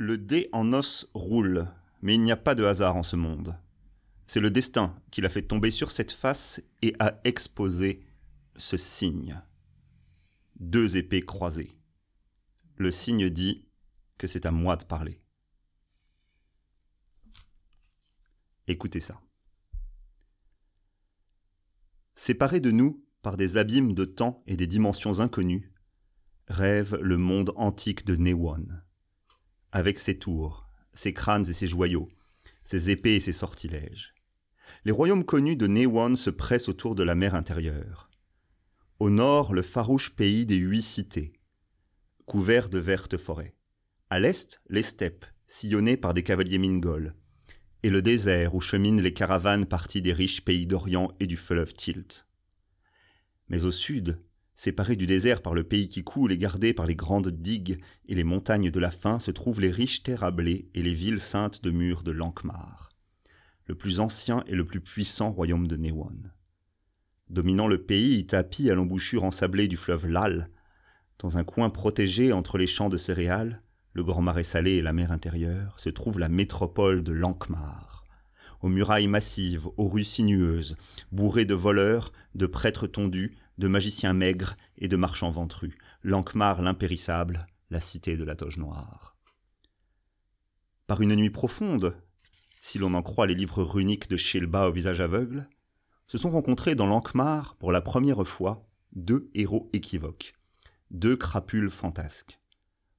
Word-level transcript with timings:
Le 0.00 0.16
dé 0.16 0.48
en 0.52 0.72
os 0.72 1.10
roule, 1.12 1.66
mais 2.02 2.14
il 2.14 2.22
n'y 2.22 2.30
a 2.30 2.36
pas 2.36 2.54
de 2.54 2.62
hasard 2.62 2.94
en 2.94 3.02
ce 3.02 3.16
monde. 3.16 3.58
C'est 4.28 4.38
le 4.38 4.52
destin 4.52 4.96
qui 5.10 5.20
l'a 5.20 5.28
fait 5.28 5.42
tomber 5.42 5.72
sur 5.72 5.90
cette 5.90 6.12
face 6.12 6.62
et 6.82 6.94
a 7.00 7.20
exposé 7.24 8.06
ce 8.54 8.76
signe. 8.76 9.42
Deux 10.60 10.96
épées 10.96 11.22
croisées. 11.22 11.76
Le 12.76 12.92
signe 12.92 13.28
dit 13.28 13.66
que 14.18 14.28
c'est 14.28 14.46
à 14.46 14.52
moi 14.52 14.76
de 14.76 14.84
parler. 14.84 15.20
Écoutez 18.68 19.00
ça. 19.00 19.20
Séparés 22.14 22.60
de 22.60 22.70
nous 22.70 23.04
par 23.20 23.36
des 23.36 23.56
abîmes 23.56 23.94
de 23.94 24.04
temps 24.04 24.44
et 24.46 24.56
des 24.56 24.68
dimensions 24.68 25.18
inconnues, 25.18 25.72
rêve 26.46 26.96
le 27.02 27.16
monde 27.16 27.52
antique 27.56 28.06
de 28.06 28.14
Néwan 28.14 28.84
avec 29.72 29.98
ses 29.98 30.18
tours, 30.18 30.66
ses 30.92 31.12
crânes 31.12 31.48
et 31.48 31.52
ses 31.52 31.66
joyaux, 31.66 32.08
ses 32.64 32.90
épées 32.90 33.16
et 33.16 33.20
ses 33.20 33.32
sortilèges. 33.32 34.14
Les 34.84 34.92
royaumes 34.92 35.24
connus 35.24 35.56
de 35.56 35.66
Néwan 35.66 36.16
se 36.16 36.30
pressent 36.30 36.68
autour 36.68 36.94
de 36.94 37.02
la 37.02 37.14
mer 37.14 37.34
intérieure. 37.34 38.08
Au 38.98 39.10
nord, 39.10 39.54
le 39.54 39.62
farouche 39.62 40.10
pays 40.10 40.44
des 40.44 40.56
huit 40.56 40.82
cités, 40.82 41.32
couvert 42.26 42.68
de 42.68 42.78
vertes 42.78 43.16
forêts. 43.16 43.54
À 44.10 44.20
l'est, 44.20 44.60
les 44.68 44.82
steppes, 44.82 45.26
sillonnées 45.46 45.96
par 45.96 46.14
des 46.14 46.22
cavaliers 46.22 46.58
mingols, 46.58 47.14
et 47.82 47.90
le 47.90 48.02
désert 48.02 48.54
où 48.54 48.60
cheminent 48.60 49.00
les 49.00 49.12
caravanes 49.12 49.66
parties 49.66 50.02
des 50.02 50.12
riches 50.12 50.44
pays 50.44 50.66
d'Orient 50.66 51.12
et 51.20 51.26
du 51.26 51.36
fleuve 51.36 51.74
Tilt. 51.74 52.26
Mais 53.48 53.64
au 53.64 53.70
sud, 53.70 54.20
Séparés 54.60 54.96
du 54.96 55.06
désert 55.06 55.40
par 55.40 55.54
le 55.54 55.62
pays 55.62 55.86
qui 55.86 56.02
coule 56.02 56.32
et 56.32 56.36
gardés 56.36 56.72
par 56.72 56.84
les 56.84 56.96
grandes 56.96 57.28
digues 57.28 57.80
et 58.08 58.16
les 58.16 58.24
montagnes 58.24 58.72
de 58.72 58.80
la 58.80 58.90
faim, 58.90 59.20
se 59.20 59.30
trouvent 59.30 59.60
les 59.60 59.70
riches 59.70 60.02
terres 60.02 60.24
à 60.24 60.32
blé 60.32 60.68
et 60.74 60.82
les 60.82 60.94
villes 60.94 61.20
saintes 61.20 61.62
de 61.62 61.70
murs 61.70 62.02
de 62.02 62.10
Lankmar, 62.10 62.88
le 63.66 63.76
plus 63.76 64.00
ancien 64.00 64.42
et 64.48 64.56
le 64.56 64.64
plus 64.64 64.80
puissant 64.80 65.30
royaume 65.30 65.68
de 65.68 65.76
Néwan. 65.76 66.32
Dominant 67.30 67.68
le 67.68 67.84
pays, 67.84 68.26
tapi 68.26 68.68
à 68.68 68.74
l'embouchure 68.74 69.22
ensablée 69.22 69.68
du 69.68 69.76
fleuve 69.76 70.08
Lal, 70.08 70.50
dans 71.20 71.38
un 71.38 71.44
coin 71.44 71.70
protégé 71.70 72.32
entre 72.32 72.58
les 72.58 72.66
champs 72.66 72.88
de 72.88 72.96
céréales, 72.96 73.62
le 73.92 74.02
grand 74.02 74.22
marais 74.22 74.42
salé 74.42 74.72
et 74.72 74.82
la 74.82 74.92
mer 74.92 75.12
intérieure, 75.12 75.78
se 75.78 75.88
trouve 75.88 76.18
la 76.18 76.28
métropole 76.28 77.04
de 77.04 77.12
Lankmar, 77.12 78.02
aux 78.60 78.68
murailles 78.68 79.06
massives, 79.06 79.68
aux 79.76 79.86
rues 79.86 80.02
sinueuses, 80.02 80.76
bourrées 81.12 81.44
de 81.44 81.54
voleurs, 81.54 82.12
de 82.34 82.46
prêtres 82.46 82.88
tondus, 82.88 83.36
de 83.58 83.68
magiciens 83.68 84.14
maigres 84.14 84.56
et 84.78 84.88
de 84.88 84.96
marchands 84.96 85.30
ventrus, 85.30 85.74
Lankmar 86.02 86.62
l'impérissable, 86.62 87.46
la 87.70 87.80
cité 87.80 88.16
de 88.16 88.24
la 88.24 88.36
toge 88.36 88.56
noire. 88.56 89.16
Par 90.86 91.02
une 91.02 91.14
nuit 91.14 91.30
profonde, 91.30 92.00
si 92.60 92.78
l'on 92.78 92.94
en 92.94 93.02
croit 93.02 93.26
les 93.26 93.34
livres 93.34 93.62
runiques 93.62 94.08
de 94.08 94.16
Shilba 94.16 94.68
au 94.68 94.72
visage 94.72 95.00
aveugle, 95.00 95.48
se 96.06 96.18
sont 96.18 96.30
rencontrés 96.30 96.74
dans 96.74 96.86
Lankmar 96.86 97.56
pour 97.56 97.72
la 97.72 97.82
première 97.82 98.26
fois 98.26 98.66
deux 98.92 99.30
héros 99.34 99.68
équivoques, 99.72 100.34
deux 100.90 101.16
crapules 101.16 101.70
fantasques, 101.70 102.40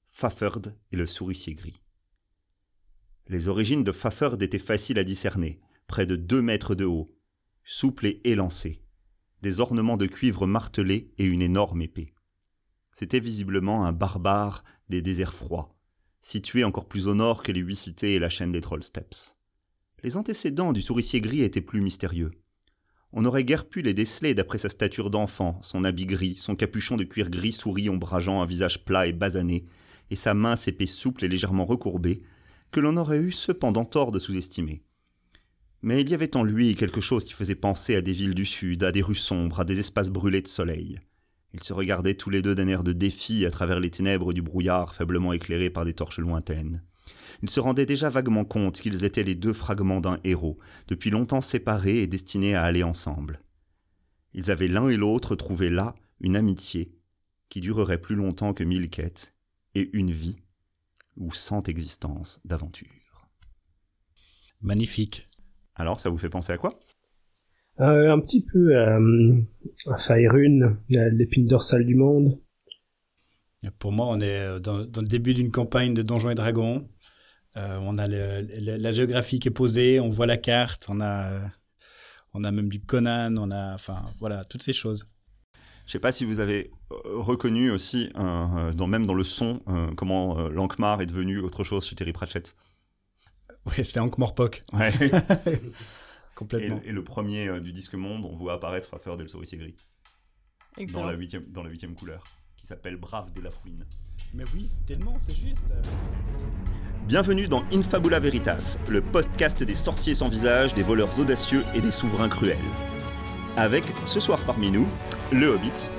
Faferd 0.09 0.75
et 0.91 0.97
le 0.97 1.07
souricier 1.07 1.55
gris. 1.55 1.81
Les 3.27 3.47
origines 3.47 3.83
de 3.83 3.91
Faferd 3.91 4.41
étaient 4.41 4.59
faciles 4.59 4.99
à 4.99 5.03
discerner, 5.03 5.59
près 5.87 6.05
de 6.05 6.15
deux 6.15 6.41
mètres 6.41 6.75
de 6.75 6.85
haut, 6.85 7.15
souple 7.63 8.05
et 8.05 8.21
élancé, 8.23 8.83
des 9.41 9.59
ornements 9.59 9.97
de 9.97 10.05
cuivre 10.05 10.47
martelés 10.47 11.11
et 11.17 11.25
une 11.25 11.41
énorme 11.41 11.81
épée. 11.81 12.13
C'était 12.91 13.19
visiblement 13.19 13.85
un 13.85 13.91
barbare 13.91 14.63
des 14.89 15.01
déserts 15.01 15.33
froids, 15.33 15.75
situé 16.21 16.63
encore 16.63 16.87
plus 16.87 17.07
au 17.07 17.15
nord 17.15 17.43
que 17.43 17.51
les 17.51 17.61
huit 17.61 17.75
cités 17.75 18.15
et 18.15 18.19
la 18.19 18.29
chaîne 18.29 18.51
des 18.51 18.61
Troll 18.61 18.83
Steps. 18.83 19.37
Les 20.03 20.17
antécédents 20.17 20.73
du 20.73 20.81
souricier 20.81 21.21
gris 21.21 21.41
étaient 21.41 21.61
plus 21.61 21.81
mystérieux. 21.81 22.31
On 23.11 23.21
n'aurait 23.21 23.43
guère 23.43 23.67
pu 23.67 23.81
les 23.81 23.93
déceler 23.93 24.33
d'après 24.33 24.59
sa 24.59 24.69
stature 24.69 25.09
d'enfant, 25.09 25.59
son 25.63 25.83
habit 25.83 26.05
gris, 26.05 26.35
son 26.35 26.55
capuchon 26.55 26.95
de 26.95 27.03
cuir 27.03 27.29
gris 27.29 27.53
souris 27.53 27.89
ombrageant 27.89 28.41
un 28.41 28.45
visage 28.45 28.85
plat 28.85 29.07
et 29.07 29.13
basané, 29.13 29.65
et 30.11 30.15
sa 30.15 30.33
mince 30.33 30.67
épée 30.67 30.85
souple 30.85 31.25
et 31.25 31.27
légèrement 31.27 31.65
recourbée, 31.65 32.21
que 32.71 32.79
l'on 32.79 32.97
aurait 32.97 33.19
eu 33.19 33.31
cependant 33.31 33.85
tort 33.85 34.11
de 34.11 34.19
sous-estimer. 34.19 34.83
Mais 35.81 36.01
il 36.01 36.09
y 36.09 36.13
avait 36.13 36.35
en 36.35 36.43
lui 36.43 36.75
quelque 36.75 37.01
chose 37.01 37.23
qui 37.23 37.33
faisait 37.33 37.55
penser 37.55 37.95
à 37.95 38.01
des 38.01 38.11
villes 38.11 38.35
du 38.35 38.45
sud, 38.45 38.83
à 38.83 38.91
des 38.91 39.01
rues 39.01 39.15
sombres, 39.15 39.61
à 39.61 39.65
des 39.65 39.79
espaces 39.79 40.09
brûlés 40.09 40.41
de 40.41 40.47
soleil. 40.47 40.99
Ils 41.53 41.63
se 41.63 41.73
regardaient 41.73 42.15
tous 42.15 42.29
les 42.29 42.41
deux 42.41 42.53
d'un 42.53 42.67
air 42.67 42.83
de 42.83 42.93
défi 42.93 43.45
à 43.45 43.51
travers 43.51 43.79
les 43.79 43.89
ténèbres 43.89 44.33
du 44.33 44.41
brouillard 44.41 44.93
faiblement 44.93 45.33
éclairé 45.33 45.69
par 45.69 45.85
des 45.85 45.93
torches 45.93 46.19
lointaines. 46.19 46.83
Ils 47.41 47.49
se 47.49 47.59
rendaient 47.59 47.85
déjà 47.85 48.09
vaguement 48.09 48.45
compte 48.45 48.79
qu'ils 48.79 49.03
étaient 49.05 49.23
les 49.23 49.35
deux 49.35 49.53
fragments 49.53 50.01
d'un 50.01 50.19
héros, 50.23 50.59
depuis 50.87 51.09
longtemps 51.09 51.41
séparés 51.41 51.99
et 51.99 52.07
destinés 52.07 52.55
à 52.55 52.63
aller 52.63 52.83
ensemble. 52.83 53.41
Ils 54.33 54.51
avaient 54.51 54.67
l'un 54.67 54.89
et 54.89 54.97
l'autre 54.97 55.35
trouvé 55.35 55.69
là 55.69 55.95
une 56.19 56.35
amitié 56.35 56.91
qui 57.47 57.61
durerait 57.61 58.01
plus 58.01 58.15
longtemps 58.15 58.53
que 58.53 58.63
mille 58.63 58.89
quêtes, 58.89 59.33
et 59.73 59.89
une 59.93 60.11
vie 60.11 60.37
ou 61.17 61.31
cent 61.31 61.63
existences 61.63 62.39
d'aventure. 62.45 63.29
Magnifique. 64.61 65.28
Alors, 65.79 65.99
ça 65.99 66.09
vous 66.09 66.17
fait 66.17 66.29
penser 66.29 66.51
à 66.51 66.57
quoi? 66.57 66.77
Euh, 67.79 68.11
Un 68.11 68.19
petit 68.19 68.45
peu 68.45 68.75
euh, 68.75 69.41
à 69.87 69.97
Faerun, 69.97 70.77
l'épine 70.89 71.47
dorsale 71.47 71.85
du 71.85 71.95
monde. 71.95 72.37
Pour 73.79 73.93
moi, 73.93 74.07
on 74.09 74.19
est 74.19 74.59
dans, 74.59 74.79
le 74.79 75.07
début 75.07 75.33
d'une 75.33 75.51
campagne 75.51 75.93
de 75.93 76.01
Donjons 76.01 76.29
et 76.29 76.35
Dragons. 76.35 76.87
Euh, 77.57 77.79
on 77.81 77.97
a 77.97 78.07
la 78.07 78.91
géographie 78.91 79.39
qui 79.39 79.47
est 79.47 79.51
posée, 79.51 79.99
on 80.01 80.09
voit 80.09 80.25
la 80.25 80.37
carte, 80.37 80.87
on 80.89 80.99
a, 81.01 81.49
on 82.33 82.43
a 82.43 82.51
même 82.51 82.69
du 82.69 82.81
Conan, 82.81 83.35
on 83.37 83.49
a, 83.51 83.73
enfin, 83.73 84.03
voilà, 84.19 84.43
toutes 84.43 84.63
ces 84.63 84.73
choses. 84.73 85.07
Je 85.85 85.93
sais 85.93 85.99
pas 85.99 86.11
si 86.11 86.25
vous 86.25 86.39
avez 86.39 86.71
reconnu 86.89 87.71
aussi, 87.71 88.11
dans, 88.15 88.87
même 88.87 89.07
dans 89.07 89.13
le 89.13 89.23
son, 89.23 89.61
comment 89.97 90.49
Lankmar 90.49 91.01
est 91.01 91.07
devenu 91.07 91.39
autre 91.39 91.63
chose 91.63 91.85
chez 91.85 91.95
Terry 91.95 92.13
Pratchett. 92.13 92.55
Oui, 93.65 93.85
c'était 93.85 93.99
Hank 93.99 94.17
Morpok. 94.17 94.63
Ouais. 94.73 94.91
Complètement. 96.35 96.81
Et, 96.85 96.91
le 96.91 97.03
premier 97.03 97.47
euh, 97.47 97.59
du 97.59 97.73
disque 97.73 97.95
monde, 97.95 98.25
on 98.25 98.33
voit 98.33 98.53
apparaître 98.53 98.87
Faffer 98.87 99.17
del 99.17 99.29
Souricier 99.29 99.57
Gris. 99.57 99.75
Dans 100.93 101.05
la 101.05 101.13
huitième, 101.13 101.43
dans 101.51 101.63
la 101.63 101.69
huitième 101.69 101.93
couleur, 101.93 102.23
qui 102.55 102.65
s'appelle 102.65 102.95
Brave 102.95 103.33
de 103.33 103.41
la 103.41 103.51
Fouine. 103.51 103.85
Mais 104.33 104.45
oui, 104.53 104.69
tellement, 104.87 105.15
c'est 105.19 105.35
juste. 105.35 105.65
Bienvenue 107.05 107.47
dans 107.47 107.65
Infabula 107.73 108.19
Veritas, 108.19 108.77
le 108.87 109.01
podcast 109.01 109.61
des 109.61 109.75
sorciers 109.75 110.15
sans 110.15 110.29
visage, 110.29 110.73
des 110.73 110.83
voleurs 110.83 111.19
audacieux 111.19 111.65
et 111.75 111.81
des 111.81 111.91
souverains 111.91 112.29
cruels. 112.29 112.57
Avec, 113.57 113.83
ce 114.05 114.21
soir 114.21 114.39
parmi 114.45 114.71
nous, 114.71 114.87
le 115.33 115.47
Hobbit. 115.47 115.89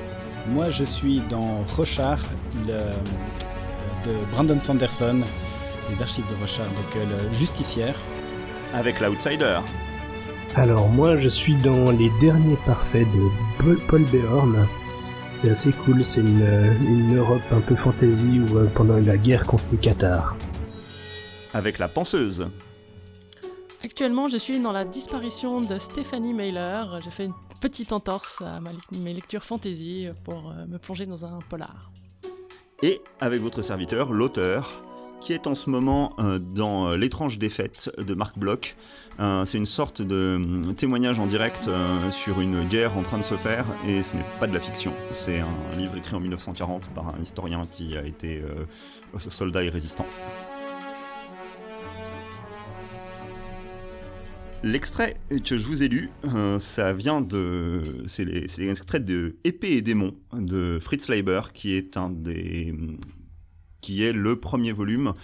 Moi, 0.46 0.70
je 0.70 0.84
suis 0.84 1.20
dans 1.28 1.62
Rochard, 1.64 2.22
le, 2.66 2.78
de 4.06 4.24
Brandon 4.30 4.60
Sanderson, 4.60 5.20
les 5.90 6.02
archives 6.02 6.26
de 6.28 6.34
Rochard, 6.40 6.66
donc 6.66 6.96
euh, 6.96 7.04
le 7.04 7.32
justicière. 7.34 7.94
Avec 8.72 9.00
l'outsider. 9.00 9.60
Alors 10.54 10.88
moi 10.88 11.16
je 11.16 11.28
suis 11.28 11.54
dans 11.56 11.90
les 11.90 12.10
derniers 12.20 12.58
parfaits 12.66 13.06
de 13.12 13.74
Paul 13.88 14.02
Béorn. 14.04 14.66
C'est 15.32 15.50
assez 15.50 15.72
cool, 15.72 16.04
c'est 16.04 16.20
une, 16.20 17.16
Europe 17.16 17.42
un 17.52 17.60
peu 17.60 17.76
fantasy 17.76 18.40
où, 18.40 18.58
euh, 18.58 18.66
pendant 18.74 18.96
la 18.96 19.16
guerre 19.16 19.46
contre 19.46 19.64
les 19.72 19.78
Qatars. 19.78 20.36
Avec 21.54 21.78
la 21.78 21.88
penseuse. 21.88 22.46
Actuellement, 23.82 24.28
je 24.28 24.36
suis 24.36 24.60
dans 24.60 24.72
la 24.72 24.84
disparition 24.84 25.60
de 25.60 25.78
Stéphanie 25.78 26.34
Mailer. 26.34 27.00
J'ai 27.02 27.10
fait 27.10 27.24
une 27.24 27.34
petite 27.60 27.92
entorse 27.92 28.42
à 28.42 28.60
mes 28.92 29.14
lectures 29.14 29.44
fantasy 29.44 30.08
pour 30.24 30.50
euh, 30.50 30.66
me 30.66 30.78
plonger 30.78 31.06
dans 31.06 31.24
un 31.24 31.38
polar. 31.48 31.90
Et 32.82 33.00
avec 33.20 33.40
votre 33.40 33.62
serviteur, 33.62 34.12
l'auteur, 34.12 34.82
qui 35.20 35.32
est 35.32 35.46
en 35.46 35.54
ce 35.54 35.70
moment 35.70 36.14
euh, 36.18 36.38
dans 36.38 36.88
euh, 36.88 36.96
L'étrange 36.96 37.38
défaite 37.38 37.90
de 37.98 38.14
Marc 38.14 38.38
Bloch. 38.38 38.76
Euh, 39.18 39.44
c'est 39.44 39.58
une 39.58 39.66
sorte 39.66 40.02
de 40.02 40.72
témoignage 40.76 41.18
en 41.18 41.26
direct 41.26 41.68
sur 42.10 42.40
une 42.40 42.64
guerre 42.68 42.96
en 42.96 43.02
train 43.02 43.18
de 43.18 43.22
se 43.22 43.34
faire, 43.34 43.66
et 43.86 44.02
ce 44.02 44.16
n'est 44.16 44.24
pas 44.38 44.46
de 44.46 44.54
la 44.54 44.60
fiction. 44.60 44.92
C'est 45.10 45.40
un 45.40 45.76
livre 45.76 45.96
écrit 45.96 46.14
en 46.14 46.20
1940 46.20 46.88
par 46.94 47.14
un 47.14 47.20
historien 47.20 47.62
qui 47.70 47.96
a 47.96 48.04
été 48.04 48.42
soldat 49.18 49.62
et 49.62 49.68
résistant. 49.68 50.06
L'extrait 54.62 55.16
que 55.44 55.58
je 55.58 55.66
vous 55.66 55.82
ai 55.82 55.88
lu, 55.88 56.10
ça 56.58 56.92
vient 56.94 57.20
de. 57.20 57.82
C'est 58.06 58.24
l'extrait 58.24 59.00
de 59.00 59.36
Épée 59.44 59.72
et 59.72 59.82
démons 59.82 60.14
de 60.32 60.78
Fritz 60.80 61.08
Leiber, 61.08 61.42
qui 61.52 61.74
est 61.74 61.98
un 61.98 62.08
des 62.08 62.74
qui 63.80 64.04
est 64.04 64.12
le 64.12 64.36
premier 64.36 64.72
volume 64.72 65.14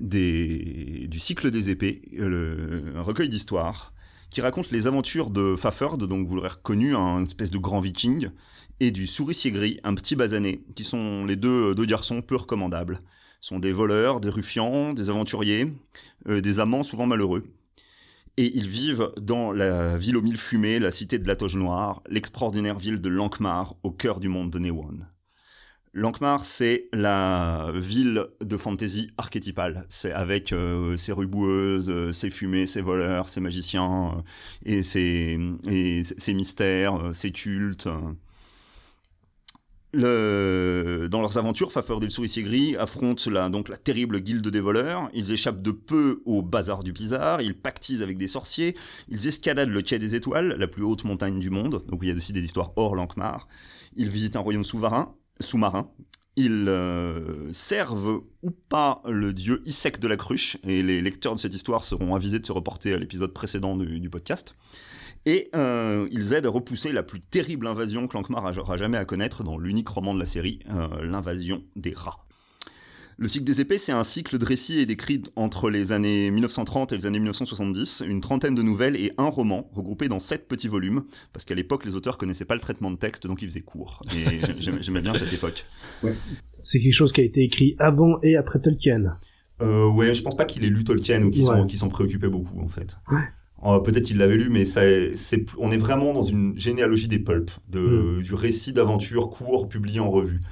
du 0.00 1.18
cycle 1.18 1.50
des 1.50 1.70
épées, 1.70 2.02
un 2.18 3.02
recueil 3.02 3.28
d'histoires 3.28 3.92
qui 4.30 4.40
raconte 4.40 4.70
les 4.70 4.86
aventures 4.86 5.30
de 5.30 5.56
Faferd, 5.56 6.06
donc 6.06 6.26
vous 6.26 6.36
l'aurez 6.36 6.48
reconnu, 6.50 6.94
un 6.94 7.24
espèce 7.24 7.50
de 7.50 7.58
grand 7.58 7.80
viking, 7.80 8.28
et 8.80 8.90
du 8.90 9.06
souricier 9.06 9.50
gris, 9.50 9.80
un 9.84 9.94
petit 9.94 10.16
basané, 10.16 10.62
qui 10.74 10.84
sont 10.84 11.24
les 11.24 11.36
deux, 11.36 11.74
deux 11.74 11.86
garçons 11.86 12.22
peu 12.22 12.36
recommandables. 12.36 13.00
Ce 13.40 13.48
sont 13.48 13.58
des 13.58 13.72
voleurs, 13.72 14.20
des 14.20 14.28
ruffians, 14.28 14.92
des 14.92 15.08
aventuriers, 15.08 15.72
euh, 16.28 16.40
des 16.40 16.58
amants 16.60 16.82
souvent 16.82 17.06
malheureux. 17.06 17.44
Et 18.36 18.54
ils 18.54 18.68
vivent 18.68 19.10
dans 19.18 19.52
la 19.52 19.96
ville 19.96 20.16
aux 20.16 20.22
mille 20.22 20.36
fumées, 20.36 20.78
la 20.78 20.90
cité 20.90 21.18
de 21.18 21.26
la 21.26 21.36
Toge 21.36 21.56
Noire, 21.56 22.02
l'extraordinaire 22.08 22.78
ville 22.78 23.00
de 23.00 23.08
Lankmar, 23.08 23.76
au 23.82 23.90
cœur 23.90 24.20
du 24.20 24.28
monde 24.28 24.50
de 24.50 24.58
Newon. 24.58 24.98
Lankmar, 25.96 26.44
c'est 26.44 26.90
la 26.92 27.70
ville 27.74 28.26
de 28.42 28.58
fantasy 28.58 29.08
archétypale. 29.16 29.86
C'est 29.88 30.12
avec 30.12 30.52
euh, 30.52 30.94
ses 30.94 31.12
rues 31.12 31.26
boueuses, 31.26 31.88
euh, 31.88 32.12
ses 32.12 32.28
fumées, 32.28 32.66
ses 32.66 32.82
voleurs, 32.82 33.30
ses 33.30 33.40
magiciens, 33.40 34.22
euh, 34.68 34.82
ses, 34.82 35.38
mystères, 36.34 37.14
ses 37.14 37.32
cultes. 37.32 37.88
Dans 39.94 41.20
leurs 41.22 41.38
aventures, 41.38 41.72
Fafard 41.72 42.02
et 42.02 42.04
le 42.04 42.10
souricier 42.10 42.42
gris 42.42 42.76
affrontent 42.76 43.30
la, 43.30 43.48
donc 43.48 43.70
la 43.70 43.78
terrible 43.78 44.20
guilde 44.20 44.46
des 44.48 44.60
voleurs. 44.60 45.08
Ils 45.14 45.32
échappent 45.32 45.62
de 45.62 45.70
peu 45.70 46.20
au 46.26 46.42
bazar 46.42 46.84
du 46.84 46.92
bizarre. 46.92 47.40
Ils 47.40 47.56
pactisent 47.56 48.02
avec 48.02 48.18
des 48.18 48.26
sorciers. 48.26 48.76
Ils 49.08 49.28
escaladent 49.28 49.70
le 49.70 49.80
Quai 49.80 49.98
des 49.98 50.14
Étoiles, 50.14 50.56
la 50.58 50.68
plus 50.68 50.82
haute 50.82 51.04
montagne 51.04 51.38
du 51.38 51.48
monde. 51.48 51.86
Donc 51.88 52.00
il 52.02 52.10
y 52.10 52.12
a 52.12 52.14
aussi 52.14 52.34
des 52.34 52.44
histoires 52.44 52.74
hors 52.76 52.94
Lankmar. 52.94 53.48
Ils 53.96 54.10
visitent 54.10 54.36
un 54.36 54.40
royaume 54.40 54.62
souverain, 54.64 55.14
sous-marin. 55.40 55.90
Ils 56.36 56.66
euh, 56.68 57.52
servent 57.52 58.22
ou 58.42 58.50
pas 58.50 59.02
le 59.06 59.32
dieu 59.32 59.62
Isek 59.64 60.00
de 60.00 60.08
la 60.08 60.16
cruche. 60.16 60.58
Et 60.64 60.82
les 60.82 61.00
lecteurs 61.00 61.34
de 61.34 61.40
cette 61.40 61.54
histoire 61.54 61.84
seront 61.84 62.14
avisés 62.14 62.38
de 62.38 62.46
se 62.46 62.52
reporter 62.52 62.92
à 62.92 62.98
l'épisode 62.98 63.32
précédent 63.32 63.76
du, 63.76 64.00
du 64.00 64.10
podcast. 64.10 64.54
Et 65.26 65.50
euh, 65.56 66.08
ils 66.12 66.34
aident 66.34 66.46
à 66.46 66.50
repousser 66.50 66.92
la 66.92 67.02
plus 67.02 67.20
terrible 67.20 67.66
invasion 67.66 68.06
que 68.06 68.16
Lankmar 68.16 68.56
aura 68.56 68.76
jamais 68.76 68.96
à 68.96 69.04
connaître 69.04 69.42
dans 69.42 69.58
l'unique 69.58 69.88
roman 69.88 70.14
de 70.14 70.20
la 70.20 70.24
série, 70.24 70.60
euh, 70.70 71.04
l'invasion 71.04 71.64
des 71.74 71.92
rats. 71.94 72.25
Le 73.18 73.28
cycle 73.28 73.44
des 73.44 73.62
épées, 73.62 73.78
c'est 73.78 73.92
un 73.92 74.04
cycle 74.04 74.36
de 74.36 74.44
récits 74.44 74.78
et 74.78 74.84
d'écrits 74.84 75.22
entre 75.36 75.70
les 75.70 75.92
années 75.92 76.30
1930 76.30 76.92
et 76.92 76.96
les 76.96 77.06
années 77.06 77.18
1970, 77.18 78.02
une 78.06 78.20
trentaine 78.20 78.54
de 78.54 78.62
nouvelles 78.62 78.94
et 78.96 79.12
un 79.16 79.28
roman, 79.28 79.70
regroupés 79.72 80.08
dans 80.08 80.18
sept 80.18 80.46
petits 80.46 80.68
volumes, 80.68 81.02
parce 81.32 81.46
qu'à 81.46 81.54
l'époque, 81.54 81.86
les 81.86 81.96
auteurs 81.96 82.18
connaissaient 82.18 82.44
pas 82.44 82.54
le 82.54 82.60
traitement 82.60 82.90
de 82.90 82.96
texte, 82.96 83.26
donc 83.26 83.40
ils 83.40 83.48
faisaient 83.48 83.62
court. 83.62 84.02
Et 84.14 84.40
j'aimais 84.82 85.00
bien 85.00 85.14
cette 85.14 85.32
époque. 85.32 85.64
Ouais. 86.02 86.12
C'est 86.62 86.78
quelque 86.78 86.92
chose 86.92 87.12
qui 87.12 87.22
a 87.22 87.24
été 87.24 87.42
écrit 87.42 87.74
avant 87.78 88.18
et 88.22 88.36
après 88.36 88.60
Tolkien. 88.60 89.16
Euh, 89.62 89.90
ouais, 89.92 90.12
je 90.12 90.22
pense 90.22 90.36
pas 90.36 90.44
qu'il 90.44 90.64
ait 90.64 90.68
lu 90.68 90.84
Tolkien 90.84 91.22
ou 91.22 91.30
qu'il 91.30 91.42
ouais. 91.48 91.76
s'en 91.76 91.88
préoccupait 91.88 92.28
beaucoup, 92.28 92.60
en 92.60 92.68
fait. 92.68 92.98
Ouais. 93.10 93.22
Euh, 93.64 93.80
Peut-être 93.80 94.04
qu'il 94.04 94.18
l'avait 94.18 94.36
lu, 94.36 94.50
mais 94.50 94.66
ça, 94.66 94.82
on 95.56 95.70
est 95.70 95.78
vraiment 95.78 96.12
dans 96.12 96.22
une 96.22 96.54
généalogie 96.58 97.08
des 97.08 97.18
pulps, 97.18 97.58
de, 97.70 97.80
mmh. 98.18 98.22
du 98.22 98.34
récit 98.34 98.74
d'aventure 98.74 99.30
court 99.30 99.68
publié 99.68 100.00
en 100.00 100.10
revue. 100.10 100.42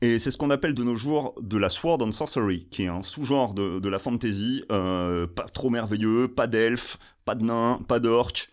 Et 0.00 0.18
c'est 0.18 0.30
ce 0.30 0.36
qu'on 0.36 0.50
appelle 0.50 0.74
de 0.74 0.84
nos 0.84 0.96
jours 0.96 1.34
de 1.40 1.58
la 1.58 1.68
Sword 1.68 2.02
and 2.02 2.12
Sorcery, 2.12 2.68
qui 2.70 2.84
est 2.84 2.88
un 2.88 3.02
sous-genre 3.02 3.52
de, 3.52 3.80
de, 3.80 3.88
la 3.88 3.98
fantasy, 3.98 4.64
euh, 4.70 5.26
pas 5.26 5.48
trop 5.48 5.70
merveilleux, 5.70 6.28
pas 6.28 6.46
d'elfes, 6.46 6.98
pas 7.24 7.34
de 7.34 7.44
nains, 7.44 7.80
pas 7.88 7.98
d'orques, 7.98 8.48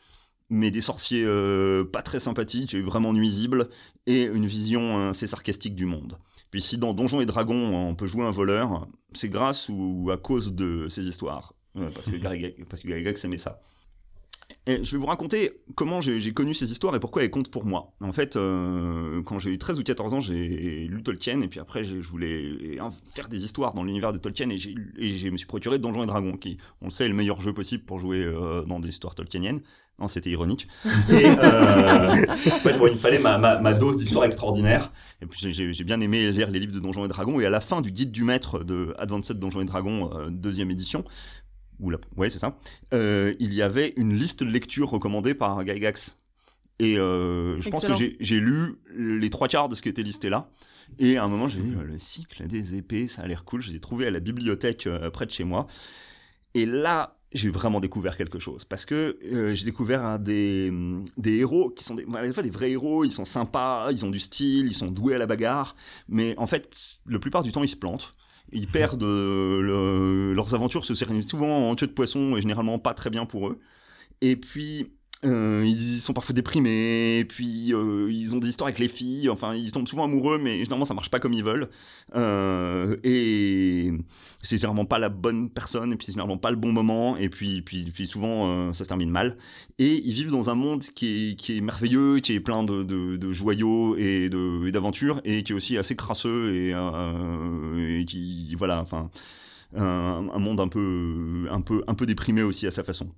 mais 0.49 0.71
des 0.71 0.81
sorciers 0.81 1.23
euh, 1.25 1.83
pas 1.83 2.01
très 2.01 2.19
sympathiques 2.19 2.73
et 2.73 2.81
vraiment 2.81 3.13
nuisibles, 3.13 3.69
et 4.07 4.23
une 4.23 4.47
vision 4.47 5.09
assez 5.09 5.27
sarcastique 5.27 5.75
du 5.75 5.85
monde. 5.85 6.17
Puis 6.49 6.61
si 6.61 6.77
dans 6.77 6.93
Donjons 6.93 7.21
et 7.21 7.25
Dragons 7.25 7.75
on 7.75 7.95
peut 7.95 8.07
jouer 8.07 8.25
un 8.25 8.31
voleur, 8.31 8.87
c'est 9.13 9.29
grâce 9.29 9.69
ou 9.69 10.09
à 10.11 10.17
cause 10.17 10.53
de 10.53 10.87
ces 10.87 11.07
histoires. 11.07 11.53
Euh, 11.77 11.89
parce 11.93 12.07
que 12.09 12.15
Gary, 12.17 12.55
parce 12.69 12.81
que 12.81 12.87
Gary 12.87 13.03
Gax 13.03 13.23
aimait 13.25 13.37
ça. 13.37 13.59
Et 14.67 14.83
je 14.83 14.91
vais 14.91 14.97
vous 14.97 15.05
raconter 15.05 15.51
comment 15.75 16.01
j'ai 16.01 16.33
connu 16.33 16.55
ces 16.55 16.71
histoires 16.71 16.95
et 16.95 16.99
pourquoi 16.99 17.23
elles 17.23 17.29
comptent 17.29 17.51
pour 17.51 17.65
moi. 17.65 17.93
En 18.01 18.11
fait, 18.11 18.35
euh, 18.35 19.21
quand 19.23 19.37
j'ai 19.37 19.51
eu 19.51 19.59
13 19.59 19.79
ou 19.79 19.83
14 19.83 20.13
ans, 20.15 20.19
j'ai 20.21 20.87
lu 20.87 21.03
Tolkien 21.03 21.41
et 21.41 21.47
puis 21.47 21.59
après, 21.59 21.83
je 21.83 21.97
voulais 21.97 22.77
faire 23.13 23.27
des 23.27 23.45
histoires 23.45 23.75
dans 23.75 23.83
l'univers 23.83 24.11
de 24.11 24.17
Tolkien 24.17 24.49
et, 24.49 24.57
je 24.57 25.29
me 25.29 25.37
suis 25.37 25.45
procuré 25.45 25.77
Donjons 25.77 26.03
et 26.03 26.07
Dragons, 26.07 26.37
qui, 26.37 26.57
on 26.81 26.85
le 26.85 26.91
sait, 26.91 27.05
est 27.05 27.09
le 27.09 27.13
meilleur 27.13 27.41
jeu 27.41 27.53
possible 27.53 27.83
pour 27.83 27.99
jouer 27.99 28.23
euh, 28.23 28.63
dans 28.63 28.79
des 28.79 28.89
histoires 28.89 29.13
tolkieniennes. 29.13 29.61
Non, 29.97 30.09
c'était 30.09 30.29
ironique. 30.29 30.67
Et 31.09 31.25
euh, 31.25 32.25
en 32.27 32.35
fait, 32.35 32.77
bon, 32.77 32.87
il 32.87 32.93
me 32.93 32.97
fallait 32.97 33.19
ma, 33.19 33.37
ma, 33.37 33.61
ma 33.61 33.73
dose 33.73 33.97
d'histoire 33.97 34.25
extraordinaire. 34.25 34.91
Et 35.21 35.25
puis 35.25 35.53
j'ai 35.53 35.83
bien 35.85 36.01
aimé 36.01 36.31
lire 36.31 36.51
les 36.51 36.59
livres 36.59 36.73
de 36.73 36.79
Donjons 36.79 37.05
et 37.05 37.07
Dragons. 37.07 37.39
Et 37.39 37.45
à 37.45 37.49
la 37.49 37.61
fin 37.61 37.79
du 37.79 37.91
guide 37.91 38.11
du 38.11 38.25
maître 38.25 38.65
de 38.65 38.93
Advanced 38.97 39.39
Donjons 39.39 39.61
et 39.61 39.65
Dragons, 39.65 40.11
euh, 40.13 40.27
deuxième 40.29 40.69
édition, 40.69 41.05
ou 41.79 41.89
la... 41.89 41.97
ouais 42.17 42.29
c'est 42.29 42.39
ça, 42.39 42.57
euh, 42.93 43.33
il 43.39 43.53
y 43.53 43.61
avait 43.61 43.93
une 43.97 44.15
liste 44.15 44.43
de 44.43 44.49
lectures 44.49 44.89
recommandée 44.89 45.33
par 45.33 45.65
Gygax. 45.65 46.21
Et 46.79 46.97
euh, 46.99 47.61
je 47.61 47.69
pense 47.69 47.85
que 47.85 47.93
j'ai 47.95 48.39
lu 48.39 48.75
les 48.97 49.29
trois 49.29 49.47
quarts 49.47 49.69
de 49.69 49.75
ce 49.75 49.81
qui 49.81 49.89
était 49.89 50.03
listé 50.03 50.29
là. 50.29 50.49
Et 50.99 51.17
à 51.17 51.23
un 51.23 51.27
moment, 51.27 51.47
j'ai 51.47 51.61
lu 51.61 51.75
le 51.83 51.97
cycle 51.97 52.45
des 52.47 52.75
épées, 52.75 53.07
ça 53.07 53.21
a 53.21 53.27
l'air 53.27 53.43
cool. 53.45 53.61
Je 53.61 53.69
les 53.69 53.77
ai 53.77 53.79
trouvés 53.79 54.07
à 54.07 54.11
la 54.11 54.19
bibliothèque 54.19 54.87
euh, 54.87 55.09
près 55.09 55.25
de 55.25 55.31
chez 55.31 55.43
moi. 55.43 55.67
Et 56.53 56.65
là, 56.65 57.17
j'ai 57.31 57.49
vraiment 57.49 57.79
découvert 57.79 58.17
quelque 58.17 58.39
chose. 58.39 58.65
Parce 58.65 58.85
que 58.85 59.17
euh, 59.23 59.55
j'ai 59.55 59.65
découvert 59.65 60.03
hein, 60.05 60.19
des, 60.19 60.71
des 61.17 61.37
héros 61.37 61.69
qui 61.69 61.83
sont 61.83 61.95
des, 61.95 62.05
à 62.13 62.21
la 62.21 62.33
fois 62.33 62.43
des 62.43 62.49
vrais 62.49 62.71
héros, 62.71 63.03
ils 63.03 63.11
sont 63.11 63.25
sympas, 63.25 63.91
ils 63.91 64.05
ont 64.05 64.09
du 64.09 64.19
style, 64.19 64.67
ils 64.67 64.73
sont 64.73 64.91
doués 64.91 65.15
à 65.15 65.17
la 65.17 65.25
bagarre. 65.25 65.75
Mais 66.07 66.35
en 66.37 66.45
fait, 66.45 66.99
la 67.07 67.19
plupart 67.19 67.43
du 67.43 67.51
temps, 67.51 67.63
ils 67.63 67.69
se 67.69 67.77
plantent. 67.77 68.15
Ils 68.51 68.67
perdent 68.67 69.03
euh, 69.03 69.61
le, 69.61 70.33
leurs 70.33 70.53
aventures 70.55 70.85
se 70.85 70.93
terminent 70.93 71.21
souvent 71.21 71.69
en 71.69 71.75
queue 71.75 71.87
de 71.87 71.91
poisson 71.93 72.37
et 72.37 72.41
généralement 72.41 72.79
pas 72.79 72.93
très 72.93 73.09
bien 73.09 73.25
pour 73.25 73.47
eux. 73.49 73.59
Et 74.21 74.35
puis 74.35 74.93
euh, 75.25 75.63
ils 75.65 75.99
sont 75.99 76.13
parfois 76.13 76.33
déprimés, 76.33 77.19
et 77.19 77.25
puis 77.25 77.73
euh, 77.73 78.09
ils 78.11 78.35
ont 78.35 78.39
des 78.39 78.49
histoires 78.49 78.67
avec 78.67 78.79
les 78.79 78.87
filles, 78.87 79.29
enfin 79.29 79.55
ils 79.55 79.71
tombent 79.71 79.87
souvent 79.87 80.05
amoureux, 80.05 80.37
mais 80.37 80.59
généralement 80.59 80.85
ça 80.85 80.93
marche 80.93 81.09
pas 81.09 81.19
comme 81.19 81.33
ils 81.33 81.43
veulent. 81.43 81.69
Euh, 82.15 82.95
et 83.03 83.91
c'est 84.43 84.57
généralement 84.57 84.85
pas 84.85 84.99
la 84.99 85.09
bonne 85.09 85.49
personne, 85.49 85.93
et 85.93 85.95
puis 85.95 86.05
c'est 86.05 86.11
généralement 86.11 86.37
pas 86.37 86.51
le 86.51 86.57
bon 86.57 86.71
moment, 86.71 87.17
et 87.17 87.29
puis, 87.29 87.61
puis, 87.61 87.91
puis 87.93 88.07
souvent 88.07 88.49
euh, 88.49 88.73
ça 88.73 88.83
se 88.83 88.89
termine 88.89 89.09
mal. 89.09 89.37
Et 89.79 90.01
ils 90.05 90.13
vivent 90.13 90.31
dans 90.31 90.49
un 90.49 90.55
monde 90.55 90.83
qui 90.83 91.31
est, 91.31 91.35
qui 91.35 91.57
est 91.57 91.61
merveilleux, 91.61 92.19
qui 92.19 92.33
est 92.33 92.39
plein 92.39 92.63
de, 92.63 92.83
de, 92.83 93.17
de 93.17 93.31
joyaux 93.31 93.97
et 93.97 94.29
d'aventures, 94.71 95.21
et, 95.25 95.39
et, 95.39 95.43
qui 95.43 95.53
est 95.53 95.55
aussi 95.55 95.77
assez 95.77 95.95
crasseux, 95.95 96.53
et, 96.53 96.73
euh, 96.73 97.99
et 97.99 98.05
qui, 98.05 98.55
voilà, 98.55 98.79
enfin 98.81 99.09
un, 99.75 100.29
un, 100.33 100.39
monde 100.39 100.59
un 100.59 100.67
peu, 100.67 101.47
un, 101.51 101.61
peu, 101.61 101.83
un 101.87 101.93
peu 101.93 102.05
déprimé 102.05 102.43
aussi 102.43 102.67
à 102.67 102.71
sa 102.71 102.83
façon. 102.83 103.09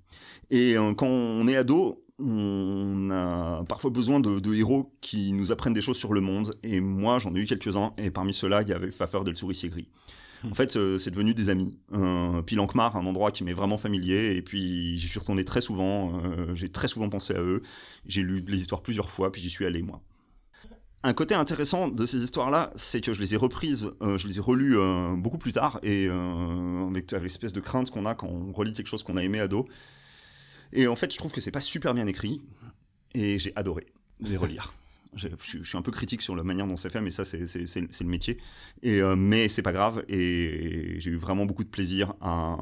Et 0.50 0.76
euh, 0.76 0.94
quand 0.94 1.06
on 1.06 1.46
est 1.48 1.56
ado, 1.56 2.04
on 2.18 3.10
a 3.10 3.64
parfois 3.68 3.90
besoin 3.90 4.20
de, 4.20 4.40
de, 4.40 4.54
héros 4.54 4.92
qui 5.00 5.32
nous 5.32 5.52
apprennent 5.52 5.74
des 5.74 5.80
choses 5.80 5.96
sur 5.96 6.12
le 6.12 6.20
monde. 6.20 6.50
Et 6.62 6.80
moi, 6.80 7.18
j'en 7.18 7.34
ai 7.34 7.40
eu 7.40 7.46
quelques-uns. 7.46 7.92
Et 7.96 8.10
parmi 8.10 8.34
ceux-là, 8.34 8.62
il 8.62 8.68
y 8.68 8.72
avait 8.72 8.90
Faffer 8.90 9.20
de 9.24 9.30
le 9.30 9.36
souricier 9.36 9.68
gris. 9.68 9.88
En 10.48 10.54
fait, 10.54 10.76
euh, 10.76 10.98
c'est 10.98 11.10
devenu 11.10 11.34
des 11.34 11.48
amis. 11.48 11.78
Euh, 11.92 12.42
puis 12.42 12.54
Lankmar, 12.54 12.96
un 12.96 13.06
endroit 13.06 13.30
qui 13.30 13.44
m'est 13.44 13.52
vraiment 13.52 13.78
familier. 13.78 14.36
Et 14.36 14.42
puis 14.42 14.96
j'y 14.96 15.08
suis 15.08 15.18
retourné 15.18 15.44
très 15.44 15.60
souvent. 15.60 16.20
Euh, 16.22 16.54
j'ai 16.54 16.68
très 16.68 16.88
souvent 16.88 17.08
pensé 17.08 17.34
à 17.34 17.40
eux. 17.40 17.62
J'ai 18.06 18.22
lu 18.22 18.42
les 18.46 18.60
histoires 18.60 18.82
plusieurs 18.82 19.10
fois, 19.10 19.32
puis 19.32 19.40
j'y 19.40 19.50
suis 19.50 19.66
allé 19.66 19.82
moi. 19.82 20.00
Un 21.04 21.12
côté 21.12 21.34
intéressant 21.34 21.88
de 21.88 22.06
ces 22.06 22.18
histoires-là, 22.18 22.72
c'est 22.74 23.00
que 23.00 23.12
je 23.12 23.20
les 23.20 23.34
ai 23.34 23.36
reprises, 23.36 23.92
euh, 24.02 24.18
je 24.18 24.26
les 24.26 24.38
ai 24.38 24.40
relues 24.40 24.76
euh, 24.76 25.14
beaucoup 25.16 25.38
plus 25.38 25.52
tard, 25.52 25.78
et 25.84 26.08
euh, 26.08 26.88
avec, 26.88 27.12
avec 27.12 27.22
l'espèce 27.22 27.52
de 27.52 27.60
crainte 27.60 27.90
qu'on 27.90 28.04
a 28.04 28.16
quand 28.16 28.26
on 28.26 28.52
relit 28.52 28.72
quelque 28.72 28.88
chose 28.88 29.04
qu'on 29.04 29.16
a 29.16 29.22
aimé 29.22 29.38
ado. 29.38 29.68
Et 30.72 30.88
en 30.88 30.96
fait, 30.96 31.12
je 31.12 31.18
trouve 31.18 31.30
que 31.30 31.40
c'est 31.40 31.52
pas 31.52 31.60
super 31.60 31.94
bien 31.94 32.08
écrit, 32.08 32.40
et 33.14 33.38
j'ai 33.38 33.52
adoré 33.54 33.86
les 34.20 34.36
relire. 34.36 34.74
Je, 35.14 35.26
je, 35.40 35.62
suis 35.62 35.78
un 35.78 35.82
peu 35.82 35.90
critique 35.90 36.20
sur 36.20 36.36
la 36.36 36.44
manière 36.44 36.66
dont 36.66 36.76
c'est 36.76 36.90
fait, 36.90 37.00
mais 37.00 37.10
ça, 37.10 37.24
c'est 37.24 37.38
le 37.40 38.04
métier. 38.04 38.36
Et, 38.82 39.00
mais 39.16 39.48
c'est 39.48 39.62
pas 39.62 39.72
grave, 39.72 40.04
et 40.06 40.96
j'ai 40.98 41.10
eu 41.10 41.16
vraiment 41.16 41.46
beaucoup 41.46 41.64
de 41.64 41.70
plaisir 41.70 42.12
à, 42.20 42.58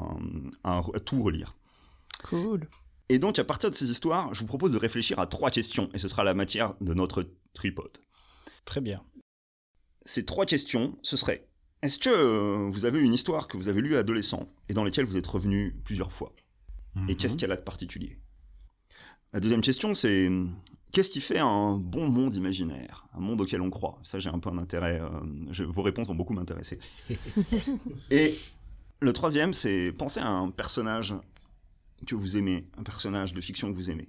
à, 0.63 0.79
à 0.79 1.01
tout 1.01 1.21
relire. 1.21 1.57
Cool. 2.23 2.69
Et 3.09 3.19
donc, 3.19 3.41
à 3.41 3.45
partir 3.45 3.69
de 3.69 3.75
ces 3.75 3.91
histoires, 3.91 4.33
je 4.33 4.41
vous 4.41 4.47
propose 4.47 4.71
de 4.71 4.79
réfléchir 4.79 5.19
à 5.19 5.27
trois 5.27 5.51
questions, 5.51 5.91
et 5.93 5.99
ce 5.99 6.07
sera 6.07 6.23
la 6.23 6.35
matière 6.35 6.75
de 6.81 6.95
notre 6.95 7.29
tripode. 7.53 7.99
Très 8.67 8.83
bien. 8.83 9.01
Ces 10.05 10.27
trois 10.27 10.45
questions, 10.45 10.99
ce 11.03 11.17
serait 11.17 11.49
est-ce 11.83 11.99
que 11.99 12.11
euh, 12.11 12.69
vous 12.71 12.85
avez 12.85 13.01
une 13.01 13.13
histoire 13.13 13.49
que 13.49 13.57
vous 13.57 13.69
avez 13.69 13.81
lue 13.81 13.97
adolescent 13.97 14.49
et 14.69 14.75
dans 14.75 14.83
laquelle 14.83 15.05
vous 15.05 15.17
êtes 15.17 15.27
revenu 15.27 15.77
plusieurs 15.85 16.13
fois? 16.13 16.35
Et 17.09 17.15
qu'est-ce 17.15 17.37
qu'elle 17.37 17.53
a 17.53 17.57
de 17.57 17.63
particulier? 17.63 18.19
La 19.35 19.41
deuxième 19.41 19.61
question, 19.61 19.93
c'est 19.93 20.31
qu'est-ce 20.93 21.11
qui 21.11 21.21
fait 21.21 21.39
un 21.39 21.77
bon 21.77 22.09
monde 22.09 22.33
imaginaire? 22.35 23.07
Un 23.15 23.21
monde 23.21 23.43
auquel 23.43 23.61
on 23.61 23.69
croit 23.69 23.99
Ça, 24.03 24.19
j'ai 24.19 24.31
un 24.31 24.39
peu 24.39 24.49
un 24.49 24.57
intérêt. 24.57 24.99
Euh, 24.99 25.11
je, 25.51 25.63
vos 25.63 25.83
réponses 25.83 26.09
vont 26.09 26.15
beaucoup 26.15 26.33
m'intéresser. 26.33 26.79
et 28.11 28.35
le 29.01 29.13
troisième, 29.13 29.53
c'est 29.53 29.93
penser 29.93 30.21
à 30.21 30.29
un 30.29 30.51
personnage 30.51 31.15
que 32.07 32.15
vous 32.15 32.39
aimez, 32.39 32.67
un 32.79 32.83
personnage 32.83 33.35
de 33.35 33.41
fiction 33.43 33.71
que 33.71 33.77
vous 33.77 33.91
aimez. 33.91 34.09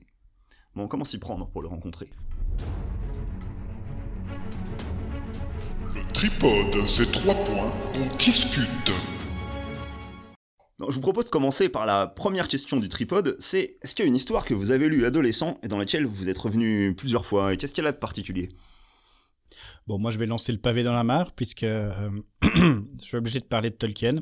Bon, 0.75 0.87
comment 0.87 1.03
s'y 1.03 1.19
prendre 1.19 1.47
pour 1.49 1.61
le 1.61 1.67
rencontrer? 1.67 2.09
Tripode, 6.13 6.87
c'est 6.87 7.11
trois 7.11 7.35
points, 7.35 7.71
on 7.95 8.15
discute. 8.17 8.91
je 10.79 10.93
vous 10.95 11.01
propose 11.01 11.25
de 11.25 11.29
commencer 11.29 11.69
par 11.69 11.85
la 11.85 12.07
première 12.07 12.47
question 12.47 12.77
du 12.77 12.89
tripode, 12.89 13.35
c'est 13.39 13.77
est-ce 13.81 13.95
qu'il 13.95 14.03
y 14.03 14.07
a 14.07 14.09
une 14.09 14.15
histoire 14.15 14.45
que 14.45 14.53
vous 14.53 14.71
avez 14.71 14.89
lue 14.89 15.05
adolescent 15.05 15.59
et 15.63 15.67
dans 15.67 15.77
laquelle 15.77 16.05
vous 16.05 16.29
êtes 16.29 16.37
revenu 16.37 16.93
plusieurs 16.95 17.25
fois 17.25 17.53
et 17.53 17.57
qu'est-ce 17.57 17.73
qu'il 17.73 17.83
y 17.83 17.87
a 17.87 17.89
là 17.89 17.93
de 17.93 17.99
particulier? 17.99 18.49
Bon, 19.85 19.97
moi 19.99 20.11
je 20.11 20.17
vais 20.17 20.25
lancer 20.25 20.51
le 20.51 20.57
pavé 20.57 20.83
dans 20.83 20.93
la 20.93 21.03
mare 21.03 21.31
puisque 21.31 21.63
euh, 21.63 21.91
je 22.43 22.81
suis 22.99 23.17
obligé 23.17 23.39
de 23.39 23.45
parler 23.45 23.69
de 23.69 23.75
Tolkien. 23.75 24.19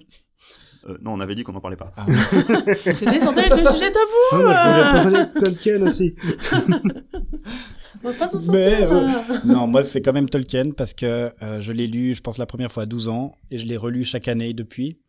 Euh, 0.87 0.97
non, 1.01 1.13
on 1.13 1.19
avait 1.19 1.33
dit 1.33 1.43
qu'on 1.43 1.53
n'en 1.53 1.61
parlait 1.61 1.77
pas. 1.77 1.93
Ah, 1.97 2.05
C'était 2.27 3.15
être 3.15 3.57
le 3.57 3.69
sujet 3.71 3.91
tabou 3.91 4.43
Ah, 4.43 5.05
de 5.05 5.39
Tolkien 5.39 5.81
aussi. 5.81 6.15
On 8.03 8.09
va 8.09 8.13
pas 8.13 8.27
s'en 8.27 8.51
Mais, 8.51 8.83
euh, 8.83 9.07
non, 9.45 9.67
moi 9.67 9.83
c'est 9.83 10.01
quand 10.01 10.13
même 10.13 10.29
Tolkien 10.29 10.71
parce 10.71 10.93
que 10.93 11.31
euh, 11.41 11.61
je 11.61 11.71
l'ai 11.71 11.87
lu, 11.87 12.13
je 12.15 12.21
pense, 12.21 12.37
la 12.37 12.45
première 12.45 12.71
fois 12.71 12.83
à 12.83 12.85
12 12.85 13.09
ans 13.09 13.33
et 13.51 13.57
je 13.57 13.65
l'ai 13.65 13.77
relu 13.77 14.03
chaque 14.03 14.27
année 14.27 14.53
depuis. 14.53 14.99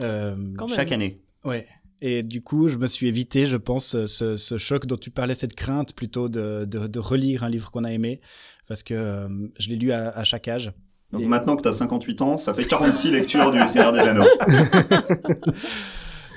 Euh, 0.00 0.34
Quand 0.56 0.66
même. 0.66 0.76
Chaque 0.76 0.92
année. 0.92 1.22
ouais. 1.44 1.66
Et 2.02 2.22
du 2.22 2.42
coup, 2.42 2.68
je 2.68 2.76
me 2.76 2.86
suis 2.86 3.06
évité, 3.06 3.46
je 3.46 3.56
pense, 3.56 4.04
ce, 4.06 4.36
ce 4.36 4.58
choc 4.58 4.84
dont 4.86 4.96
tu 4.98 5.10
parlais, 5.10 5.34
cette 5.34 5.54
crainte 5.54 5.94
plutôt 5.94 6.28
de, 6.28 6.66
de, 6.66 6.86
de 6.86 6.98
relire 6.98 7.44
un 7.44 7.48
livre 7.48 7.70
qu'on 7.70 7.84
a 7.84 7.92
aimé 7.92 8.20
parce 8.68 8.82
que 8.82 8.92
euh, 8.92 9.28
je 9.58 9.68
l'ai 9.70 9.76
lu 9.76 9.90
à, 9.92 10.10
à 10.10 10.24
chaque 10.24 10.48
âge. 10.48 10.72
Donc 11.12 11.22
Et- 11.22 11.26
maintenant 11.26 11.56
que 11.56 11.62
tu 11.62 11.68
as 11.68 11.72
58 11.72 12.20
ans, 12.22 12.36
ça 12.36 12.52
fait 12.52 12.64
46 12.64 13.10
lectures 13.12 13.50
du 13.52 13.58
Seigneur 13.68 13.92
des 13.92 14.00
Anneaux. 14.00 14.24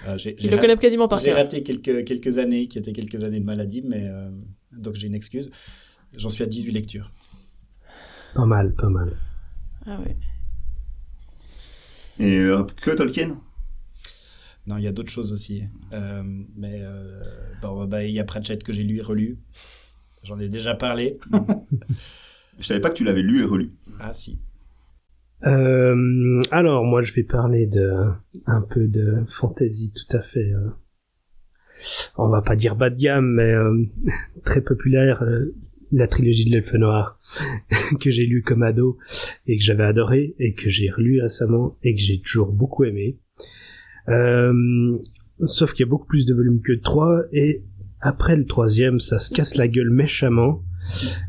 Il 0.09 0.17
j'ai 0.37 0.49
le 0.49 0.57
connaît 0.57 0.77
quasiment 0.77 1.07
par 1.09 1.19
J'ai 1.19 1.33
raté 1.33 1.63
quelques, 1.63 2.05
quelques 2.05 2.37
années, 2.37 2.67
qui 2.67 2.77
étaient 2.77 2.93
quelques 2.93 3.21
années 3.23 3.39
de 3.41 3.45
maladie, 3.45 3.81
mais 3.85 4.03
euh, 4.05 4.29
donc 4.77 4.95
j'ai 4.95 5.07
une 5.07 5.15
excuse. 5.15 5.49
J'en 6.15 6.29
suis 6.29 6.43
à 6.43 6.47
18 6.47 6.71
lectures. 6.71 7.11
Pas 8.33 8.45
mal, 8.45 8.73
pas 8.75 8.89
mal. 8.89 9.17
Ah 9.85 9.99
ouais. 9.99 10.15
Et 12.19 12.37
euh, 12.37 12.63
que 12.81 12.91
Tolkien? 12.91 13.39
Non, 14.65 14.77
il 14.77 14.83
y 14.83 14.87
a 14.87 14.91
d'autres 14.91 15.11
choses 15.11 15.31
aussi. 15.31 15.63
Euh, 15.93 16.23
mais 16.55 16.81
euh, 16.81 17.23
bon, 17.61 17.85
bah, 17.85 18.03
il 18.03 18.11
y 18.11 18.19
a 18.19 18.25
Pratchett 18.25 18.63
que 18.63 18.73
j'ai 18.73 18.83
lu 18.83 18.97
et 18.97 19.01
relu. 19.01 19.37
J'en 20.23 20.39
ai 20.39 20.49
déjà 20.49 20.75
parlé. 20.75 21.19
Je 22.59 22.65
savais 22.65 22.79
pas 22.81 22.89
que 22.89 22.95
tu 22.95 23.03
l'avais 23.03 23.21
lu 23.21 23.41
et 23.41 23.45
relu. 23.45 23.71
ah 23.99 24.13
si. 24.13 24.39
Euh, 25.45 26.41
alors, 26.49 26.83
moi, 26.83 27.03
je 27.03 27.13
vais 27.13 27.21
parler 27.21 27.67
de 27.67 27.93
un 28.47 28.61
peu 28.61 28.87
de 28.87 29.23
fantasy 29.39 29.93
tout 29.93 30.17
à 30.17 30.21
fait. 30.23 30.51
On 32.17 32.29
va 32.29 32.41
pas 32.41 32.55
dire 32.55 32.75
bas 32.75 32.89
de 32.89 32.99
gamme, 32.99 33.33
mais 33.33 33.53
euh, 33.53 33.85
très 34.43 34.61
populaire. 34.61 35.23
euh, 35.23 35.53
la 35.91 36.07
trilogie 36.07 36.45
de 36.45 36.51
l'Elfe 36.51 36.73
Noir 36.73 37.19
que 37.99 38.11
j'ai 38.11 38.25
lu 38.25 38.41
comme 38.41 38.63
ado 38.63 38.97
et 39.45 39.57
que 39.57 39.63
j'avais 39.63 39.83
adoré 39.83 40.35
et 40.39 40.53
que 40.53 40.69
j'ai 40.69 40.89
relu 40.89 41.21
récemment 41.21 41.77
et 41.83 41.95
que 41.95 42.01
j'ai 42.01 42.19
toujours 42.19 42.51
beaucoup 42.51 42.83
aimé. 42.83 43.17
Euh, 44.09 44.97
sauf 45.45 45.71
qu'il 45.73 45.85
y 45.85 45.87
a 45.87 45.89
beaucoup 45.89 46.07
plus 46.07 46.25
de 46.25 46.33
volumes 46.33 46.61
que 46.61 46.73
trois 46.73 47.23
et 47.31 47.63
après 47.99 48.35
le 48.35 48.45
troisième, 48.45 48.99
ça 48.99 49.19
se 49.19 49.33
casse 49.33 49.55
la 49.55 49.67
gueule 49.67 49.89
méchamment 49.89 50.63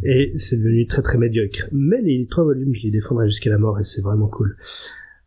et 0.05 0.33
c'est 0.37 0.57
devenu 0.57 0.87
très 0.87 1.03
très 1.03 1.19
médiocre. 1.19 1.69
Mais 1.73 2.03
les 2.03 2.27
trois 2.27 2.45
volumes, 2.45 2.75
je 2.75 2.83
les 2.83 2.91
défendrai 2.91 3.27
jusqu'à 3.27 3.51
la 3.51 3.59
mort 3.59 3.79
et 3.81 3.85
c'est 3.85 4.03
vraiment 4.03 4.29
cool. 4.29 4.57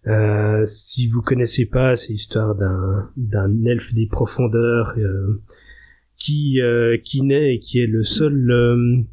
Euh, 0.07 0.65
si 0.65 1.07
vous 1.07 1.21
connaissez 1.21 1.65
pas, 1.65 1.95
c'est 1.95 2.13
l'histoire 2.13 2.55
d'un 2.55 3.09
d'un 3.17 3.65
elfe 3.65 3.93
des 3.93 4.07
profondeurs 4.07 4.93
euh, 4.97 5.41
qui 6.17 6.59
euh, 6.61 6.97
qui 7.03 7.21
naît 7.21 7.55
et 7.55 7.59
qui 7.59 7.79
est 7.79 7.87
le 7.87 8.03
seul 8.03 8.49
euh, 8.49 9.03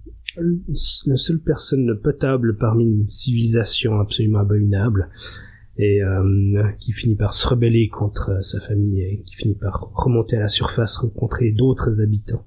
la 1.07 1.17
seule 1.17 1.41
personne 1.41 1.99
potable 2.03 2.57
parmi 2.57 2.85
une 2.85 3.07
civilisation 3.07 4.01
absolument 4.01 4.41
abominable 4.41 5.11
et 5.79 6.03
euh, 6.03 6.63
qui 6.81 6.93
finit 6.93 7.17
par 7.17 7.35
se 7.35 7.47
rebeller 7.47 7.89
contre 7.89 8.43
sa 8.43 8.61
famille 8.61 9.01
et 9.01 9.23
qui 9.25 9.37
finit 9.37 9.55
par 9.55 9.91
remonter 9.95 10.37
à 10.37 10.41
la 10.41 10.49
surface 10.49 10.97
rencontrer 10.97 11.51
d'autres 11.53 12.01
habitants. 12.01 12.47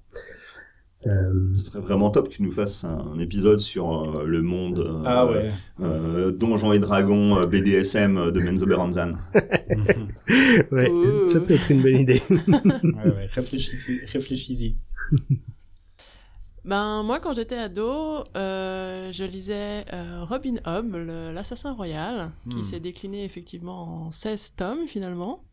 Euh, 1.07 1.33
Ce 1.57 1.65
serait 1.65 1.79
vraiment 1.79 2.11
top 2.11 2.27
que 2.29 2.33
tu 2.35 2.43
nous 2.43 2.51
fasses 2.51 2.83
un 2.83 3.17
épisode 3.19 3.59
sur 3.59 4.19
euh, 4.19 4.23
le 4.25 4.41
monde 4.43 4.79
euh, 4.79 5.03
Ah 5.05 5.25
ouais. 5.25 5.49
euh, 5.81 6.31
Donjons 6.31 6.73
et 6.73 6.79
Dragons 6.79 7.37
euh, 7.39 7.45
BDSM 7.47 8.31
de 8.31 8.39
Menzo 8.39 8.67
Beranzan. 8.67 9.13
ouais, 10.71 10.91
Ouh. 10.91 11.23
ça 11.25 11.39
peut 11.39 11.55
être 11.55 11.71
une 11.71 11.81
bonne 11.81 11.95
idée. 12.01 12.21
ouais, 12.29 13.09
ouais. 13.15 13.25
Réfléchissez. 13.31 14.01
réfléchissez-y. 14.05 14.75
Ben, 16.63 17.01
moi, 17.01 17.19
quand 17.19 17.33
j'étais 17.33 17.55
ado, 17.57 18.23
euh, 18.37 19.11
je 19.11 19.23
lisais 19.23 19.83
euh, 19.93 20.23
Robin 20.23 20.57
Hood, 20.67 20.91
le- 20.91 21.31
l'assassin 21.31 21.73
royal, 21.73 22.31
qui 22.51 22.57
Hmm. 22.57 22.63
s'est 22.63 22.79
décliné 22.79 23.23
effectivement 23.25 24.05
en 24.07 24.11
16 24.11 24.53
tomes 24.55 24.85
finalement. 24.87 25.43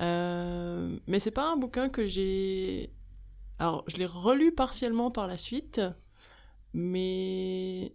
Euh, 0.00 0.96
mais 1.06 1.18
c'est 1.18 1.30
pas 1.30 1.52
un 1.52 1.56
bouquin 1.56 1.90
que 1.90 2.06
j'ai. 2.06 2.90
Alors, 3.62 3.84
je 3.86 3.96
l'ai 3.96 4.06
relu 4.06 4.50
partiellement 4.50 5.12
par 5.12 5.28
la 5.28 5.36
suite, 5.36 5.80
mais. 6.74 7.92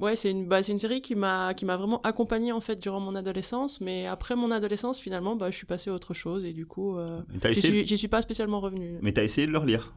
Ouais, 0.00 0.16
c'est 0.16 0.30
une, 0.30 0.48
bah, 0.48 0.62
une 0.66 0.78
série 0.78 1.02
qui 1.02 1.14
m'a, 1.14 1.52
vraiment 1.52 2.00
accompagné 2.00 2.50
en 2.50 2.62
fait 2.62 2.76
durant 2.76 2.98
mon 2.98 3.14
adolescence, 3.14 3.82
mais 3.82 4.06
après 4.06 4.34
mon 4.34 4.50
adolescence, 4.50 5.00
finalement, 5.00 5.36
bah, 5.36 5.50
je 5.50 5.56
suis 5.56 5.66
passé 5.66 5.90
à 5.90 5.92
autre 5.92 6.14
chose 6.14 6.46
et 6.46 6.54
du 6.54 6.64
coup, 6.64 6.96
euh, 6.96 7.20
j'y 7.50 7.98
suis, 7.98 8.08
pas 8.08 8.22
spécialement 8.22 8.60
revenu. 8.60 8.98
mais 9.02 9.12
t'as 9.12 9.22
essayé 9.22 9.46
de 9.46 9.52
le 9.52 9.58
relire? 9.58 9.94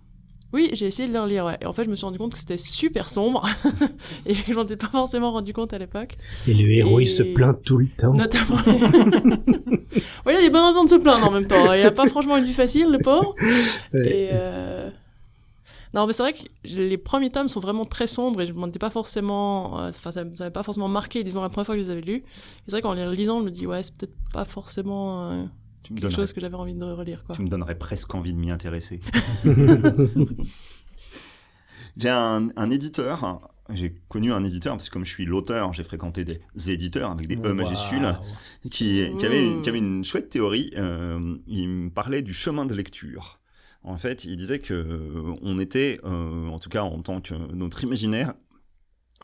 Oui, 0.52 0.70
j'ai 0.74 0.88
essayé 0.88 1.08
de 1.08 1.14
le 1.14 1.20
relire, 1.22 1.46
ouais. 1.46 1.58
Et 1.62 1.66
en 1.68 1.74
fait, 1.74 1.84
je 1.86 1.90
me 1.90 1.96
suis 1.96 2.06
rendu 2.06 2.18
compte 2.18 2.34
que 2.34 2.40
c'était 2.40 2.58
super 2.58 3.10
sombre. 3.10 3.48
et 4.26 4.34
je 4.34 4.54
m'en 4.54 4.64
étais 4.64 4.78
pas 4.78 4.88
forcément 4.88 5.32
rendu 5.32 5.54
compte 5.54 5.74
à 5.74 5.78
l'époque. 5.78 6.18
Et 6.48 6.54
le 6.56 6.70
héros, 6.72 7.00
Et- 7.00 7.04
il 7.04 7.08
se 7.10 7.22
plaint 7.22 7.62
tout 7.64 7.78
le 7.78 7.88
temps. 7.98 8.14
Notamment. 8.14 8.56
ouais, 10.26 10.34
il 10.34 10.38
a 10.38 10.42
des 10.42 10.50
bonnes 10.50 10.66
raisons 10.66 10.84
de 10.86 10.90
se 10.90 10.96
plaindre 10.96 11.28
en 11.28 11.32
même 11.32 11.48
temps. 11.48 11.72
Il 11.74 11.86
a 11.86 11.92
pas 11.92 12.08
franchement 12.08 12.38
une 12.38 12.46
vie 12.46 12.54
facile, 12.54 12.90
le 12.92 12.98
pauvre. 13.00 13.36
Ouais. 13.94 14.08
Et 14.10 14.30
euh... 14.34 14.90
Non, 15.94 16.06
mais 16.06 16.14
c'est 16.14 16.22
vrai 16.22 16.34
que 16.34 16.40
les 16.66 16.98
premiers 17.00 17.32
tomes 17.32 17.50
sont 17.50 17.60
vraiment 17.60 17.84
très 17.86 18.06
sombres 18.06 18.42
et 18.42 18.46
je 18.48 18.54
m'en 18.54 18.68
étais 18.68 18.78
pas 18.78 18.92
forcément. 18.92 19.80
euh, 19.82 19.90
Enfin, 19.90 20.12
ça 20.12 20.24
m'avait 20.24 20.52
pas 20.52 20.62
forcément 20.62 20.88
marqué, 20.88 21.24
disons, 21.24 21.42
la 21.42 21.50
première 21.50 21.66
fois 21.66 21.76
que 21.76 21.82
je 21.82 21.88
les 21.88 21.92
avais 21.92 22.02
lus. 22.02 22.24
C'est 22.66 22.72
vrai 22.72 22.82
qu'en 22.82 22.94
les 22.94 23.08
relisant, 23.08 23.40
je 23.40 23.46
me 23.46 23.50
dis, 23.52 23.66
ouais, 23.66 23.82
c'est 23.82 23.96
peut-être 23.96 24.14
pas 24.32 24.46
forcément 24.46 25.30
euh, 25.32 25.44
Tu 25.84 25.94
me, 25.94 25.98
quelque 26.00 26.10
donnerais, 26.10 26.16
chose 26.24 26.34
que 26.34 26.42
j'avais 26.42 26.56
envie 26.56 26.74
de 26.74 26.84
relire, 26.84 27.24
quoi. 27.24 27.36
tu 27.36 27.42
me 27.42 27.48
donnerais 27.50 27.78
presque 27.78 28.14
envie 28.16 28.34
de 28.34 28.38
m'y 28.40 28.52
intéresser. 28.52 29.00
J'ai 31.98 32.10
un, 32.10 32.50
un 32.56 32.70
éditeur, 32.70 33.42
j'ai 33.74 33.94
connu 34.08 34.32
un 34.32 34.44
éditeur, 34.44 34.76
parce 34.76 34.88
que 34.90 34.94
comme 34.94 35.06
je 35.06 35.10
suis 35.12 35.26
l'auteur, 35.26 35.74
j'ai 35.74 35.84
fréquenté 35.84 36.24
des 36.24 36.40
éditeurs 36.70 37.12
avec 37.12 37.28
des 37.28 37.36
E 37.36 37.54
majuscules. 37.54 38.02
Waouh. 38.04 38.16
qui, 38.70 39.10
qui 39.18 39.26
avait, 39.26 39.52
qui 39.62 39.70
avait 39.70 39.80
une 39.80 40.04
chouette 40.04 40.30
théorie. 40.30 40.72
euh, 40.78 41.36
il 41.48 41.68
me 41.68 41.90
parlait 41.90 42.22
du 42.22 42.34
chemin 42.34 42.66
de 42.66 42.74
lecture. 42.74 43.40
En 43.84 43.98
fait, 43.98 44.26
il 44.26 44.38
disait 44.38 44.60
que 44.60 44.74
euh, 44.74 45.36
on 45.42 45.58
était, 45.60 46.00
euh, 46.04 46.48
en 46.48 46.60
tout 46.60 46.70
cas 46.70 46.84
en 46.84 47.02
tant 47.02 47.22
que 47.22 47.34
notre 47.54 47.84
imaginaire, 47.84 48.34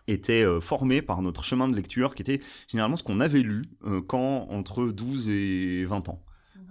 était 0.07 0.45
formé 0.61 1.01
par 1.01 1.21
notre 1.23 1.43
chemin 1.43 1.67
de 1.67 1.75
lecture, 1.75 2.13
qui 2.13 2.21
était 2.21 2.39
généralement 2.67 2.95
ce 2.95 3.01
qu'on 3.03 3.19
avait 3.19 3.41
lu 3.41 3.63
euh, 3.85 4.01
quand 4.01 4.47
entre 4.51 4.85
12 4.91 5.29
et 5.29 5.85
20 5.85 6.09
ans 6.09 6.21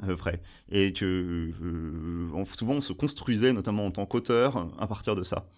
à 0.03 0.07
peu 0.07 0.17
près, 0.17 0.43
et 0.71 0.93
que 0.93 1.51
euh, 1.63 2.31
on- 2.35 2.45
souvent 2.45 2.75
on 2.75 2.81
se 2.81 2.93
construisait, 2.93 3.53
notamment 3.53 3.87
en 3.87 3.91
tant 3.91 4.07
qu'auteur, 4.07 4.71
à 4.79 4.87
partir 4.87 5.15
de 5.15 5.23
ça. 5.23 5.49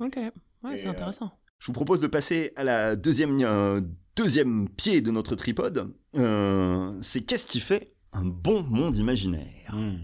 Ok, 0.00 0.16
ouais, 0.16 0.76
c'est 0.76 0.86
euh, 0.86 0.90
intéressant. 0.90 1.32
Je 1.58 1.66
vous 1.66 1.72
propose 1.72 2.00
de 2.00 2.06
passer 2.06 2.52
à 2.56 2.64
la 2.64 2.96
deuxième, 2.96 3.40
euh, 3.42 3.80
deuxième 4.16 4.68
pied 4.68 5.00
de 5.00 5.10
notre 5.10 5.34
tripode. 5.36 5.94
Euh, 6.16 6.92
c'est 7.02 7.22
qu'est-ce 7.24 7.46
qui 7.46 7.60
fait 7.60 7.94
un 8.12 8.24
bon 8.24 8.62
monde 8.62 8.96
imaginaire? 8.96 9.72
Hmm. 9.74 9.96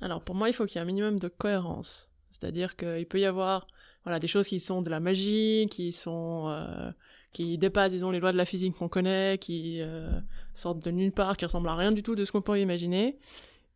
Alors 0.00 0.22
pour 0.24 0.34
moi, 0.34 0.48
il 0.48 0.52
faut 0.54 0.64
qu'il 0.66 0.76
y 0.76 0.78
ait 0.78 0.82
un 0.82 0.86
minimum 0.86 1.18
de 1.18 1.28
cohérence. 1.28 2.10
C'est-à-dire 2.30 2.76
qu'il 2.76 3.06
peut 3.06 3.20
y 3.20 3.26
avoir 3.26 3.66
voilà, 4.04 4.18
des 4.18 4.26
choses 4.26 4.46
qui 4.46 4.58
sont 4.60 4.80
de 4.82 4.88
la 4.90 5.00
magie, 5.00 5.68
qui 5.70 5.92
sont 5.92 6.48
euh, 6.48 6.90
qui 7.32 7.58
dépassent, 7.58 7.92
disons, 7.92 8.10
les 8.10 8.20
lois 8.20 8.32
de 8.32 8.36
la 8.36 8.44
physique 8.44 8.74
qu'on 8.76 8.88
connaît, 8.88 9.38
qui 9.38 9.80
euh, 9.80 10.10
sortent 10.54 10.84
de 10.84 10.90
nulle 10.90 11.12
part, 11.12 11.36
qui 11.36 11.44
ressemblent 11.44 11.68
à 11.68 11.76
rien 11.76 11.92
du 11.92 12.02
tout 12.02 12.14
de 12.16 12.24
ce 12.24 12.32
qu'on 12.32 12.42
peut 12.42 12.58
imaginer. 12.58 13.18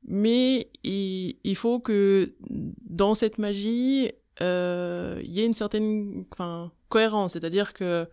Mais 0.06 0.70
il, 0.82 1.38
il 1.44 1.56
faut 1.56 1.78
que 1.80 2.34
dans 2.40 3.14
cette 3.14 3.38
magie, 3.38 4.10
euh, 4.42 5.20
il 5.24 5.32
y 5.32 5.40
ait 5.40 5.46
une 5.46 5.54
certaine 5.54 6.24
enfin, 6.32 6.72
cohérence. 6.88 7.34
C'est-à-dire 7.34 7.72
que 7.72 7.84
euh, 7.84 8.06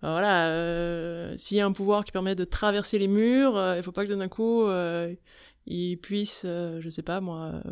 voilà, 0.00 0.48
euh, 0.48 1.34
s'il 1.36 1.56
y 1.56 1.60
a 1.60 1.66
un 1.66 1.72
pouvoir 1.72 2.04
qui 2.04 2.12
permet 2.12 2.34
de 2.34 2.44
traverser 2.44 2.98
les 2.98 3.08
murs, 3.08 3.56
euh, 3.56 3.76
il 3.76 3.82
faut 3.82 3.92
pas 3.92 4.04
que 4.06 4.12
d'un 4.12 4.28
coup 4.28 4.64
euh, 4.64 5.14
il 5.66 5.96
puisse, 5.96 6.42
euh, 6.44 6.80
je 6.80 6.88
sais 6.88 7.02
pas 7.02 7.20
moi, 7.20 7.62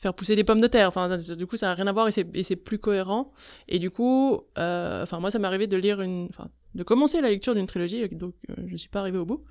faire 0.00 0.14
pousser 0.14 0.34
des 0.34 0.44
pommes 0.44 0.60
de 0.60 0.66
terre. 0.66 0.88
Enfin, 0.88 1.16
du 1.36 1.46
coup, 1.46 1.56
ça 1.56 1.66
n'a 1.66 1.74
rien 1.74 1.86
à 1.86 1.92
voir 1.92 2.08
et 2.08 2.10
c'est, 2.10 2.26
et 2.34 2.42
c'est 2.42 2.56
plus 2.56 2.78
cohérent. 2.78 3.32
Et 3.68 3.78
du 3.78 3.90
coup, 3.90 4.40
euh, 4.58 5.02
enfin, 5.02 5.20
moi, 5.20 5.30
ça 5.30 5.38
m'est 5.38 5.46
arrivé 5.46 5.66
de 5.66 5.76
lire 5.76 6.00
une, 6.00 6.26
enfin, 6.30 6.48
de 6.74 6.82
commencer 6.82 7.20
la 7.20 7.28
lecture 7.28 7.54
d'une 7.54 7.66
trilogie, 7.66 8.08
donc 8.10 8.32
euh, 8.50 8.54
je 8.66 8.76
suis 8.76 8.88
pas 8.88 9.00
arrivée 9.00 9.18
au 9.18 9.24
bout. 9.26 9.42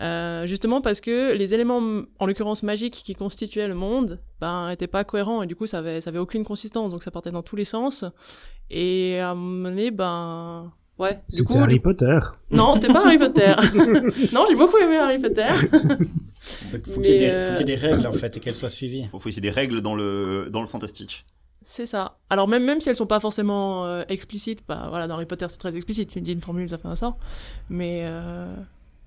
Euh, 0.00 0.46
justement 0.46 0.80
parce 0.80 1.00
que 1.00 1.34
les 1.34 1.52
éléments, 1.54 1.80
en 2.18 2.26
l'occurrence 2.26 2.62
magiques, 2.62 3.02
qui 3.04 3.14
constituaient 3.14 3.68
le 3.68 3.74
monde, 3.74 4.20
ben, 4.40 4.70
étaient 4.70 4.86
pas 4.86 5.04
cohérents 5.04 5.42
et 5.42 5.46
du 5.46 5.54
coup, 5.54 5.66
ça 5.66 5.78
avait, 5.78 6.00
ça 6.00 6.08
avait 6.10 6.18
aucune 6.18 6.44
consistance, 6.44 6.90
donc 6.92 7.02
ça 7.02 7.10
partait 7.10 7.30
dans 7.30 7.42
tous 7.42 7.56
les 7.56 7.66
sens. 7.66 8.04
Et 8.70 9.18
à 9.20 9.30
un 9.30 9.34
moment 9.34 9.68
donné, 9.68 9.90
ben, 9.90 10.72
Ouais. 10.98 11.14
Du 11.14 11.20
C'était 11.36 11.44
coup, 11.54 11.58
Harry 11.58 11.74
du- 11.74 11.80
Potter. 11.80 12.18
non, 12.50 12.74
c'était 12.76 12.92
pas 12.92 13.04
Harry 13.04 13.18
Potter. 13.18 13.54
non, 14.32 14.44
j'ai 14.48 14.54
beaucoup 14.54 14.76
aimé 14.78 14.96
Harry 14.98 15.18
Potter. 15.18 15.48
Donc, 16.72 16.86
faut 16.86 17.00
qu'il 17.00 17.10
y, 17.10 17.24
ait 17.24 17.46
faut 17.48 17.58
qu'il 17.58 17.68
y 17.68 17.72
ait 17.72 17.76
des 17.76 17.86
règles 17.88 18.06
en 18.06 18.12
fait 18.12 18.36
et 18.36 18.40
qu'elles 18.40 18.56
soient 18.56 18.70
suivies. 18.70 19.04
Faut, 19.10 19.18
faut 19.18 19.28
essayer 19.28 19.42
des 19.42 19.50
règles 19.50 19.80
dans 19.80 19.94
le, 19.94 20.48
dans 20.50 20.60
le 20.60 20.66
fantastique. 20.66 21.24
C'est 21.64 21.86
ça. 21.86 22.18
Alors 22.28 22.48
même 22.48 22.64
même 22.64 22.80
si 22.80 22.88
elles 22.88 22.96
sont 22.96 23.06
pas 23.06 23.20
forcément 23.20 23.86
euh, 23.86 24.02
explicites, 24.08 24.64
bah 24.66 24.86
voilà, 24.88 25.06
dans 25.06 25.14
Harry 25.14 25.26
Potter 25.26 25.46
c'est 25.48 25.58
très 25.58 25.76
explicite. 25.76 26.10
Tu 26.10 26.18
me 26.20 26.24
dis 26.24 26.32
une 26.32 26.40
formule, 26.40 26.68
ça 26.68 26.78
fait 26.78 26.88
un 26.88 26.96
sort. 26.96 27.16
Mais 27.70 28.00
euh, 28.04 28.52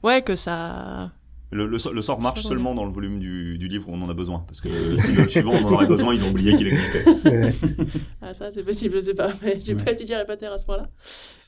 ouais, 0.04 0.22
que 0.22 0.36
ça. 0.36 1.12
Le, 1.52 1.68
le, 1.68 1.78
so- 1.78 1.94
le 1.94 2.02
sort 2.02 2.20
marche 2.22 2.42
seulement 2.44 2.74
dans 2.74 2.86
le 2.86 2.92
volume 2.92 3.20
du, 3.20 3.58
du 3.58 3.68
livre 3.68 3.88
où 3.90 3.94
on 3.94 4.02
en 4.02 4.10
a 4.10 4.14
besoin. 4.14 4.44
Parce 4.48 4.62
que 4.62 4.70
si 4.98 5.12
le 5.12 5.28
suivant 5.28 5.52
on 5.54 5.66
en 5.66 5.72
aurait 5.74 5.86
besoin, 5.88 6.14
ils 6.14 6.24
ont 6.24 6.30
oublié 6.30 6.56
qu'il 6.56 6.68
existait. 6.68 7.04
Ah 8.22 8.34
ça 8.34 8.50
c'est 8.50 8.64
possible, 8.64 8.96
je 8.96 9.02
sais 9.02 9.14
pas. 9.14 9.30
Mais 9.44 9.60
j'ai 9.64 9.76
Ouais. 9.76 9.84
pas 9.84 9.92
étudié 9.92 10.16
Harry 10.16 10.26
Potter 10.26 10.48
à 10.48 10.58
ce 10.58 10.66
point-là. 10.66 10.90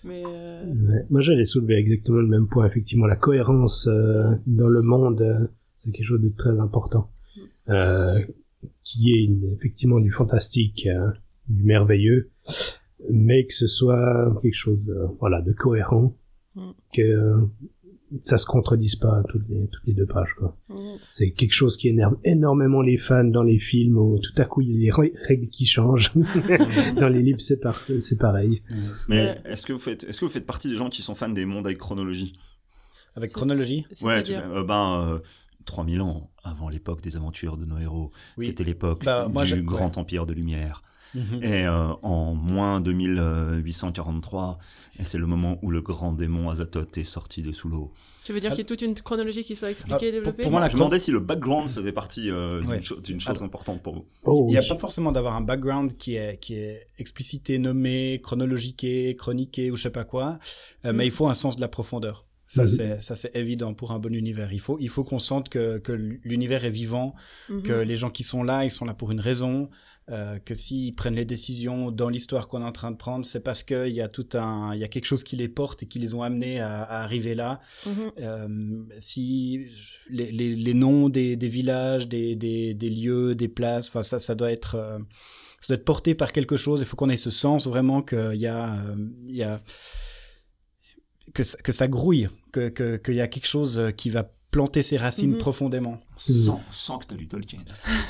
Mais 0.03 0.23
euh, 0.25 0.63
Ouais. 0.65 1.05
Moi, 1.09 1.21
j'allais 1.21 1.45
soulever 1.45 1.75
exactement 1.77 2.19
le 2.19 2.27
même 2.27 2.47
point. 2.47 2.65
Effectivement, 2.67 3.07
la 3.07 3.15
cohérence 3.15 3.87
euh, 3.87 4.31
dans 4.45 4.67
le 4.67 4.81
monde, 4.83 5.21
euh, 5.21 5.47
c'est 5.87 5.91
quelque 5.93 6.07
chose 6.07 6.21
de 6.21 6.29
très 6.29 6.59
important. 6.59 7.09
Euh, 7.69 8.19
qui 8.83 9.11
est 9.11 9.23
une- 9.25 9.53
effectivement 9.53 9.99
du 9.99 10.11
fantastique, 10.11 10.87
euh, 10.87 11.11
du 11.47 11.63
merveilleux, 11.63 12.29
mais 13.09 13.45
que 13.45 13.53
ce 13.53 13.67
soit 13.67 14.37
quelque 14.41 14.53
chose, 14.55 14.89
euh, 14.89 15.07
voilà, 15.19 15.41
de 15.41 15.53
cohérent, 15.53 16.15
Mm. 16.55 16.71
que 16.93 17.47
ça 18.23 18.37
se 18.37 18.45
contredise 18.45 18.95
pas 18.95 19.21
toutes 19.29 19.47
les, 19.49 19.67
toutes 19.67 19.85
les 19.85 19.93
deux 19.93 20.05
pages, 20.07 20.33
quoi. 20.39 20.57
mm, 20.69 20.75
C'est 21.11 21.31
quelque 21.31 21.51
chose 21.53 21.75
qui 21.77 21.89
énerve 21.89 22.15
énormément 22.23 22.81
les 22.81 22.97
fans 22.97 23.23
dans 23.25 23.43
les 23.43 23.59
films 23.59 23.97
où 23.97 24.17
tout 24.17 24.41
à 24.41 24.45
coup 24.45 24.61
il 24.61 24.71
y 24.71 24.75
a 24.75 24.79
des 24.91 24.97
rè- 24.97 25.13
règles 25.27 25.49
qui 25.49 25.65
changent. 25.67 26.11
dans 26.95 27.09
les 27.09 27.21
livres, 27.21 27.41
c'est 27.41 27.57
par- 27.59 27.81
c'est 27.99 28.17
pareil. 28.17 28.63
Mais 29.09 29.21
Ouais. 29.21 29.41
est-ce 29.45 29.65
que, 29.67 29.73
vous 29.73 29.79
faites, 29.79 30.03
est-ce 30.05 30.19
que 30.21 30.25
vous 30.25 30.31
faites 30.31 30.45
partie 30.47 30.69
des 30.69 30.75
gens 30.77 30.89
qui 30.89 31.01
sont 31.01 31.13
fans 31.15 31.29
des 31.29 31.45
mondes 31.45 31.67
avec 31.67 31.77
chronologie? 31.77 32.33
Avec 33.15 33.31
chronologie? 33.31 33.85
Ouais, 34.01 34.15
c'est-à-dire- 34.23 34.45
à- 34.45 34.57
euh, 34.59 34.63
ben, 34.63 35.01
euh, 35.01 35.19
3000 35.67 36.01
ans 36.01 36.31
avant 36.43 36.69
l'époque 36.69 37.01
des 37.01 37.15
aventures 37.15 37.57
de 37.57 37.65
nos 37.65 37.77
héros. 37.77 38.11
Oui. 38.37 38.47
C'était 38.47 38.63
l'époque 38.63 39.03
Bah, 39.05 39.27
du 39.43 39.45
je- 39.45 39.55
grand 39.57 39.97
empire 39.97 40.25
de 40.25 40.33
lumière. 40.33 40.81
Mhm. 41.15 41.41
Et 41.41 41.65
euh, 41.65 41.93
en 42.03 42.33
moins 42.35 42.81
2843, 42.81 44.57
et 44.99 45.03
c'est 45.05 45.17
le 45.17 45.25
moment 45.25 45.57
où 45.61 45.71
le 45.71 45.81
grand 45.81 46.11
démon 46.11 46.49
Azathoth 46.49 46.97
est 46.97 47.03
sorti 47.05 47.41
de 47.41 47.51
sous 47.53 47.69
l'eau. 47.69 47.93
Tu 48.25 48.33
veux 48.33 48.41
dire 48.41 48.49
qu'il 48.49 48.59
y 48.59 48.61
a 48.61 48.65
toute 48.65 48.81
une 48.81 48.93
chronologie 48.93 49.45
qui 49.45 49.55
soit 49.55 49.69
Ah, 49.69 49.71
expliquée, 49.71 49.97
pour- 50.07 50.11
développée 50.11 50.41
pour 50.43 50.51
moi, 50.51 50.59
la 50.59 50.67
Je 50.67 50.73
me 50.73 50.79
demandais 50.79 50.99
si 50.99 51.11
le 51.11 51.21
background 51.21 51.69
faisait 51.69 51.93
partie 51.93 52.29
euh, 52.29 52.59
d'une 52.59 52.69
Ouais. 52.69 52.81
cho- 52.81 52.99
d'une 52.99 53.21
chose 53.21 53.37
Alors- 53.37 53.43
importante 53.43 53.81
pour 53.81 53.95
vous. 53.95 54.05
Oh, 54.25 54.45
Il 54.49 54.51
n'y 54.51 54.57
a 54.57 54.63
pas 54.63 54.75
forcément 54.75 55.13
d'avoir 55.13 55.35
un 55.37 55.41
background 55.41 55.95
qui 55.95 56.15
est, 56.15 56.37
qui 56.41 56.55
est 56.55 56.87
explicité, 56.97 57.57
nommé, 57.57 58.19
chronologiqué, 58.21 59.15
chroniqué 59.15 59.71
ou 59.71 59.77
je 59.77 59.83
sais 59.83 59.89
pas 59.91 60.03
quoi, 60.03 60.39
euh, 60.85 60.91
mais 60.91 61.05
il 61.05 61.11
faut 61.11 61.27
un 61.29 61.33
sens 61.33 61.55
de 61.55 61.61
la 61.61 61.69
profondeur. 61.69 62.25
Ça, 62.49 62.61
Mhm. 62.61 62.67
c'est, 62.67 63.01
ça, 63.01 63.15
c'est 63.15 63.35
évident 63.35 63.73
pour 63.73 63.91
un 63.91 63.99
bon 63.99 64.13
univers. 64.13 64.53
Il 64.53 64.59
faut, 64.61 64.77
il 64.79 64.87
faut 64.89 65.03
qu'on 65.03 65.19
sente 65.19 65.49
que, 65.49 65.79
que 65.79 65.91
l'univers 65.91 66.63
est 66.63 66.69
vivant, 66.69 67.13
Mhm. 67.49 67.61
que 67.63 67.73
les 67.73 67.97
gens 67.97 68.09
qui 68.09 68.23
sont 68.23 68.41
là, 68.41 68.63
ils 68.63 68.71
sont 68.71 68.85
là 68.85 68.93
pour 68.93 69.11
une 69.11 69.19
raison, 69.19 69.69
euh, 70.09 70.39
que 70.39 70.55
s'ils 70.55 70.95
prennent 70.95 71.15
les 71.15 71.25
décisions 71.25 71.91
dans 71.91 72.07
l'histoire 72.07 72.47
qu'on 72.47 72.61
est 72.61 72.65
en 72.65 72.71
train 72.71 72.91
de 72.91 72.95
prendre, 72.95 73.25
c'est 73.25 73.41
parce 73.41 73.63
qu'il 73.63 73.89
y 73.89 73.99
a 73.99 74.07
tout 74.07 74.29
un, 74.35 74.73
il 74.73 74.79
y 74.79 74.85
a 74.85 74.87
quelque 74.87 75.05
chose 75.07 75.25
qui 75.25 75.35
les 75.35 75.49
porte 75.49 75.83
et 75.83 75.85
qui 75.87 75.99
les 75.99 76.13
ont 76.13 76.21
amenés 76.23 76.61
à, 76.61 76.83
à 76.83 77.03
arriver 77.03 77.35
là. 77.35 77.59
Mhm. 77.85 78.11
Euh, 78.21 78.83
si 78.99 79.65
les, 80.09 80.31
les, 80.31 80.55
les 80.55 80.73
noms 80.73 81.09
des, 81.09 81.35
des 81.35 81.49
villages, 81.49 82.07
des, 82.07 82.37
des, 82.37 82.73
des 82.73 82.89
lieux, 82.89 83.35
des 83.35 83.49
places, 83.49 83.89
enfin 83.89 84.03
ça, 84.03 84.21
ça 84.21 84.35
doit 84.35 84.53
être, 84.53 84.75
euh, 84.75 84.99
ça 85.59 85.67
doit 85.67 85.75
être 85.75 85.83
porté 85.85 86.15
par 86.15 86.31
quelque 86.31 86.55
chose. 86.55 86.79
Il 86.79 86.85
faut 86.85 86.95
qu'on 86.95 87.09
ait 87.09 87.17
ce 87.17 87.29
sens 87.31 87.67
vraiment 87.67 88.01
qu'il 88.01 88.35
y 88.39 88.47
a, 88.47 88.75
euh, 88.85 88.95
il 89.27 89.35
y 89.35 89.43
a 89.43 89.59
que, 91.37 91.43
ça- 91.43 91.57
que 91.65 91.71
ça 91.71 91.87
grouille, 91.87 92.27
que 92.51 92.69
que- 92.69 92.97
qu'il 92.97 93.15
y 93.15 93.21
a 93.21 93.27
quelque 93.27 93.47
chose 93.47 93.77
euh, 93.77 93.91
qui 93.91 94.09
va 94.09 94.23
planter 94.51 94.81
ses 94.81 94.97
racines 94.97 95.31
Mhm. 95.33 95.37
profondément. 95.37 95.99
Sans, 96.17 96.61
sans 96.71 96.97
que 96.99 97.05
tu 97.07 97.13
as 97.13 97.17
lu 97.17 97.27
Tolkien. 97.27 97.59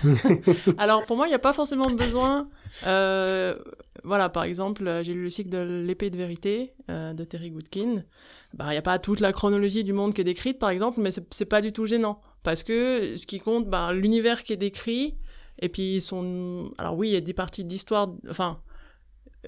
Alors 0.78 1.06
pour 1.06 1.18
moi, 1.18 1.28
il 1.28 1.30
n'y 1.30 1.36
a 1.36 1.40
pas 1.40 1.54
forcément 1.54 1.90
besoin. 1.90 2.50
euh, 2.86 3.56
voilà, 4.04 4.30
par 4.30 4.44
exemple, 4.44 4.88
euh, 4.88 5.04
j'ai 5.04 5.14
lu 5.14 5.24
le 5.24 5.30
cycle 5.30 5.50
de 5.50 5.58
l'épée 5.86 6.10
de 6.10 6.18
vérité 6.18 6.74
euh, 6.90 7.14
de 7.14 7.24
Terry 7.24 7.50
Goodkin. 7.52 8.04
Bah, 8.54 8.68
il 8.68 8.72
n'y 8.72 8.78
a 8.78 8.82
pas 8.82 8.98
toute 9.00 9.20
la 9.20 9.34
chronologie 9.34 9.84
du 9.84 9.94
monde 9.94 10.14
qui 10.14 10.22
est 10.22 10.24
décrite, 10.24 10.58
par 10.60 10.70
exemple, 10.70 11.00
mais 11.02 11.10
c'est 11.32 11.46
pas 11.46 11.62
du 11.62 11.74
tout 11.74 11.86
gênant 11.86 12.22
parce 12.44 12.64
que 12.64 13.16
ce 13.16 13.26
qui 13.28 13.40
compte, 13.40 13.68
bah, 13.70 13.92
l'univers 13.94 14.44
qui 14.44 14.54
est 14.54 14.58
décrit. 14.58 15.16
Et 15.60 15.70
puis 15.70 16.02
son. 16.02 16.72
Alors 16.78 16.96
oui, 16.96 17.10
il 17.10 17.14
y 17.14 17.18
a 17.18 17.22
des 17.22 17.34
parties 17.34 17.66
d'histoire. 17.66 18.10
Enfin, 18.30 18.60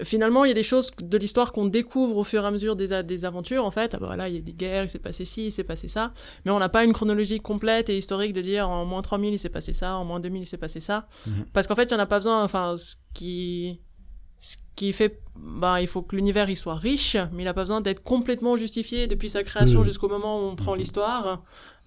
finalement, 0.02 0.44
il 0.44 0.48
y 0.48 0.50
a 0.50 0.54
des 0.54 0.62
choses 0.62 0.90
de 1.02 1.18
l'histoire 1.18 1.52
qu'on 1.52 1.66
découvre 1.66 2.16
au 2.16 2.24
fur 2.24 2.42
et 2.42 2.46
à 2.46 2.50
mesure 2.50 2.76
des, 2.76 3.02
des 3.02 3.24
aventures, 3.24 3.64
en 3.64 3.70
fait. 3.70 3.94
Ah 3.94 3.98
bah 3.98 4.06
voilà, 4.06 4.28
il 4.28 4.34
y 4.34 4.38
a 4.38 4.40
des 4.40 4.52
guerres, 4.52 4.84
il 4.84 4.88
s'est 4.88 4.98
passé 4.98 5.24
ci, 5.24 5.46
il 5.46 5.52
s'est 5.52 5.64
passé 5.64 5.88
ça. 5.88 6.12
Mais 6.44 6.50
on 6.52 6.58
n'a 6.58 6.68
pas 6.68 6.84
une 6.84 6.92
chronologie 6.92 7.40
complète 7.40 7.90
et 7.90 7.98
historique 7.98 8.32
de 8.32 8.40
dire 8.40 8.68
en 8.68 8.84
moins 8.84 9.02
3000 9.02 9.34
il 9.34 9.38
s'est 9.38 9.48
passé 9.48 9.72
ça, 9.72 9.96
en 9.96 10.04
moins 10.04 10.20
2000 10.20 10.42
il 10.42 10.46
s'est 10.46 10.56
passé 10.58 10.80
ça. 10.80 11.06
Mhm. 11.26 11.46
Parce 11.52 11.66
qu'en 11.66 11.74
fait, 11.74 11.84
il 11.84 11.94
n'y 11.94 12.00
en 12.00 12.02
a 12.02 12.06
pas 12.06 12.18
besoin. 12.18 12.42
Enfin, 12.44 12.74
ce 12.76 12.96
qui, 13.14 13.80
ce 14.38 14.56
qui 14.76 14.92
fait, 14.92 15.20
bah, 15.36 15.80
il 15.82 15.86
faut 15.88 16.02
que 16.02 16.16
l'univers 16.16 16.48
il 16.48 16.56
soit 16.56 16.76
riche, 16.76 17.16
mais 17.32 17.42
il 17.42 17.44
n'a 17.44 17.54
pas 17.54 17.62
besoin 17.64 17.80
d'être 17.80 18.02
complètement 18.02 18.56
justifié 18.56 19.06
depuis 19.06 19.28
sa 19.28 19.42
création 19.42 19.80
Mhm. 19.80 19.84
jusqu'au 19.86 20.08
moment 20.08 20.38
où 20.40 20.50
on 20.50 20.56
prend 20.56 20.74
l'histoire 20.74 21.42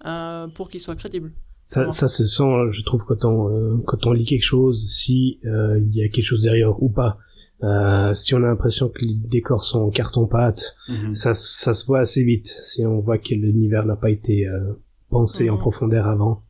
euh, 0.06 0.46
pour 0.48 0.68
qu'il 0.68 0.80
soit 0.80 0.94
crédible. 0.96 1.32
Ça, 1.66 1.90
ça 1.90 2.08
se 2.08 2.26
sent, 2.26 2.42
je 2.72 2.82
trouve, 2.82 3.04
quand 3.06 3.24
on, 3.24 3.48
euh, 3.48 3.78
quand 3.86 4.06
on 4.06 4.12
lit 4.12 4.26
quelque 4.26 4.42
chose, 4.44 4.86
si 4.90 5.38
euh, 5.46 5.80
il 5.80 5.96
y 5.96 6.02
a 6.04 6.08
quelque 6.10 6.26
chose 6.26 6.42
derrière 6.42 6.82
ou 6.82 6.90
pas. 6.90 7.16
Euh, 7.62 8.12
si 8.14 8.34
on 8.34 8.38
a 8.38 8.48
l'impression 8.48 8.88
que 8.88 9.00
les 9.00 9.14
décors 9.14 9.64
sont 9.64 9.80
en 9.80 9.90
carton-pâte, 9.90 10.76
Mhm. 10.88 11.14
ça, 11.14 11.32
ça 11.34 11.72
se 11.72 11.86
voit 11.86 12.00
assez 12.00 12.22
vite. 12.24 12.48
Si 12.62 12.84
on 12.84 13.00
voit 13.00 13.18
que 13.18 13.34
l'univers 13.34 13.86
n'a 13.86 13.96
pas 13.96 14.10
été 14.10 14.46
euh, 14.46 14.74
pensé 15.08 15.48
en 15.48 15.54
Mhm. 15.54 15.60
profondeur 15.60 16.06
avant, 16.08 16.42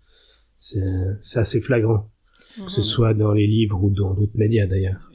c'est 0.59 0.81
c'est 1.21 1.39
assez 1.41 1.61
flagrant. 1.61 2.11
Que 2.57 2.71
ce 2.71 2.81
Mhm. 2.81 2.85
soit 2.85 3.15
dans 3.15 3.33
les 3.33 3.47
livres 3.49 3.83
ou 3.83 3.91
dans 3.91 4.15
d'autres 4.15 4.37
médias 4.37 4.67
d'ailleurs. 4.67 5.11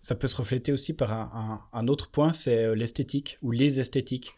Ça 0.00 0.14
peut 0.14 0.28
se 0.28 0.36
refléter 0.36 0.70
aussi 0.72 0.92
par 0.92 1.12
un, 1.12 1.30
un- 1.34 1.78
un 1.80 1.88
autre 1.88 2.10
point, 2.10 2.32
c'est 2.32 2.64
euh, 2.66 2.74
l'esthétique 2.74 3.38
ou 3.42 3.50
les 3.52 3.80
esthétiques. 3.80 4.32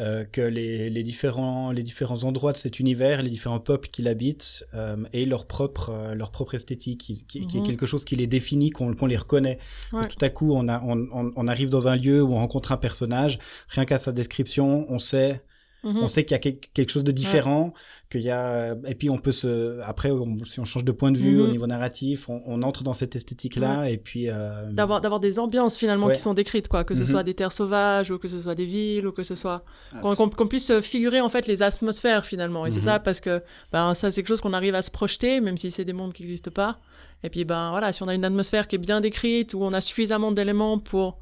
Euh, 0.00 0.24
que 0.24 0.40
les, 0.40 0.88
les, 0.88 1.02
différents, 1.02 1.70
les 1.70 1.82
différents 1.82 2.24
endroits 2.24 2.52
de 2.52 2.56
cet 2.56 2.80
univers, 2.80 3.22
les 3.22 3.28
différents 3.28 3.60
peuples 3.60 3.90
qui 3.90 4.00
l'habitent, 4.00 4.64
euh, 4.72 4.96
aient 5.12 5.26
leur 5.26 5.44
propre, 5.46 5.90
euh, 5.90 6.14
leur 6.14 6.30
propre 6.30 6.54
esthétique, 6.54 7.02
qui, 7.02 7.26
qui, 7.26 7.46
qui 7.46 7.58
est 7.58 7.60
Mhm. 7.60 7.66
quelque 7.66 7.84
chose 7.84 8.06
qui 8.06 8.16
les 8.16 8.26
définit, 8.26 8.70
qu'on 8.70 8.88
les 9.06 9.16
reconnaît. 9.18 9.58
Que 9.90 9.96
Ouais. 9.96 10.08
tout 10.08 10.16
à 10.24 10.30
coup, 10.30 10.52
on, 10.54 10.66
a, 10.68 10.80
on, 10.82 10.96
on, 11.12 11.30
on 11.36 11.46
arrive 11.46 11.68
dans 11.68 11.88
un 11.88 11.96
lieu 11.96 12.22
où 12.22 12.32
on 12.32 12.38
rencontre 12.38 12.72
un 12.72 12.78
personnage, 12.78 13.38
rien 13.68 13.84
qu'à 13.84 13.98
sa 13.98 14.12
description, 14.12 14.86
on 14.88 14.98
sait 14.98 15.42
Mhm. 15.84 15.98
on 16.02 16.08
sait 16.08 16.24
qu'il 16.24 16.34
y 16.34 16.36
a 16.36 16.38
quel- 16.38 16.58
quelque 16.58 16.90
chose 16.90 17.02
de 17.04 17.10
différent, 17.12 17.72
qu'il 18.10 18.20
y 18.20 18.30
a 18.30 18.76
et 18.86 18.94
puis 18.94 19.10
on 19.10 19.18
peut 19.18 19.32
se 19.32 19.80
après 19.82 20.10
on- 20.10 20.38
si 20.44 20.60
on 20.60 20.64
change 20.64 20.84
de 20.84 20.92
point 20.92 21.10
de 21.10 21.18
vue 21.18 21.36
Mhm. 21.38 21.40
au 21.44 21.48
niveau 21.48 21.66
narratif, 21.66 22.28
on, 22.28 22.40
on 22.46 22.62
entre 22.62 22.82
dans 22.84 22.92
cette 22.92 23.16
esthétique 23.16 23.56
là 23.56 23.88
et 23.90 23.96
puis 23.98 24.28
euh, 24.30 24.70
D'avoir, 24.70 25.00
d'avoir 25.00 25.18
des 25.20 25.38
ambiances 25.38 25.76
finalement 25.76 26.06
Ouais. 26.06 26.14
qui 26.14 26.20
sont 26.20 26.34
décrites, 26.34 26.68
quoi. 26.68 26.84
Que 26.84 26.94
ce 26.94 27.00
Mhm. 27.00 27.06
soit 27.08 27.22
des 27.24 27.34
terres 27.34 27.52
sauvages 27.52 28.10
ou 28.10 28.18
que 28.18 28.28
ce 28.28 28.40
soit 28.40 28.54
des 28.54 28.64
villes 28.66 29.06
ou 29.06 29.12
que 29.12 29.22
ce 29.24 29.34
soit. 29.34 29.64
Ah, 29.94 30.14
qu'on, 30.16 30.28
qu'on 30.28 30.46
puisse 30.46 30.72
figurer 30.80 31.20
en 31.20 31.28
fait 31.28 31.46
les 31.46 31.62
atmosphères 31.62 32.24
finalement. 32.26 32.64
Et 32.66 32.70
c'est 32.70 32.78
Mhm. 32.78 32.84
ça 32.84 32.98
parce 33.00 33.20
que 33.20 33.42
ben, 33.72 33.94
ça 33.94 34.10
c'est 34.10 34.20
quelque 34.22 34.28
chose 34.28 34.40
qu'on 34.40 34.52
arrive 34.52 34.74
à 34.74 34.82
se 34.82 34.90
projeter, 34.90 35.40
même 35.40 35.56
si 35.56 35.70
c'est 35.70 35.84
des 35.84 35.92
mondes 35.92 36.12
qui 36.12 36.22
n'existent 36.22 36.50
pas. 36.52 36.78
Et 37.24 37.30
puis 37.30 37.44
ben 37.44 37.70
voilà, 37.70 37.92
si 37.92 38.02
on 38.02 38.08
a 38.08 38.14
une 38.14 38.24
atmosphère 38.24 38.68
qui 38.68 38.76
est 38.76 38.78
bien 38.78 39.00
décrite, 39.00 39.54
où 39.54 39.62
on 39.62 39.72
a 39.72 39.80
suffisamment 39.80 40.32
d'éléments 40.32 40.78
pour, 40.78 41.18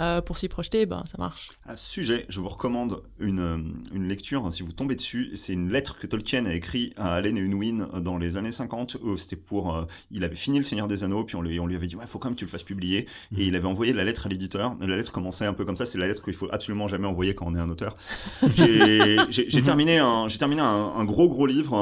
euh, 0.00 0.20
pour 0.20 0.36
s'y 0.36 0.48
projeter, 0.48 0.86
ben 0.86 1.04
ça 1.06 1.16
marche. 1.18 1.50
À 1.66 1.76
ce 1.76 1.90
sujet, 1.90 2.26
je 2.28 2.40
vous 2.40 2.48
recommande 2.48 3.02
une, 3.18 3.40
euh, 3.40 3.58
une 3.94 4.08
lecture, 4.08 4.44
hein, 4.44 4.50
si 4.50 4.62
vous 4.62 4.72
tombez 4.72 4.94
dessus. 4.96 5.30
C'est 5.34 5.52
une 5.52 5.70
lettre 5.70 5.98
que 5.98 6.06
Tolkien 6.06 6.46
a 6.46 6.54
écrite 6.54 6.92
à 6.96 7.14
Allen 7.14 7.36
et 7.38 7.42
Unwin 7.42 7.86
dans 8.02 8.18
les 8.18 8.36
années 8.36 8.52
50. 8.52 8.96
Euh, 9.04 9.16
C'était 9.16 9.36
pour, 9.36 9.74
euh, 9.74 9.84
il 10.10 10.24
avait 10.24 10.34
fini 10.36 10.58
Le 10.58 10.64
Seigneur 10.64 10.88
des 10.88 11.04
Anneaux, 11.04 11.24
puis 11.24 11.36
on 11.36 11.42
lui, 11.42 11.58
on 11.60 11.66
lui 11.66 11.76
avait 11.76 11.86
dit, 11.86 11.96
ouais, 11.96 12.06
faut 12.06 12.18
quand 12.18 12.28
même 12.28 12.34
que 12.34 12.40
tu 12.40 12.44
le 12.44 12.50
fasses 12.50 12.62
publier. 12.62 13.06
Et 13.36 13.44
il 13.46 13.56
avait 13.56 13.66
envoyé 13.66 13.92
la 13.92 14.04
lettre 14.04 14.26
à 14.26 14.28
l'éditeur. 14.28 14.76
La 14.80 14.96
lettre 14.96 15.12
commençait 15.12 15.46
un 15.46 15.52
peu 15.54 15.64
comme 15.64 15.76
ça. 15.76 15.86
C'est 15.86 15.98
la 15.98 16.06
lettre 16.06 16.22
qu'il 16.24 16.34
faut 16.34 16.48
absolument 16.52 16.88
jamais 16.88 17.06
envoyer 17.06 17.34
quand 17.34 17.46
on 17.46 17.54
est 17.54 17.60
un 17.60 17.68
auteur. 17.70 17.96
J'ai 18.56 19.62
terminé 19.62 19.98
un, 19.98 20.28
j'ai 20.28 20.38
terminé 20.38 20.62
un, 20.62 20.92
un 20.96 21.04
gros 21.04 21.28
gros 21.28 21.46
livre. 21.46 21.76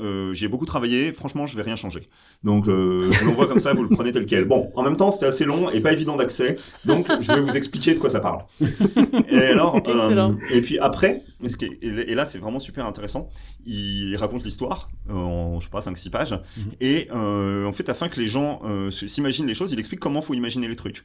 euh, 0.00 0.32
J'ai 0.34 0.48
beaucoup 0.48 0.66
travaillé. 0.66 1.12
Franchement, 1.12 1.46
je 1.46 1.56
vais 1.56 1.62
rien 1.62 1.76
changer. 1.76 2.08
Donc, 2.42 2.68
euh, 2.68 3.10
je 3.12 3.24
l'envoie 3.24 3.46
comme 3.46 3.60
ça, 3.60 3.72
vous 3.74 3.82
le 3.82 3.88
prenez 3.88 4.12
tel 4.12 4.26
quel. 4.26 4.44
Bon, 4.44 4.70
en 4.74 4.82
même 4.82 4.96
temps, 4.96 5.10
c'était 5.10 5.26
assez 5.26 5.44
long 5.44 5.70
et 5.70 5.80
pas 5.80 5.92
évident 5.92 6.16
d'accès. 6.16 6.56
Donc, 6.84 7.06
je 7.20 7.32
vais 7.34 7.40
vous 7.40 7.56
expliquer 7.56 7.94
de 7.94 7.98
quoi 7.98 8.10
ça 8.10 8.20
parle. 8.20 8.44
Et 9.28 9.38
alors, 9.38 9.76
euh, 9.86 10.32
et 10.50 10.60
puis 10.60 10.78
après, 10.78 11.22
ce 11.46 11.56
qui 11.56 11.66
est- 11.66 11.78
et 11.82 12.14
là, 12.14 12.24
c'est 12.26 12.38
vraiment 12.38 12.58
super 12.58 12.86
intéressant. 12.86 13.28
Il 13.66 14.14
raconte 14.16 14.44
l'histoire 14.44 14.88
en, 15.10 15.58
je 15.60 15.64
sais 15.64 15.70
pas, 15.70 15.80
5-6 15.80 16.10
pages. 16.10 16.32
Mhm. 16.56 16.64
Et 16.80 17.08
euh, 17.14 17.66
en 17.66 17.72
fait, 17.72 17.88
afin 17.88 18.08
que 18.08 18.20
les 18.20 18.26
gens 18.28 18.60
euh, 18.64 18.90
s'imaginent 18.90 19.46
les 19.46 19.54
choses, 19.54 19.72
il 19.72 19.78
explique 19.78 20.00
comment 20.00 20.20
faut 20.22 20.34
imaginer 20.34 20.68
les 20.68 20.76
trucs. 20.76 21.04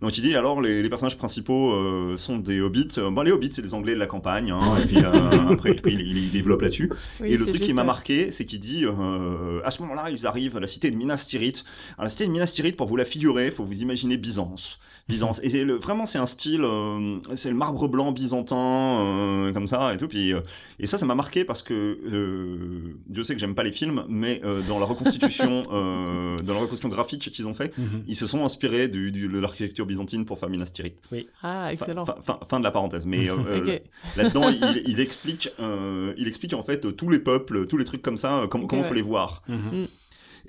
Donc 0.00 0.16
il 0.16 0.20
dit 0.22 0.36
alors 0.36 0.60
les, 0.60 0.80
les 0.80 0.88
personnages 0.88 1.18
principaux 1.18 1.72
euh, 1.72 2.16
sont 2.16 2.38
des 2.38 2.60
hobbits. 2.60 2.86
Euh, 2.98 3.10
bon, 3.10 3.22
les 3.22 3.32
hobbits, 3.32 3.48
c'est 3.50 3.62
des 3.62 3.74
Anglais 3.74 3.94
de 3.94 3.98
la 3.98 4.06
campagne. 4.06 4.52
Hein, 4.52 4.78
et 4.80 4.86
puis 4.86 4.98
euh, 4.98 5.48
après, 5.50 5.74
puis 5.74 5.92
il, 5.94 6.16
il 6.18 6.30
développe 6.30 6.62
là-dessus. 6.62 6.88
Oui, 7.20 7.32
et 7.32 7.36
le 7.36 7.44
truc 7.44 7.60
qui 7.60 7.74
m'a 7.74 7.82
marqué, 7.82 8.30
c'est 8.30 8.44
qu'il 8.44 8.60
dit 8.60 8.84
euh, 8.84 9.60
à 9.64 9.70
ce 9.72 9.82
moment-là, 9.82 10.10
ils 10.10 10.24
arrivent 10.26 10.56
à 10.56 10.60
la 10.60 10.68
cité 10.68 10.90
de 10.92 10.96
Minas 10.96 11.24
Tirith. 11.28 11.64
Alors 11.96 12.04
la 12.04 12.10
cité 12.10 12.26
de 12.26 12.30
Minas 12.30 12.52
Tirith, 12.54 12.76
pour 12.76 12.86
vous 12.86 12.94
la 12.96 13.04
figurer, 13.04 13.50
faut 13.50 13.64
vous 13.64 13.82
imaginer 13.82 14.16
Byzance. 14.16 14.78
Byzance. 15.08 15.40
Et 15.42 15.48
c'est 15.48 15.64
le, 15.64 15.74
vraiment, 15.74 16.06
c'est 16.06 16.18
un 16.18 16.26
style, 16.26 16.62
euh, 16.62 17.16
c'est 17.34 17.48
le 17.50 17.56
marbre 17.56 17.88
blanc 17.88 18.12
byzantin, 18.12 18.56
euh, 19.00 19.52
comme 19.52 19.66
ça 19.66 19.94
et 19.94 19.96
tout. 19.96 20.06
Puis 20.06 20.32
euh, 20.32 20.40
et 20.78 20.86
ça, 20.86 20.96
ça 20.98 21.06
m'a 21.06 21.14
marqué 21.16 21.44
parce 21.44 21.62
que 21.62 21.74
euh, 21.74 22.94
Dieu 23.08 23.24
sait 23.24 23.34
que 23.34 23.40
j'aime 23.40 23.54
pas 23.56 23.62
les 23.64 23.72
films, 23.72 24.04
mais 24.08 24.40
euh, 24.44 24.60
dans 24.68 24.78
la 24.78 24.84
reconstitution, 24.86 25.66
euh, 25.72 26.38
dans 26.42 26.54
la 26.54 26.60
reconstitution 26.60 26.88
graphique 26.88 27.30
qu'ils 27.32 27.46
ont 27.48 27.54
fait, 27.54 27.76
Mhm. 27.78 28.02
ils 28.06 28.16
se 28.16 28.26
sont 28.26 28.44
inspirés 28.44 28.86
du, 28.88 29.10
du- 29.10 29.28
de 29.28 29.38
l'architecture 29.40 29.86
byzantine 29.88 30.24
pour 30.24 30.38
faire 30.38 30.48
Minas 30.48 30.66
Tirith. 30.72 31.00
Ah, 31.42 31.64
Fin- 31.64 31.68
excellent. 31.70 32.04
Fin, 32.04 32.14
fin- 32.20 32.38
fin 32.46 32.58
de 32.60 32.64
la 32.64 32.70
parenthèse. 32.70 33.04
Mais 33.06 33.28
euh, 33.28 33.36
euh, 33.48 33.78
là-dedans, 34.16 34.48
il, 34.50 34.82
il 34.86 35.00
explique, 35.00 35.50
euh, 35.58 36.12
il 36.16 36.28
explique 36.28 36.54
en 36.54 36.62
fait 36.62 36.94
tous 36.96 37.10
les 37.10 37.18
peuples, 37.18 37.66
tous 37.66 37.76
les 37.76 37.84
trucs 37.84 38.02
comme 38.02 38.16
ça, 38.16 38.42
com- 38.50 38.66
comment 38.68 38.82
ouais. 38.82 38.88
faut 38.88 38.94
les 38.94 39.02
voir. 39.02 39.42
Mhm. 39.48 39.88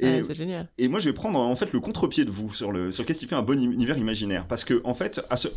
Et, 0.02 0.06
Ouais, 0.08 0.24
c'est 0.26 0.36
génial. 0.36 0.70
et 0.78 0.88
moi, 0.88 1.00
je 1.02 1.10
vais 1.10 1.14
prendre 1.14 1.38
en 1.40 1.56
fait 1.58 1.74
le 1.74 1.80
contre-pied 1.82 2.24
de 2.24 2.32
vous 2.32 2.54
sur 2.54 2.72
le 2.72 2.90
sur 2.92 3.04
qu'est-ce 3.06 3.20
qui 3.20 3.28
fait 3.28 3.36
un 3.36 3.42
bon 3.42 3.60
univers 3.60 3.98
imaginaire, 3.98 4.46
parce 4.48 4.64
que 4.64 4.80
en 4.86 4.94
fait, 4.94 5.20
à 5.30 5.36
ce 5.36 5.50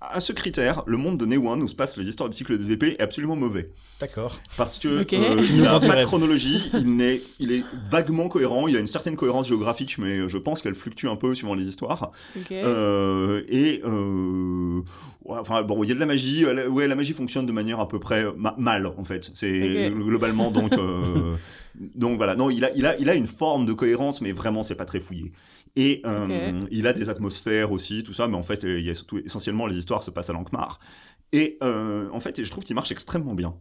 à 0.00 0.20
ce 0.20 0.32
critère, 0.32 0.82
le 0.86 0.96
monde 0.96 1.18
de 1.18 1.26
Newan 1.26 1.62
où 1.62 1.68
se 1.68 1.74
passent 1.74 1.96
les 1.98 2.08
histoires 2.08 2.28
du 2.30 2.36
cycle 2.36 2.56
des 2.56 2.72
épées 2.72 2.96
est 2.98 3.02
absolument 3.02 3.36
mauvais. 3.36 3.70
D'accord. 4.00 4.40
Parce 4.56 4.78
que 4.78 5.02
Ok. 5.02 5.12
euh, 5.12 5.42
Tu 5.42 5.52
il 5.52 5.56
nous 5.58 5.64
n'a 5.64 5.78
pas 5.78 5.94
de 6.00 6.04
chronologie, 6.04 6.70
il, 6.74 7.52
est 7.52 7.64
vaguement 7.90 8.28
cohérent, 8.28 8.66
il 8.66 8.76
a 8.76 8.80
une 8.80 8.86
certaine 8.86 9.14
cohérence 9.16 9.48
géographique, 9.48 9.98
mais 9.98 10.26
je 10.28 10.38
pense 10.38 10.62
qu'elle 10.62 10.74
fluctue 10.74 11.06
un 11.06 11.16
peu 11.16 11.34
suivant 11.34 11.54
les 11.54 11.68
histoires. 11.68 12.12
Euh, 12.50 13.42
et 13.48 13.82
euh, 13.84 14.80
ouais, 15.24 15.36
enfin 15.38 15.62
bon, 15.62 15.82
il 15.84 15.88
y 15.88 15.92
a 15.92 15.94
de 15.94 16.00
la 16.00 16.06
magie. 16.06 16.44
elle- 16.44 16.68
Ouais, 16.68 16.86
la 16.86 16.94
magie 16.94 17.12
fonctionne 17.12 17.44
de 17.46 17.52
manière 17.52 17.78
à 17.80 17.88
peu 17.88 17.98
près 17.98 18.24
ma- 18.36 18.54
mal 18.58 18.86
en 18.86 19.04
fait. 19.04 19.30
C'est 19.34 19.90
globalement 19.94 20.50
donc 20.50 20.72
euh, 20.78 21.36
donc 21.94 22.16
voilà. 22.16 22.34
Non, 22.36 22.48
il 22.50 22.64
a 22.64 22.70
il 22.74 22.86
a 22.86 22.96
il 22.98 23.08
a 23.10 23.14
une 23.14 23.26
forme 23.26 23.66
de 23.66 23.72
cohérence, 23.74 24.20
mais 24.22 24.32
vraiment 24.32 24.62
c'est 24.62 24.74
pas 24.76 24.84
très 24.86 25.00
fouillé. 25.00 25.32
Et 25.76 26.02
euh, 26.04 26.60
il 26.70 26.86
a 26.86 26.92
des 26.92 27.08
atmosphères 27.08 27.70
aussi, 27.72 28.02
tout 28.02 28.12
ça, 28.14 28.26
mais 28.28 28.36
en 28.36 28.42
fait, 28.42 28.62
il 28.64 28.80
y 28.80 28.90
a 28.90 28.94
surtout 28.94 29.18
essentiellement 29.18 29.66
les 29.66 29.76
histoires 29.78 30.02
se 30.02 30.10
passent 30.10 30.30
à 30.30 30.32
Lankmar. 30.32 30.80
Et 31.32 31.58
euh, 31.62 32.08
en 32.12 32.20
fait, 32.20 32.42
je 32.42 32.50
trouve 32.50 32.64
qu'il 32.64 32.74
marche 32.74 32.90
extrêmement 32.92 33.34
bien. 33.34 33.54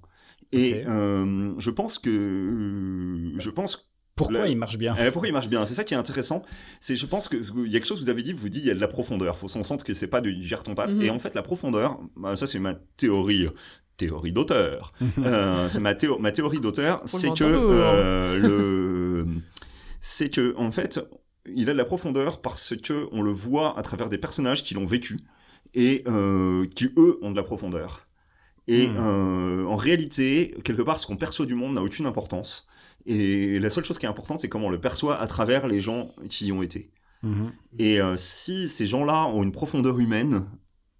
Et 0.52 0.84
euh, 0.88 1.54
je 1.60 1.70
pense 1.70 2.00
que 2.00 3.34
je 3.38 3.50
pense 3.52 3.88
Pourquoi 4.16 4.46
Le- 4.46 4.50
il 4.50 4.58
marche 4.58 4.78
bien? 4.78 4.96
Euh, 4.98 5.12
pourquoi 5.12 5.28
il 5.30 5.34
marche 5.34 5.48
bien? 5.50 5.66
C'est 5.66 5.76
ça 5.76 5.84
qui 5.84 5.94
est 5.94 5.98
intéressant. 5.98 6.42
C'est, 6.80 6.96
je 6.96 7.06
pense 7.06 7.28
que 7.28 7.38
il 7.38 7.72
y 7.72 7.76
a 7.76 7.80
quelque 7.80 7.88
chose 7.88 8.00
que 8.00 8.04
vous 8.06 8.10
avez 8.10 8.24
dit. 8.24 8.34
Vous 8.34 8.50
dites 8.50 8.64
il 8.64 8.68
y 8.68 8.72
a 8.72 8.76
de 8.76 8.80
la 8.82 8.88
profondeur. 8.88 9.38
Faut 9.38 9.48
s'en 9.48 9.62
sentir 9.64 9.86
que 9.86 9.94
c'est 9.94 10.08
pas 10.08 10.20
du 10.22 10.42
gère 10.44 10.64
ton 10.64 10.74
pâte. 10.76 10.96
Mhm. 10.96 11.02
Et 11.04 11.10
en 11.12 11.20
fait, 11.20 11.36
la 11.36 11.44
profondeur, 11.44 12.00
bah, 12.18 12.36
ça 12.36 12.48
c'est 12.48 12.60
ma 12.60 12.74
théorie, 12.98 13.48
théorie 13.98 14.32
d'auteur. 14.32 14.94
Euh, 15.20 15.70
c'est 15.70 15.80
ma, 15.80 15.94
théo- 15.94 16.18
ma 16.18 16.32
théorie 16.32 16.60
d'auteur, 16.60 17.02
c'est 17.06 17.30
que 17.36 17.44
euh, 17.44 18.38
le, 18.40 19.28
c'est 20.02 20.30
que 20.30 20.56
en 20.58 20.72
fait, 20.72 21.00
il 21.46 21.70
a 21.70 21.74
de 21.74 21.78
la 21.78 21.86
profondeur 21.86 22.42
parce 22.42 22.76
que 22.76 23.08
on 23.12 23.22
le 23.22 23.32
voit 23.32 23.78
à 23.78 23.82
travers 23.82 24.10
des 24.10 24.18
personnages 24.18 24.64
qui 24.64 24.74
l'ont 24.74 24.86
vécu 24.86 25.20
et 25.74 26.04
euh, 26.08 26.66
qui 26.76 26.88
eux 26.98 27.20
ont 27.22 27.32
de 27.32 27.36
la 27.36 27.44
profondeur. 27.44 28.08
Et 28.68 28.88
Hmm. 28.88 28.98
euh, 29.00 29.66
en 29.66 29.76
réalité, 29.76 30.56
quelque 30.64 30.82
part, 30.84 31.00
ce 31.00 31.08
qu'on 31.08 31.18
perçoit 31.18 31.46
du 31.46 31.56
monde 31.56 31.74
n'a 31.74 31.82
aucune 31.82 32.06
importance. 32.06 32.68
Et 33.06 33.60
la 33.60 33.70
seule 33.70 33.84
chose 33.86 33.98
qui 33.98 34.06
est 34.06 34.10
importante, 34.10 34.42
c'est 34.42 34.50
comment 34.50 34.68
on 34.68 34.72
le 34.72 34.80
perçoit 34.80 35.20
à 35.20 35.26
travers 35.28 35.68
les 35.68 35.82
gens 35.82 36.14
qui 36.30 36.48
y 36.48 36.52
ont 36.52 36.62
été. 36.62 36.92
Mhm. 37.24 37.52
Et 37.80 38.00
euh, 38.00 38.16
si 38.18 38.70
ces 38.70 38.86
gens-là 38.88 39.26
ont 39.28 39.42
une 39.44 39.52
profondeur 39.52 40.00
humaine, 40.00 40.46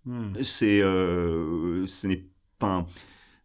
Mhm. 0.06 0.44
c'est, 0.44 0.80
ce 0.82 2.08
n'est 2.08 2.26
pas, 2.58 2.88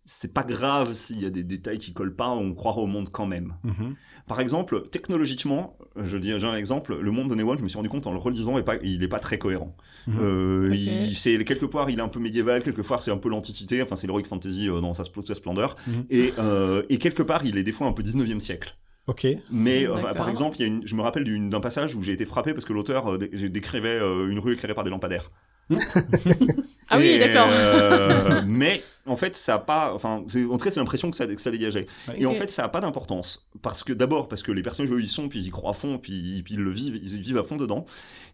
c'est 0.04 0.32
pas 0.34 0.42
grave 0.42 0.92
s'il 0.92 1.20
y 1.22 1.26
a 1.26 1.30
des 1.30 1.42
détails 1.42 1.78
qui 1.78 1.92
collent 1.92 2.14
pas, 2.14 2.28
on 2.28 2.52
croira 2.54 2.78
au 2.80 2.86
monde 2.86 3.08
quand 3.10 3.26
même. 3.26 3.54
Mhm. 3.64 3.94
Par 4.26 4.40
exemple, 4.40 4.82
technologiquement, 4.90 5.76
je 5.96 6.16
dis 6.18 6.32
j'ai 6.38 6.46
un 6.46 6.56
exemple, 6.56 6.98
le 7.00 7.10
monde 7.10 7.28
de 7.30 7.34
Newan, 7.34 7.58
je 7.58 7.62
me 7.64 7.68
suis 7.68 7.76
rendu 7.76 7.88
compte 7.88 8.06
en 8.06 8.12
le 8.12 8.18
relisant, 8.18 8.58
est 8.58 8.62
pas, 8.62 8.76
il 8.82 9.02
est 9.02 9.08
pas 9.08 9.18
très 9.18 9.38
cohérent. 9.38 9.76
Mhm. 10.06 10.18
Euh, 10.20 10.70
il, 10.74 11.14
c'est 11.16 11.42
quelque 11.44 11.66
part, 11.66 11.90
il 11.90 11.98
est 11.98 12.02
un 12.02 12.08
peu 12.08 12.20
médiéval, 12.20 12.62
quelque 12.62 12.82
part 12.82 13.02
c'est 13.02 13.10
un 13.10 13.16
peu 13.18 13.28
l'antiquité, 13.28 13.82
enfin 13.82 13.96
c'est 13.96 14.06
l'heroic 14.06 14.24
fantasy 14.24 14.68
euh, 14.68 14.80
dans 14.80 14.94
sa, 14.94 15.04
spl- 15.04 15.26
sa 15.26 15.34
splendeur, 15.34 15.76
Mhm. 15.86 16.04
et, 16.10 16.34
euh, 16.38 16.82
et 16.88 16.98
quelque 16.98 17.22
part 17.22 17.44
il 17.44 17.56
est 17.58 17.62
des 17.62 17.72
fois 17.72 17.86
un 17.86 17.92
peu 17.92 18.02
19e 18.02 18.40
siècle. 18.40 18.76
Ok. 19.06 19.26
Mais 19.52 19.86
euh, 19.86 19.96
D'accord. 19.96 20.14
par 20.14 20.28
exemple, 20.30 20.56
il 20.58 20.60
y 20.60 20.64
a 20.64 20.66
une, 20.66 20.86
je 20.86 20.94
me 20.94 21.02
rappelle 21.02 21.24
d'un 21.50 21.60
passage 21.60 21.94
où 21.94 22.02
j'ai 22.02 22.12
été 22.12 22.24
frappé 22.24 22.52
parce 22.54 22.64
que 22.64 22.72
l'auteur 22.72 23.12
euh, 23.14 23.18
décrivait 23.18 24.00
euh, 24.00 24.30
une 24.30 24.38
rue 24.38 24.54
éclairée 24.54 24.74
par 24.74 24.82
des 24.84 24.90
lampadaires. 24.90 25.30
Ah 26.90 26.98
oui, 26.98 27.18
d'accord. 27.18 27.48
euh, 27.50 28.42
mais 28.46 28.82
en 29.06 29.16
fait, 29.16 29.36
ça 29.36 29.54
a 29.54 29.58
pas. 29.58 29.92
Enfin, 29.94 30.16
en 30.16 30.24
tout 30.24 30.58
cas, 30.58 30.70
c'est 30.70 30.80
l'impression 30.80 31.10
que 31.10 31.16
ça, 31.16 31.26
que 31.26 31.40
ça 31.40 31.50
dégageait. 31.50 31.86
Et 32.16 32.26
en 32.26 32.34
fait, 32.34 32.50
ça 32.50 32.64
a 32.64 32.68
pas 32.68 32.80
d'importance 32.80 33.48
parce 33.62 33.82
que 33.82 33.92
d'abord 33.92 34.28
parce 34.28 34.42
que 34.42 34.52
les 34.52 34.62
personnages 34.62 34.92
eux, 34.92 35.00
ils 35.00 35.08
sont, 35.08 35.28
puis 35.28 35.40
ils 35.40 35.46
y 35.46 35.50
croient 35.50 35.70
à 35.70 35.74
fond, 35.74 35.98
puis, 35.98 36.42
puis 36.44 36.54
ils 36.54 36.60
le 36.60 36.70
vivent, 36.70 36.96
ils 37.02 37.18
vivent 37.18 37.38
à 37.38 37.42
fond 37.42 37.56
dedans. 37.56 37.86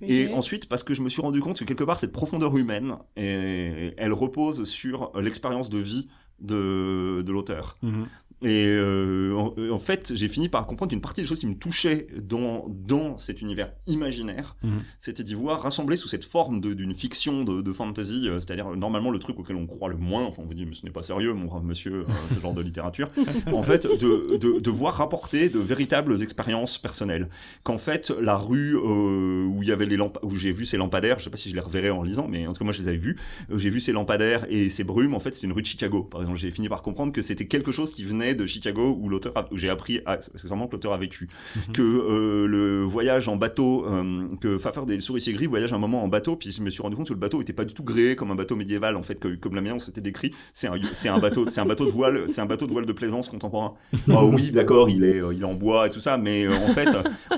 Et 0.02 0.32
ensuite 0.32 0.68
parce 0.68 0.82
que 0.82 0.94
je 0.94 1.02
me 1.02 1.08
suis 1.08 1.22
rendu 1.22 1.40
compte 1.40 1.58
que 1.58 1.64
quelque 1.64 1.84
part 1.84 1.98
cette 1.98 2.12
profondeur 2.12 2.56
humaine, 2.56 2.96
et, 3.16 3.94
elle 3.96 4.12
repose 4.12 4.64
sur 4.68 5.12
l'expérience 5.20 5.70
de 5.70 5.78
vie 5.78 6.08
de, 6.40 7.22
de 7.22 7.32
l'auteur. 7.32 7.76
Mhm. 7.82 8.06
Et 8.42 8.66
euh, 8.68 9.34
en, 9.34 9.54
en 9.74 9.78
fait, 9.78 10.12
j'ai 10.14 10.28
fini 10.28 10.48
par 10.48 10.66
comprendre 10.66 10.90
qu'une 10.90 11.00
partie 11.00 11.20
des 11.20 11.26
choses 11.26 11.40
qui 11.40 11.46
me 11.46 11.54
touchaient 11.54 12.06
dans, 12.22 12.64
dans 12.68 13.18
cet 13.18 13.42
univers 13.42 13.72
imaginaire, 13.86 14.56
Mhm. 14.62 14.82
c'était 14.98 15.24
d'y 15.24 15.34
voir 15.34 15.60
rassemblé 15.62 15.96
sous 15.96 16.08
cette 16.08 16.24
forme 16.24 16.60
d'une 16.60 16.94
fiction 16.94 17.44
de, 17.44 17.60
de 17.60 17.72
fantasy, 17.72 18.28
euh, 18.28 18.40
c'est-à-dire 18.40 18.68
euh, 18.72 18.76
normalement 18.76 19.10
le 19.10 19.18
truc 19.18 19.38
auquel 19.38 19.56
on 19.56 19.66
croit 19.66 19.88
le 19.88 19.96
moins, 19.96 20.24
enfin 20.24 20.42
on 20.42 20.46
vous 20.46 20.54
dit 20.54 20.64
mais 20.66 20.74
ce 20.74 20.84
n'est 20.84 20.90
pas 20.92 21.02
sérieux 21.02 21.32
mon 21.34 21.46
brave 21.46 21.64
monsieur, 21.64 21.92
euh, 22.00 22.04
ce 22.34 22.40
genre 22.40 22.54
de 22.54 22.62
littérature, 22.62 23.10
en 23.52 23.62
fait 23.62 23.86
de, 23.86 24.36
de, 24.38 24.58
de 24.60 24.70
voir 24.70 24.94
rapporter 24.94 25.48
de 25.50 25.58
véritables 25.58 26.22
expériences 26.22 26.78
personnelles. 26.78 27.28
Qu'en 27.62 27.78
fait 27.78 28.10
la 28.20 28.36
rue 28.36 28.76
euh, 28.76 29.44
où 29.46 29.62
il 29.62 29.68
y 29.68 29.72
avait 29.72 29.86
les 29.86 29.96
lampes, 29.96 30.18
où 30.22 30.36
j'ai 30.36 30.52
vu 30.52 30.64
ces 30.66 30.76
lampadaires, 30.78 31.18
je 31.18 31.24
sais 31.24 31.30
pas 31.30 31.36
si 31.36 31.50
je 31.50 31.54
les 31.54 31.60
reverrai 31.60 31.90
en 31.90 32.02
lisant, 32.02 32.26
mais 32.28 32.46
en 32.46 32.52
tout 32.52 32.60
cas 32.60 32.64
moi 32.64 32.72
je 32.72 32.80
les 32.80 32.88
avais 32.88 32.96
vus, 32.96 33.16
j'ai 33.54 33.70
vu 33.70 33.80
ces 33.80 33.92
lampadaires 33.92 34.46
et 34.48 34.70
ces 34.70 34.84
brumes, 34.84 35.14
en 35.14 35.20
fait 35.20 35.34
c'est 35.34 35.46
une 35.46 35.52
rue 35.52 35.62
de 35.62 35.66
Chicago 35.66 36.04
par 36.04 36.20
exemple, 36.22 36.38
j'ai 36.38 36.50
fini 36.50 36.68
par 36.68 36.82
comprendre 36.82 37.12
que 37.12 37.22
c'était 37.22 37.46
quelque 37.46 37.72
chose 37.72 37.92
qui 37.92 38.04
venait 38.04 38.29
de 38.34 38.46
Chicago 38.46 38.96
où 39.00 39.08
l'auteur, 39.08 39.32
a- 39.36 39.48
où 39.52 39.56
j'ai 39.56 39.68
appris 39.70 40.00
accessoirement 40.06 40.66
que 40.66 40.72
l'auteur 40.72 40.92
a 40.92 40.96
vécu, 40.98 41.28
Mhm. 41.56 41.72
que 41.72 41.82
euh, 41.82 42.46
le 42.46 42.82
voyage 42.82 43.28
en 43.28 43.36
bateau, 43.36 43.86
euh, 43.86 44.26
que 44.40 44.58
Fafard 44.58 44.86
des 44.86 45.00
souriciers 45.00 45.32
gris 45.32 45.46
voyage 45.46 45.72
un 45.72 45.78
moment 45.78 46.02
en 46.04 46.08
bateau, 46.08 46.36
puis 46.36 46.50
je 46.52 46.62
me 46.62 46.70
suis 46.70 46.82
rendu 46.82 46.96
compte 46.96 47.08
que 47.08 47.12
le 47.12 47.18
bateau 47.18 47.40
était 47.42 47.52
pas 47.52 47.64
du 47.64 47.74
tout 47.74 47.82
gréé 47.84 48.16
comme 48.16 48.30
un 48.30 48.34
bateau 48.34 48.56
médiéval 48.56 48.96
en 48.96 49.02
fait, 49.02 49.16
que- 49.16 49.34
comme 49.36 49.54
la 49.54 49.60
manière 49.60 49.74
dont 49.74 49.80
c'était 49.80 50.00
décrit, 50.00 50.32
c'est 50.52 50.68
un, 50.68 50.74
c'est 50.92 51.08
un 51.08 51.18
bateau, 51.18 51.46
c'est 51.48 51.60
un 51.60 51.66
bateau 51.66 51.86
de 51.86 51.90
voile, 51.90 52.24
c'est 52.28 52.40
un 52.40 52.46
bateau 52.46 52.66
de 52.66 52.72
voile 52.72 52.86
de 52.86 52.92
plaisance 52.92 53.28
contemporain. 53.28 53.74
Ah 54.10 54.24
oui, 54.24 54.50
d'accord, 54.50 54.88
il 54.90 55.04
est, 55.04 55.20
euh, 55.22 55.32
il 55.32 55.40
est 55.42 55.44
en 55.44 55.54
bois 55.54 55.86
et 55.86 55.90
tout 55.90 56.00
ça, 56.00 56.18
mais 56.18 56.46
en 56.48 56.68
fait, 56.74 56.88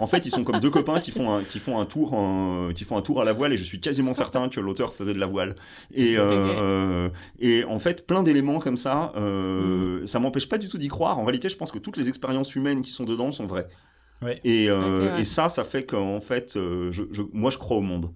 en 0.00 0.06
fait, 0.06 0.26
ils 0.26 0.30
sont 0.30 0.44
comme 0.44 0.60
deux 0.60 0.70
copains 0.70 0.98
qui 1.00 1.10
font 1.10 1.32
un, 1.34 1.44
qui 1.44 1.58
font 1.58 1.78
un 1.78 1.84
tour, 1.84 2.14
en- 2.14 2.68
qui 2.74 2.84
font 2.84 2.96
un 2.96 3.02
tour 3.02 3.20
à 3.20 3.24
la 3.24 3.32
voile, 3.32 3.52
et 3.52 3.56
je 3.56 3.64
suis 3.64 3.80
quasiment 3.80 4.12
certain 4.12 4.48
que 4.48 4.60
l'auteur 4.60 4.94
faisait 4.94 5.14
de 5.14 5.18
la 5.18 5.26
voile. 5.26 5.54
Et 5.94 6.14
euh, 6.18 7.08
et 7.40 7.64
en 7.64 7.78
fait, 7.78 8.06
plein 8.06 8.22
d'éléments 8.22 8.58
comme 8.58 8.76
ça, 8.76 9.12
euh, 9.16 10.06
ça 10.06 10.18
m'empêche 10.18 10.48
pas 10.48 10.58
du 10.58 10.68
tout 10.68 10.78
d'y 10.82 10.88
croire. 10.88 11.18
En 11.18 11.24
réalité, 11.24 11.48
je 11.48 11.56
pense 11.56 11.70
que 11.72 11.78
toutes 11.78 11.96
les 11.96 12.08
expériences 12.08 12.54
humaines 12.54 12.82
qui 12.82 12.90
sont 12.92 13.04
dedans 13.04 13.32
sont 13.32 13.46
vraies. 13.46 13.68
Ouais. 14.20 14.40
Et, 14.44 14.68
euh, 14.70 15.06
Ok, 15.06 15.12
ouais. 15.14 15.20
et 15.22 15.24
ça, 15.24 15.48
ça 15.48 15.64
fait 15.64 15.84
qu'en 15.84 16.20
fait, 16.20 16.56
euh, 16.56 16.92
je, 16.92 17.02
je- 17.10 17.22
moi, 17.32 17.50
je 17.50 17.58
crois 17.58 17.76
au 17.78 17.80
monde. 17.80 18.12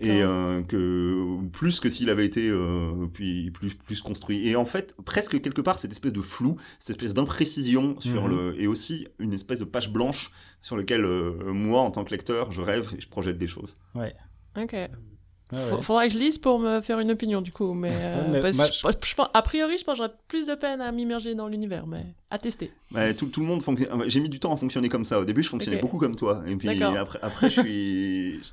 Et 0.00 0.22
euh, 0.24 0.62
que 0.64 1.46
plus 1.52 1.78
que 1.78 1.88
s'il 1.88 2.10
avait 2.10 2.26
été 2.26 2.48
euh, 2.50 3.06
puis 3.12 3.52
plus 3.52 3.74
plus 3.76 4.00
construit. 4.02 4.44
Et 4.48 4.56
en 4.56 4.64
fait, 4.64 4.92
presque 5.04 5.40
quelque 5.40 5.60
part, 5.60 5.78
cette 5.78 5.92
espèce 5.92 6.12
de 6.12 6.20
flou, 6.20 6.56
cette 6.80 6.90
espèce 6.96 7.14
d'imprécision 7.14 7.98
sur 8.00 8.24
Mhm. 8.24 8.30
le, 8.36 8.60
et 8.60 8.66
aussi 8.66 9.06
une 9.20 9.32
espèce 9.32 9.60
de 9.60 9.64
page 9.64 9.92
blanche 9.92 10.32
sur 10.62 10.76
lequel 10.76 11.04
euh, 11.04 11.52
moi, 11.52 11.80
en 11.82 11.92
tant 11.92 12.02
que 12.02 12.10
lecteur, 12.10 12.50
je 12.50 12.60
rêve 12.60 12.92
et 12.96 13.00
je 13.00 13.08
projette 13.08 13.38
des 13.38 13.46
choses. 13.46 13.78
Ok. 13.94 14.72
Ouais, 14.72 14.90
Faut- 14.92 15.17
ouais. 15.52 15.82
Faudra 15.82 16.06
que 16.08 16.12
je 16.14 16.18
lise 16.18 16.38
pour 16.38 16.58
me 16.58 16.80
faire 16.80 16.98
une 17.00 17.10
opinion 17.10 17.40
du 17.40 17.52
coup, 17.52 17.72
mais, 17.74 17.90
euh, 17.94 18.28
mais 18.30 18.40
parce- 18.40 18.56
moi, 18.56 18.66
je- 18.66 19.06
je 19.08 19.14
pense- 19.14 19.28
a 19.32 19.42
priori 19.42 19.78
je 19.78 19.84
pense 19.84 19.94
que 19.94 20.04
j'aurais 20.04 20.14
plus 20.28 20.46
de 20.46 20.54
peine 20.54 20.80
à 20.80 20.90
m'immerger 20.92 21.34
dans 21.34 21.48
l'univers, 21.48 21.86
mais 21.86 22.06
à 22.30 22.38
tester. 22.38 22.70
Ouais, 22.92 23.14
tout, 23.14 23.26
tout 23.26 23.40
le 23.40 23.46
monde 23.46 23.62
fonctionne. 23.62 24.04
J'ai 24.08 24.20
mis 24.20 24.28
du 24.28 24.40
temps 24.40 24.52
à 24.52 24.56
fonctionner 24.56 24.88
comme 24.88 25.04
ça. 25.04 25.20
Au 25.20 25.24
début, 25.24 25.42
je 25.42 25.48
fonctionnais 25.48 25.78
beaucoup 25.80 25.98
comme 25.98 26.16
toi. 26.16 26.42
Et 26.46 26.56
puis 26.56 26.82
après, 26.82 27.18
après, 27.22 27.50
je 27.50 27.60
suis. 27.60 28.40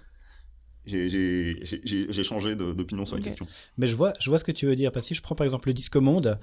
J'ai- 0.86 2.24
changé 2.24 2.56
d'opinion 2.56 3.06
sur 3.06 3.16
Ok. 3.16 3.22
la 3.24 3.26
question. 3.30 3.48
Mais 3.78 3.88
je 3.88 3.96
vois, 3.96 4.14
je 4.20 4.30
vois 4.30 4.38
ce 4.40 4.44
que 4.44 4.52
tu 4.52 4.66
veux 4.68 4.76
dire. 4.76 4.92
Parce 4.92 5.06
que 5.06 5.08
si 5.10 5.16
je 5.16 5.22
prends 5.22 5.34
par 5.36 5.46
exemple 5.46 5.68
le 5.70 5.74
Disco 5.74 6.00
Monde, 6.00 6.40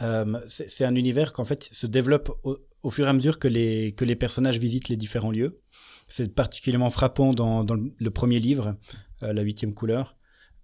euh, 0.00 0.40
c'est 0.48 0.70
c'est 0.70 0.84
un 0.86 0.94
univers 0.94 1.32
qu'en 1.34 1.44
fait 1.44 1.64
se 1.70 1.86
développe 1.86 2.30
au, 2.42 2.56
au 2.82 2.90
fur 2.90 3.06
et 3.06 3.08
à 3.08 3.12
mesure 3.12 3.38
que 3.38 3.48
les, 3.48 3.92
que 3.92 4.04
les 4.04 4.16
personnages 4.16 4.58
visitent 4.58 4.88
les 4.88 4.96
différents 4.96 5.30
lieux. 5.30 5.60
C'est 6.08 6.34
particulièrement 6.34 6.90
frappant 6.90 7.32
dans, 7.32 7.64
dans 7.64 7.76
le 7.76 8.10
premier 8.10 8.38
livre, 8.38 8.76
euh, 9.22 9.32
La 9.32 9.42
huitième 9.42 9.72
couleur. 9.72 10.16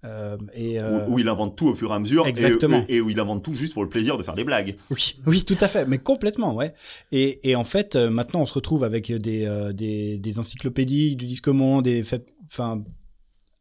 Euh, 0.04 0.36
et, 0.54 0.80
euh, 0.80 1.06
Où, 1.08 1.14
où 1.14 1.18
il 1.18 1.28
invente 1.28 1.56
tout 1.56 1.66
au 1.66 1.74
fur 1.74 1.90
et 1.90 1.94
à 1.94 1.98
mesure. 1.98 2.26
Exactement. 2.26 2.84
Et, 2.88 2.96
et 2.96 3.00
où 3.00 3.10
il 3.10 3.18
invente 3.18 3.42
tout 3.42 3.54
juste 3.54 3.72
pour 3.72 3.82
le 3.82 3.88
plaisir 3.88 4.16
de 4.16 4.22
faire 4.22 4.34
des 4.34 4.44
blagues. 4.44 4.76
Oui, 4.90 5.16
oui, 5.26 5.44
tout 5.44 5.56
à 5.60 5.68
fait, 5.68 5.86
mais 5.86 5.98
complètement, 5.98 6.54
ouais. 6.54 6.72
Et, 7.10 7.50
et 7.50 7.56
en 7.56 7.64
fait, 7.64 7.96
euh, 7.96 8.10
maintenant, 8.10 8.42
on 8.42 8.46
se 8.46 8.54
retrouve 8.54 8.84
avec 8.84 9.12
des, 9.12 9.46
euh, 9.46 9.72
des, 9.72 10.18
des 10.18 10.38
encyclopédies 10.38 11.16
du 11.16 11.26
disque 11.26 11.48
monde, 11.48 11.84
des 11.84 12.04
faits, 12.04 12.32
enfin, 12.46 12.84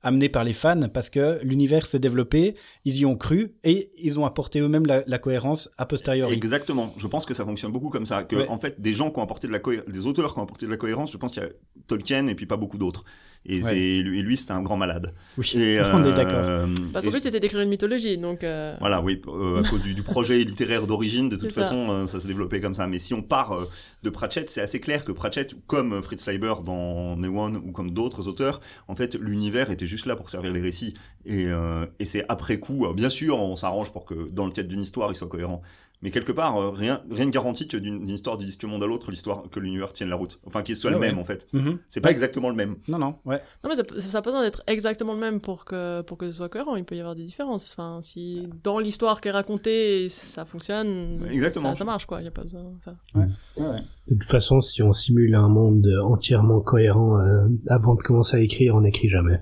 amené 0.02 0.30
par 0.30 0.44
les 0.44 0.54
fans 0.54 0.88
parce 0.94 1.10
que 1.10 1.40
l'univers 1.44 1.88
s'est 1.88 2.00
développé, 2.00 2.56
ils 2.86 2.98
y 2.98 3.06
ont 3.06 3.16
cru 3.18 3.56
et 3.64 3.90
ils 3.98 4.20
ont 4.20 4.26
apporté 4.26 4.60
eux-mêmes 4.60 4.86
la, 4.86 5.04
la 5.08 5.18
cohérence 5.18 5.70
a 5.78 5.86
posteriori. 5.86 6.34
Exactement. 6.34 6.94
Je 6.98 7.08
pense 7.08 7.26
que 7.26 7.34
ça 7.34 7.44
fonctionne 7.46 7.72
beaucoup 7.72 7.90
comme 7.90 8.06
ça. 8.06 8.24
Que, 8.24 8.36
Ouais. 8.36 8.48
en 8.48 8.58
fait, 8.58 8.80
des 8.80 8.94
gens 8.94 9.10
qui 9.12 9.20
ont 9.20 9.24
apporté 9.24 9.48
de 9.48 9.52
la 9.54 9.60
cohé- 9.60 9.84
des 9.90 10.06
auteurs 10.06 10.34
qui 10.34 10.40
ont 10.40 10.44
apporté 10.44 10.66
de 10.66 10.72
la 10.72 10.78
cohérence, 10.78 11.12
je 11.12 11.18
pense 11.18 11.32
qu'il 11.32 11.42
y 11.42 11.46
a 11.46 11.50
Tolkien 11.88 12.28
et 12.28 12.36
puis 12.36 12.46
pas 12.46 12.58
beaucoup 12.58 12.78
d'autres. 12.78 13.04
Et, 13.46 13.62
Ouais. 13.64 14.00
lui, 14.02 14.36
c'était 14.38 14.52
un 14.52 14.62
grand 14.62 14.78
malade. 14.78 15.14
Oui, 15.38 15.52
Et, 15.56 15.80
on 15.94 16.04
est 16.06 16.14
d'accord. 16.14 16.68
Bah, 16.94 17.02
son 17.02 17.12
but, 17.12 17.22
c'était 17.22 17.40
d'écrire 17.40 17.62
une 17.62 17.70
mythologie, 17.70 18.18
donc... 18.18 18.44
euh, 18.44 18.76
Voilà, 18.80 19.02
oui, 19.02 19.22
euh, 19.28 19.64
à 19.64 19.70
cause 19.70 19.82
du, 19.82 19.94
du 19.94 20.04
projet 20.04 20.44
littéraire 20.44 20.86
d'origine, 20.88 21.30
de 21.30 21.36
toute 21.38 21.50
C'est 21.52 21.56
ça. 21.56 21.64
façon, 21.64 21.90
euh, 21.90 22.08
ça 22.08 22.20
s'est 22.20 22.28
développé 22.28 22.60
comme 22.60 22.76
ça. 22.76 22.88
Mais 22.88 23.00
si 23.00 23.14
on 23.14 23.22
part 23.22 23.54
euh, 23.54 23.70
de 24.04 24.10
Pratchett, 24.10 24.50
c'est 24.50 24.62
assez 24.62 24.80
clair 24.82 25.06
que 25.06 25.12
Pratchett, 25.12 25.56
comme 25.68 26.02
Fritz 26.04 26.26
Leiber 26.28 26.56
dans 26.66 27.16
Neon 27.16 27.56
ou 27.66 27.72
comme 27.72 27.92
d'autres 27.92 28.28
auteurs, 28.28 28.60
en 28.88 28.96
fait, 28.96 29.16
l'univers 29.16 29.72
était 29.72 29.88
juste 29.88 30.06
là 30.08 30.16
pour 30.16 30.30
servir 30.30 30.52
les 30.52 30.62
récits. 30.62 30.94
Et, 31.26 31.46
euh, 31.48 31.86
et 32.00 32.06
c'est 32.06 32.26
après 32.30 32.60
coup, 32.60 32.86
euh, 32.86 32.94
bien 32.94 33.10
sûr, 33.10 33.40
on 33.40 33.56
s'arrange 33.56 33.92
pour 33.92 34.06
que 34.06 34.30
dans 34.32 34.46
le 34.46 34.52
cadre 34.52 34.70
d'une 34.70 34.82
histoire, 34.82 35.12
il 35.12 35.16
soit 35.16 35.28
cohérent. 35.28 35.62
Mais 36.04 36.12
quelque 36.12 36.32
part, 36.32 36.58
euh, 36.58 36.70
rien, 36.70 37.02
rien 37.10 37.26
ne 37.26 37.32
garantit 37.32 37.68
que 37.68 37.76
d'une 37.76 38.08
histoire 38.08 38.38
du 38.38 38.46
disque 38.46 38.64
monde 38.66 38.84
à 38.84 38.86
l'autre, 38.86 39.10
l'histoire 39.10 39.44
que 39.50 39.60
l'univers 39.60 39.94
tienne 39.94 40.10
la 40.10 40.16
route. 40.16 40.40
Enfin, 40.46 40.62
qu'il 40.62 40.76
soit 40.76 40.90
Ouais, 40.92 40.94
le 40.96 41.00
même, 41.00 41.16
ouais. 41.16 41.22
en 41.22 41.26
fait. 41.26 41.48
Mhm. 41.54 41.80
C'est 41.90 42.02
pas 42.02 42.12
exactement 42.12 42.50
le 42.50 42.56
même. 42.56 42.76
Non, 42.88 43.00
non, 43.00 43.16
ouais. 43.26 43.38
Non, 43.64 43.70
mais 43.72 43.76
ça, 43.76 43.84
ça, 44.00 44.18
a 44.20 44.22
pas 44.22 44.30
besoin 44.30 44.44
d'être 44.44 44.62
exactement 44.68 45.14
le 45.14 45.20
même 45.20 45.42
pour 45.42 45.66
que, 45.66 46.02
pour 46.02 46.18
que 46.20 46.30
ce 46.30 46.38
soit 46.38 46.50
cohérent. 46.50 46.76
Il 46.76 46.86
peut 46.86 46.96
y 46.96 47.00
avoir 47.00 47.16
des 47.16 47.26
différences. 47.26 47.72
Enfin, 47.76 48.00
si 48.02 48.48
dans 48.64 48.78
l'histoire 48.78 49.22
qui 49.22 49.30
est 49.30 49.32
racontée, 49.32 50.08
ça 50.10 50.46
fonctionne, 50.46 51.26
Exactement. 51.32 51.70
Ça, 51.70 51.76
ça 51.80 51.86
marche, 51.86 52.06
quoi. 52.06 52.22
Il 52.22 52.26
y 52.26 52.28
a 52.28 52.32
pas 52.32 52.44
besoin. 52.44 52.62
enfin, 52.78 52.96
ouais, 53.16 53.64
ouais. 53.64 53.82
De 54.08 54.16
toute 54.20 54.30
façon, 54.30 54.62
si 54.62 54.84
on 54.84 54.94
simule 54.94 55.34
un 55.34 55.50
monde 55.50 55.88
entièrement 56.04 56.62
cohérent 56.62 57.20
euh, 57.20 57.48
avant 57.70 57.96
de 57.96 58.02
commencer 58.02 58.38
à 58.38 58.40
écrire, 58.40 58.76
on 58.76 58.82
n'écrit 58.82 59.10
jamais. 59.10 59.42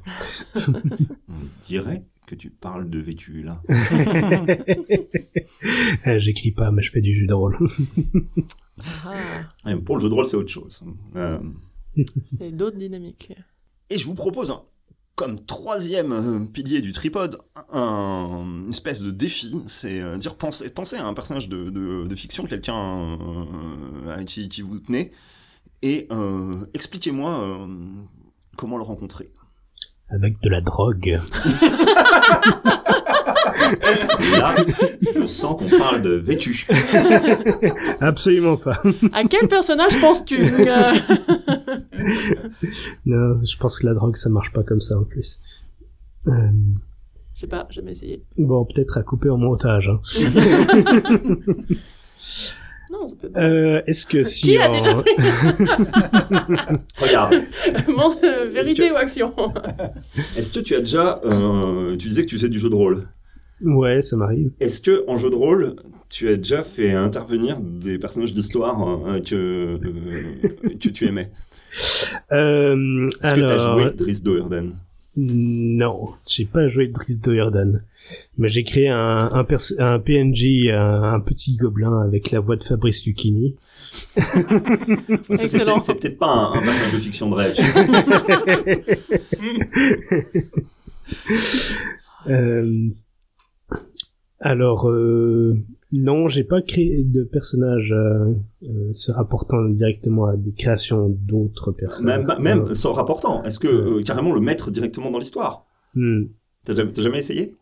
On 0.55 1.33
dirait 1.61 2.03
que 2.25 2.35
tu 2.35 2.49
parles 2.49 2.89
de 2.89 2.99
vêtu, 2.99 3.43
là. 3.43 3.61
Euh, 6.07 6.19
J'écris 6.19 6.51
pas, 6.51 6.71
mais 6.71 6.83
je 6.83 6.91
fais 6.91 7.01
du 7.01 7.19
jeu 7.19 7.27
de 7.27 7.33
rôle. 7.33 7.57
ah, 9.05 9.43
Et 9.67 9.75
pour 9.75 9.95
le 9.95 10.01
jeu 10.01 10.09
de 10.09 10.13
rôle, 10.13 10.25
c'est 10.25 10.35
autre 10.37 10.49
chose. 10.49 10.83
Euh, 11.15 11.39
c'est 12.39 12.51
d'autres 12.55 12.77
dynamiques. 12.77 13.33
Et 13.89 13.97
je 13.97 14.05
vous 14.05 14.15
propose, 14.15 14.51
un- 14.51 14.63
comme 15.15 15.39
troisième 15.45 16.11
euh, 16.11 16.45
pilier 16.45 16.81
du 16.81 16.91
tripode, 16.91 17.39
un, 17.71 18.43
une 18.65 18.69
espèce 18.69 19.01
de 19.01 19.11
défi. 19.11 19.53
C'est 19.67 20.01
euh, 20.01 20.17
dire, 20.17 20.35
pensez, 20.35 20.69
pensez 20.69 20.97
à 20.97 21.05
un 21.05 21.13
personnage 21.13 21.47
de, 21.47 21.69
de- 21.69 22.05
de 22.05 22.15
fiction, 22.15 22.45
quelqu'un 22.45 23.17
euh, 23.21 24.13
à 24.15 24.23
qui, 24.25 24.49
qui 24.49 24.61
vous 24.61 24.79
tenez, 24.79 25.11
et 25.81 26.07
euh, 26.11 26.65
expliquez-moi 26.73 27.39
euh, 27.39 27.67
comment 28.57 28.77
le 28.77 28.83
rencontrer. 28.83 29.29
Avec 30.09 30.39
de 30.41 30.49
la 30.49 30.61
drogue. 30.61 31.19
Là, 34.37 34.55
je 35.15 35.25
sens 35.25 35.57
qu'on 35.57 35.69
parle 35.77 36.01
de 36.03 36.11
vêtu. 36.11 36.67
Absolument 38.01 38.57
pas. 38.57 38.81
À 39.13 39.23
quel 39.23 39.47
personnage 39.47 39.99
penses-tu 39.99 40.37
euh, 40.39 40.65
Non, 43.05 43.39
je 43.43 43.57
pense 43.57 43.79
que 43.79 43.87
la 43.87 43.93
drogue, 43.95 44.15
ça 44.15 44.29
marche 44.29 44.51
pas 44.53 44.63
comme 44.63 44.81
ça 44.81 44.97
en 44.99 45.03
plus. 45.03 45.41
Euh, 46.27 46.31
Je 47.33 47.39
sais 47.41 47.47
pas, 47.47 47.65
jamais 47.71 47.93
essayé. 47.93 48.23
bon, 48.37 48.65
peut-être 48.65 48.97
à 48.99 49.03
couper 49.03 49.29
en 49.29 49.37
montage. 49.37 49.89
hein. 49.89 49.99
Non, 52.99 53.07
ça 53.07 53.15
peut 53.19 53.27
être... 53.27 53.37
Euh, 53.37 53.81
Est-ce 53.87 54.05
que 54.05 54.23
si 54.23 54.41
Qui 54.43 54.57
a 54.57 54.69
en- 54.69 54.81
déjà 54.81 54.95
Regarde, 56.97 57.35
Mon- 57.87 58.15
euh, 58.23 58.49
vérité 58.51 58.87
que- 58.87 58.93
ou 58.93 58.97
action. 58.97 59.33
Est-ce 60.37 60.51
que 60.51 60.59
tu 60.59 60.75
as 60.75 60.79
déjà... 60.79 61.19
euh, 61.25 61.95
tu 61.97 62.07
disais 62.07 62.21
que 62.23 62.27
tu 62.29 62.35
faisais 62.35 62.49
du 62.49 62.59
jeu 62.59 62.69
de 62.69 62.75
rôle? 62.75 63.07
Ouais, 63.61 64.01
ça 64.01 64.15
m'arrive. 64.17 64.51
Est-ce 64.59 64.81
que 64.81 65.03
en 65.07 65.17
jeu 65.17 65.29
de 65.29 65.35
rôle, 65.35 65.75
tu 66.09 66.27
as 66.29 66.35
déjà 66.35 66.61
fait 66.63 66.91
intervenir 66.91 67.57
des 67.61 67.97
personnages 67.97 68.33
d'histoire 68.33 68.77
que, 69.25 69.35
euh, 69.35 69.77
que 70.79 70.89
tu 70.89 71.07
aimais? 71.07 71.31
Euh, 72.31 73.07
Est-ce 73.23 73.35
que 73.35 73.39
tu 73.41 73.51
as 73.51 73.73
joué 73.73 73.91
Driss 73.91 74.21
Doerden 74.23 74.73
non, 75.17 76.09
j'ai 76.27 76.45
pas 76.45 76.67
joué 76.69 76.87
Driss 76.87 77.19
Doerdan, 77.19 77.81
mais 78.37 78.49
j'ai 78.49 78.63
créé 78.63 78.89
un, 78.89 79.29
un, 79.31 79.45
un 79.79 79.99
PNJ, 79.99 80.69
un, 80.71 81.03
un 81.13 81.19
petit 81.21 81.55
gobelin 81.55 82.01
avec 82.01 82.31
la 82.31 82.39
voix 82.41 82.55
de 82.57 82.63
Fabrice 82.63 83.05
Lucchini. 83.05 83.55
C'est 84.15 85.57
peut-être- 85.57 85.81
C'est 85.81 85.95
peut-être 85.95 86.19
pas 86.19 86.27
un, 86.27 86.53
un 86.53 86.61
personnage 86.61 86.93
de 86.93 86.99
fiction 86.99 87.29
de 87.29 87.35
rêve. 87.35 87.55
Euh, 92.27 92.89
alors, 94.39 94.89
euh, 94.89 95.55
non, 96.01 96.27
j'ai 96.27 96.43
pas 96.43 96.61
créé 96.61 97.03
de 97.03 97.23
personnage 97.23 97.91
euh, 97.91 98.33
euh, 98.63 98.93
se 98.93 99.11
rapportant 99.11 99.63
directement 99.69 100.25
à 100.25 100.35
des 100.37 100.51
créations 100.53 101.09
d'autres 101.09 101.71
personnes. 101.71 102.05
même, 102.05 102.27
même 102.39 102.73
sans 102.73 102.93
rapportant. 102.93 103.43
Est-ce 103.43 103.59
que 103.59 103.67
euh, 103.67 104.03
carrément 104.03 104.33
le 104.33 104.39
mettre 104.39 104.71
directement 104.71 105.11
dans 105.11 105.19
l'histoire? 105.19 105.65
Hmm. 105.93 106.23
T'as 106.65 106.73
jamais, 107.01 107.19
essayé? 107.19 107.55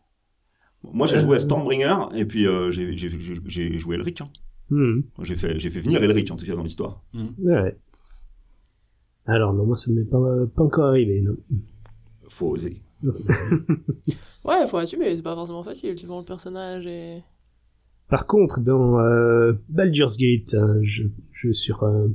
Moi, 0.92 1.06
j'ai 1.06 1.16
Euh. 1.16 1.20
joué 1.20 1.36
à 1.36 1.38
Stormbringer 1.40 1.96
et 2.14 2.24
puis 2.24 2.46
euh, 2.46 2.70
j'ai- 2.70 3.78
joué 3.78 3.96
Elric. 3.96 4.20
hein. 4.20 4.28
Hmm. 4.70 5.00
J'ai 5.22 5.34
fait, 5.36 5.58
venir 5.80 6.02
Elric 6.02 6.30
en 6.30 6.36
tout 6.36 6.46
cas 6.46 6.54
dans 6.56 6.62
l'histoire. 6.62 7.02
Ouais. 7.38 7.76
Alors 9.26 9.52
non, 9.54 9.64
moi 9.66 9.76
ça 9.76 9.90
m'est 9.90 10.04
pas, 10.04 10.18
pas 10.54 10.62
encore 10.62 10.86
arrivé. 10.86 11.20
Non. 11.22 11.36
Faut 12.28 12.48
oser. 12.50 12.80
Ouais, 14.44 14.66
faut 14.66 14.76
assumer, 14.76 15.16
c'est 15.16 15.22
pas 15.22 15.34
forcément 15.34 15.62
facile, 15.62 15.96
suivant 15.96 16.18
le 16.18 16.24
personnage 16.26 16.86
et... 16.86 17.22
Par 18.14 18.28
contre, 18.28 18.60
dans 18.60 19.00
euh, 19.00 19.54
Baldur's 19.68 20.16
Gate, 20.16 20.54
un 20.54 20.80
jeu, 20.84 21.10
jeu 21.32 21.52
sur 21.52 21.82
euh, 21.82 22.06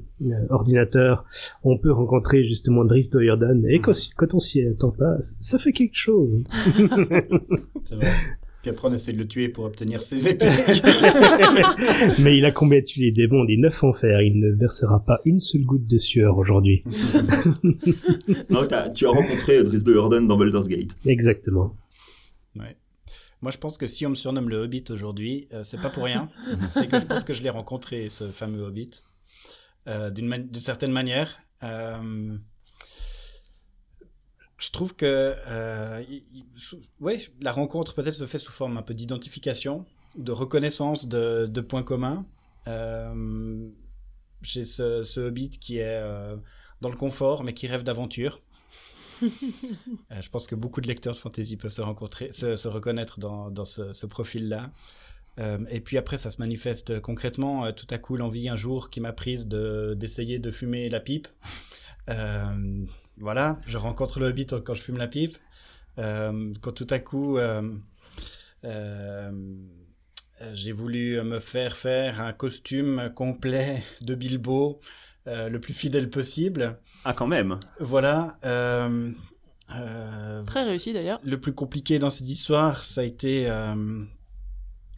ordinateur, 0.49 1.25
on 1.65 1.77
peut 1.77 1.91
rencontrer 1.91 2.47
justement 2.47 2.85
Driss 2.85 3.09
Doerdan, 3.09 3.65
et 3.67 3.79
quand, 3.81 3.91
quand 4.15 4.33
on 4.33 4.39
s'y 4.39 4.65
attend 4.65 4.91
pas, 4.91 5.17
ça 5.41 5.59
fait 5.59 5.73
quelque 5.73 5.97
chose. 5.97 6.41
C'est 7.83 7.95
vrai. 7.95 8.13
Puis 8.61 8.71
après, 8.71 8.87
on 8.87 8.93
essaie 8.93 9.11
de 9.11 9.17
le 9.17 9.27
tuer 9.27 9.49
pour 9.49 9.65
obtenir 9.65 10.01
ses 10.01 10.25
épées. 10.29 10.45
Mais 12.23 12.37
il 12.37 12.45
a 12.45 12.51
combattu 12.51 13.01
les 13.01 13.11
démons 13.11 13.43
des 13.43 13.57
neuf 13.57 13.83
enfers, 13.83 14.21
il 14.21 14.39
ne 14.39 14.51
versera 14.51 15.03
pas 15.03 15.19
une 15.25 15.41
seule 15.41 15.65
goutte 15.65 15.85
de 15.85 15.97
sueur 15.97 16.37
aujourd'hui. 16.37 16.85
T'as- 18.69 18.89
tu 18.91 19.05
as 19.05 19.09
rencontré 19.09 19.61
Driss 19.65 19.83
de 19.83 19.93
Hurden 19.95 20.27
dans 20.27 20.37
Baldur's 20.37 20.69
Gate. 20.69 20.95
Exactement. 21.05 21.75
Ouais. 22.57 22.77
Moi, 23.41 23.51
je 23.51 23.57
pense 23.57 23.77
que 23.77 23.87
si 23.87 24.05
on 24.05 24.09
me 24.09 24.15
surnomme 24.15 24.49
le 24.49 24.57
Hobbit 24.57 24.83
aujourd'hui, 24.89 25.47
euh, 25.53 25.63
c'est 25.63 25.79
pas 25.81 25.89
pour 25.89 26.03
rien. 26.03 26.29
c'est 26.73 26.87
que 26.87 26.99
je 26.99 27.05
pense 27.05 27.23
que 27.23 27.33
je 27.33 27.41
l'ai 27.41 27.49
rencontré, 27.49 28.09
ce 28.09 28.29
fameux 28.31 28.61
Hobbit, 28.63 28.91
euh, 29.87 30.09
d'une 30.09 30.27
man- 30.27 30.53
certaine 30.55 30.91
manière. 30.91 31.39
Euh, 31.63 32.37
je 34.57 34.71
trouve 34.71 34.93
que 34.95 35.35
euh, 35.47 36.03
il- 36.09 36.23
il- 36.33 36.45
sous- 36.61 36.81
ouais, 36.99 37.21
la 37.41 37.51
rencontre 37.53 37.93
peut-être 37.93 38.15
se 38.15 38.27
fait 38.27 38.39
sous 38.39 38.51
forme 38.51 38.77
un 38.77 38.81
peu 38.81 38.93
d'identification, 38.93 39.85
de 40.17 40.31
reconnaissance 40.33 41.07
de, 41.07 41.45
de 41.45 41.61
points 41.61 41.83
communs. 41.83 42.25
J'ai 44.41 44.63
ce, 44.65 45.03
ce 45.03 45.19
Hobbit 45.21 45.49
qui 45.51 45.77
est 45.79 46.01
dans 46.81 46.89
le 46.89 46.95
confort, 46.97 47.43
mais 47.43 47.53
qui 47.53 47.67
rêve 47.67 47.83
d'aventure. 47.83 48.41
Euh, 50.11 50.21
je 50.21 50.29
pense 50.29 50.47
que 50.47 50.55
beaucoup 50.55 50.81
de 50.81 50.87
lecteurs 50.87 51.13
de 51.13 51.19
fantasy 51.19 51.55
peuvent 51.57 51.71
se 51.71 51.81
rencontrer, 51.81 52.31
se, 52.33 52.67
reconnaître 52.67 53.19
dans, 53.19 53.65
ce, 53.65 54.05
profil-là. 54.05 54.71
Euh, 55.39 55.59
et 55.69 55.79
puis 55.81 55.97
après, 55.97 56.17
ça 56.17 56.31
se 56.31 56.39
manifeste 56.39 56.99
concrètement. 56.99 57.65
Euh, 57.65 57.71
tout 57.71 57.87
à 57.91 57.97
coup, 57.97 58.17
l'envie 58.17 58.49
un 58.49 58.55
jour 58.55 58.89
qui 58.89 58.99
m'a 58.99 59.13
prise 59.13 59.47
de 59.47 59.95
d'essayer 59.97 60.39
de 60.39 60.51
fumer 60.51 60.89
la 60.89 60.99
pipe. 60.99 61.27
Voilà, 63.17 63.57
je 63.67 63.77
rencontre 63.77 64.19
le 64.19 64.27
hobbit 64.27 64.47
quand 64.65 64.73
je 64.73 64.81
fume 64.81 64.97
la 64.97 65.07
pipe. 65.07 65.37
Quand 65.97 66.71
tout 66.73 66.87
à 66.89 66.99
coup, 66.99 67.37
j'ai 70.53 70.71
voulu 70.71 71.21
me 71.21 71.39
faire 71.39 71.75
faire 71.75 72.21
un 72.21 72.33
costume 72.33 73.11
complet 73.15 73.83
de 74.01 74.15
Bilbo, 74.15 74.79
euh, 75.27 75.49
le 75.49 75.59
plus 75.59 75.73
fidèle 75.73 76.09
possible. 76.09 76.79
Ah, 77.05 77.13
quand 77.13 77.27
même. 77.27 77.57
Voilà. 77.79 78.37
euh, 78.45 79.11
euh, 79.75 80.43
Très 80.43 80.63
réussi 80.63 80.93
d'ailleurs. 80.93 81.19
le 81.23 81.39
plus 81.39 81.53
compliqué 81.53 81.99
dans 81.99 82.09
cette 82.09 82.29
histoire, 82.29 82.83
ça 82.85 83.01
a 83.01 83.03
été 83.03 83.49
euh, 83.49 83.75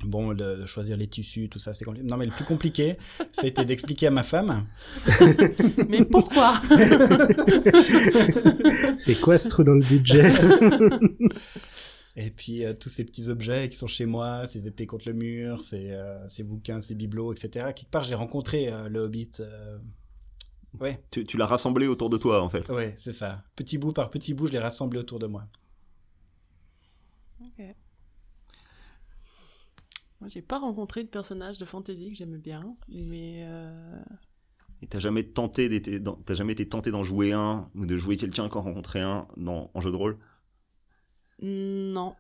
bon 0.06 0.34
de, 0.34 0.62
de 0.62 0.66
choisir 0.66 0.96
les 0.98 1.08
tissus, 1.08 1.50
tout 1.50 1.60
ça. 1.60 1.74
C'est 1.74 1.86
compli- 1.86 2.04
non, 2.04 2.18
mais 2.18 2.26
le 2.26 2.32
plus 2.32 2.46
compliqué, 2.46 2.98
ça 3.34 3.44
a 3.44 3.48
été 3.48 3.66
d'expliquer 3.66 4.08
à 4.08 4.12
ma 4.12 4.24
femme. 4.24 4.66
Mais 5.90 6.06
pourquoi? 6.06 6.62
C'est 8.98 9.20
quoi 9.20 9.38
ce 9.38 9.48
trou 9.50 9.64
dans 9.64 9.74
le 9.74 9.84
budget? 9.86 10.32
Et 12.18 12.30
puis 12.30 12.66
euh, 12.66 12.74
tous 12.74 12.90
ces 12.90 13.06
petits 13.06 13.30
objets 13.30 13.70
qui 13.70 13.78
sont 13.78 13.88
chez 13.88 14.06
moi, 14.06 14.46
ces 14.48 14.68
épées 14.68 14.86
contre 14.86 15.08
le 15.08 15.14
mur, 15.14 15.62
ces, 15.62 15.92
euh, 15.92 16.28
ces 16.30 16.44
bouquins, 16.44 16.82
ces 16.82 16.94
bibelots, 16.94 17.32
etc. 17.34 17.68
Quelque 17.76 17.90
part, 17.90 18.04
j'ai 18.04 18.16
rencontré 18.16 18.72
euh, 18.72 18.90
le 18.90 19.00
Hobbit. 19.00 19.32
Ouais. 20.80 21.04
Tu, 21.12 21.38
l'as 21.38 21.46
rassemblé 21.46 21.88
autour 21.88 22.10
de 22.10 22.18
toi, 22.18 22.42
en 22.42 22.50
fait. 22.50 22.70
Oui, 22.70 22.94
c'est 22.98 23.14
ça. 23.14 23.44
Petit 23.56 23.78
bout 23.78 23.94
par 23.94 24.10
petit 24.10 24.34
bout, 24.34 24.48
je 24.48 24.54
l'ai 24.54 24.60
rassemblé 24.60 25.00
autour 25.00 25.20
de 25.20 25.28
moi. 25.28 25.46
Ok. 27.42 27.66
Moi, 30.22 30.30
j'ai 30.30 30.42
pas 30.42 30.60
rencontré 30.60 31.04
de 31.04 31.10
personnage 31.10 31.58
de 31.58 31.66
fantasy 31.66 32.12
que 32.12 32.18
j'aime 32.18 32.38
bien, 32.38 32.76
mais. 32.88 33.44
Euh, 33.44 34.02
Et 34.82 34.88
t'as 34.88 35.00
jamais 35.00 35.24
tenté 35.24 35.82
t'as 35.82 36.36
jamais 36.36 36.54
été 36.54 36.70
tenté 36.70 36.92
d'en 36.92 37.04
jouer 37.04 37.34
un 37.34 37.70
ou 37.76 37.86
de 37.86 37.98
jouer 37.98 38.18
quelqu'un 38.18 38.48
qu'en 38.48 38.62
rencontrer 38.62 39.02
un 39.02 39.28
dans, 39.36 39.72
en 39.74 39.82
jeu 39.82 39.92
de 39.92 39.98
rôle? 39.98 40.20
Non. 41.42 42.16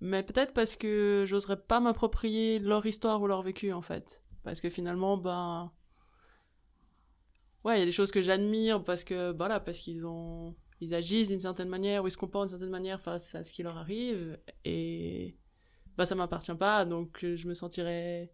Mais 0.00 0.22
peut-être 0.22 0.52
parce 0.52 0.76
que 0.76 1.24
j'oserais 1.26 1.60
pas 1.60 1.80
m'approprier 1.80 2.58
leur 2.58 2.84
histoire 2.84 3.22
ou 3.22 3.26
leur 3.26 3.42
vécu 3.42 3.72
en 3.72 3.80
fait, 3.80 4.22
parce 4.42 4.60
que 4.60 4.68
finalement, 4.68 5.16
ben 5.16 5.72
Ouais, 7.64 7.76
il 7.76 7.80
y 7.80 7.82
a 7.82 7.86
des 7.86 7.92
choses 7.92 8.10
que 8.10 8.22
j'admire 8.22 8.84
parce 8.84 9.04
que, 9.04 9.32
voilà, 9.32 9.58
parce 9.60 9.78
qu'ils 9.78 10.06
ont 10.06 10.54
ils 10.80 10.94
agissent 10.94 11.28
d'une 11.28 11.40
certaine 11.40 11.68
manière 11.68 12.04
ou 12.04 12.08
ils 12.08 12.10
se 12.10 12.16
comportent 12.16 12.46
d'une 12.48 12.58
certaine 12.58 12.70
manière 12.70 13.00
face 13.00 13.34
à 13.34 13.42
ce 13.44 13.52
qui 13.52 13.62
leur 13.62 13.78
arrive 13.78 14.38
et 14.64 15.36
bah 15.96 16.04
ça 16.06 16.14
m'appartient 16.14 16.54
pas. 16.54 16.84
Donc 16.84 17.18
je 17.22 17.48
me 17.48 17.54
sentirais 17.54 18.32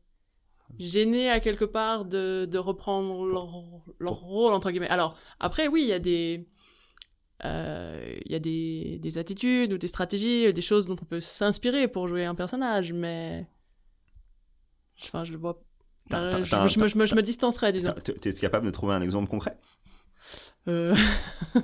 gêné 0.79 1.31
à 1.31 1.41
quelque 1.41 1.65
part 1.65 2.05
de, 2.05 2.47
de 2.51 2.59
reprendre 2.59 3.25
leur, 3.27 3.51
leur 3.99 4.15
rôle 4.21 4.53
entre 4.55 4.71
guillemets. 4.71 4.89
Alors 4.89 5.17
après 5.39 5.69
oui 5.69 5.83
il 5.83 5.89
y 5.89 5.93
a 5.93 5.99
des 5.99 6.49
euh, 7.45 8.19
il 8.27 8.33
y 8.33 8.35
a 8.35 8.39
des, 8.39 8.99
des 9.01 9.19
attitudes 9.19 9.73
ou 9.73 9.79
des 9.79 9.89
stratégies 9.89 10.53
des 10.53 10.63
choses 10.63 10.87
dont 10.87 10.97
on 11.01 11.07
peut 11.07 11.21
s'inspirer 11.21 11.89
pour 11.89 12.09
jouer 12.09 12.25
un 12.25 12.35
personnage 12.35 12.93
mais 12.93 13.47
enfin 15.03 15.25
je 15.25 15.33
le 15.33 15.39
vois 15.39 15.63
euh, 16.15 16.45
je, 16.45 16.69
je, 16.69 16.79
me, 16.81 16.87
je, 16.89 16.99
me, 16.99 17.07
je 17.07 17.15
me 17.15 17.23
distancerais 17.23 17.73
disons 17.73 17.95
t'es 18.03 18.33
capable 18.33 18.67
de 18.67 18.71
trouver 18.71 18.95
un 18.95 19.03
exemple 19.03 19.29
concret? 19.31 19.57
Euh... 20.69 20.95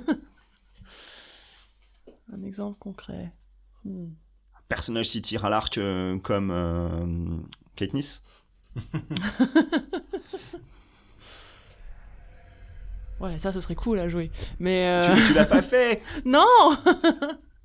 Un 2.33 2.43
exemple 2.43 2.77
concret. 2.77 3.31
Hmm. 3.85 4.07
Un 4.55 4.61
personnage 4.67 5.09
qui 5.09 5.21
tire 5.21 5.45
à 5.45 5.49
l'arc 5.49 5.77
euh, 5.77 6.19
comme 6.19 6.51
euh, 6.51 7.37
Katniss 7.75 8.21
Ouais, 13.19 13.39
ça, 13.39 13.51
ce 13.51 13.59
serait 13.61 13.73
cool 13.73 13.97
à 13.99 14.09
jouer. 14.09 14.29
Mais 14.59 14.87
euh... 14.87 15.15
tu, 15.15 15.27
tu 15.27 15.33
l'as 15.33 15.45
pas 15.45 15.63
fait? 15.63 16.03
Non 16.25 16.45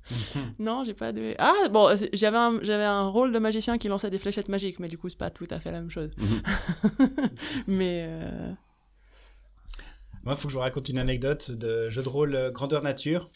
Non, 0.59 0.83
j'ai 0.83 0.93
pas 0.93 1.11
de. 1.11 1.35
Ah 1.39 1.69
bon, 1.71 1.95
j'avais 2.13 2.37
un, 2.37 2.59
j'avais 2.61 2.83
un 2.83 3.07
rôle 3.07 3.31
de 3.31 3.39
magicien 3.39 3.77
qui 3.77 3.87
lançait 3.87 4.09
des 4.09 4.17
fléchettes 4.17 4.49
magiques, 4.49 4.79
mais 4.79 4.87
du 4.87 4.97
coup 4.97 5.09
c'est 5.09 5.17
pas 5.17 5.29
tout 5.29 5.47
à 5.49 5.59
fait 5.59 5.71
la 5.71 5.79
même 5.79 5.91
chose. 5.91 6.11
Mhm. 6.17 7.29
mais. 7.67 8.05
Euh... 8.07 8.51
Moi, 10.23 10.35
il 10.35 10.39
faut 10.39 10.47
que 10.47 10.53
je 10.53 10.55
vous 10.57 10.61
raconte 10.61 10.87
une 10.87 10.99
anecdote 10.99 11.51
de 11.51 11.89
jeu 11.89 12.01
de 12.01 12.07
rôle 12.07 12.35
euh, 12.35 12.49
grandeur 12.49 12.81
nature 12.81 13.29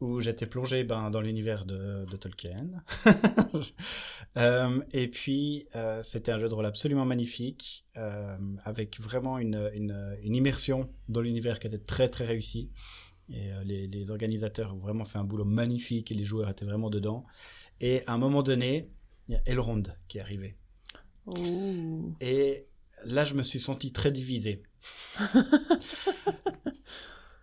où 0.00 0.20
j'étais 0.20 0.46
plongé 0.46 0.84
ben, 0.84 1.10
dans 1.10 1.20
l'univers 1.20 1.64
de, 1.64 2.04
de, 2.10 2.16
Tolkien. 2.16 2.68
euh, 4.36 4.80
et 4.92 5.08
puis, 5.08 5.66
euh, 5.76 6.02
c'était 6.02 6.32
un 6.32 6.38
jeu 6.38 6.48
de 6.48 6.54
rôle 6.54 6.66
absolument 6.66 7.04
magnifique, 7.04 7.84
euh, 7.96 8.36
avec 8.64 9.00
vraiment 9.00 9.38
une, 9.38 9.70
une, 9.74 10.16
une, 10.22 10.34
immersion 10.34 10.90
dans 11.08 11.20
l'univers 11.20 11.58
qui 11.58 11.68
était 11.68 11.78
très 11.78 12.08
très 12.08 12.26
réussi. 12.26 12.70
Et 13.30 13.52
euh, 13.52 13.64
les, 13.64 13.86
les, 13.86 14.10
organisateurs 14.10 14.74
ont 14.74 14.78
vraiment 14.78 15.04
fait 15.04 15.18
un 15.18 15.24
boulot 15.24 15.44
magnifique 15.44 16.12
et 16.12 16.14
les 16.14 16.24
joueurs 16.24 16.50
étaient 16.50 16.64
vraiment 16.64 16.90
dedans. 16.90 17.24
Et 17.80 18.02
à 18.06 18.12
un 18.12 18.18
moment 18.18 18.42
donné, 18.42 18.90
il 19.28 19.34
y 19.34 19.36
a 19.36 19.40
Elrond 19.46 19.82
qui 20.08 20.18
est 20.18 20.20
arrivé. 20.20 20.56
Ooh. 21.26 22.14
Et 22.20 22.66
là, 23.06 23.24
je 23.24 23.34
me 23.34 23.42
suis 23.42 23.58
senti 23.58 23.92
très 23.92 24.12
divisé. 24.12 24.62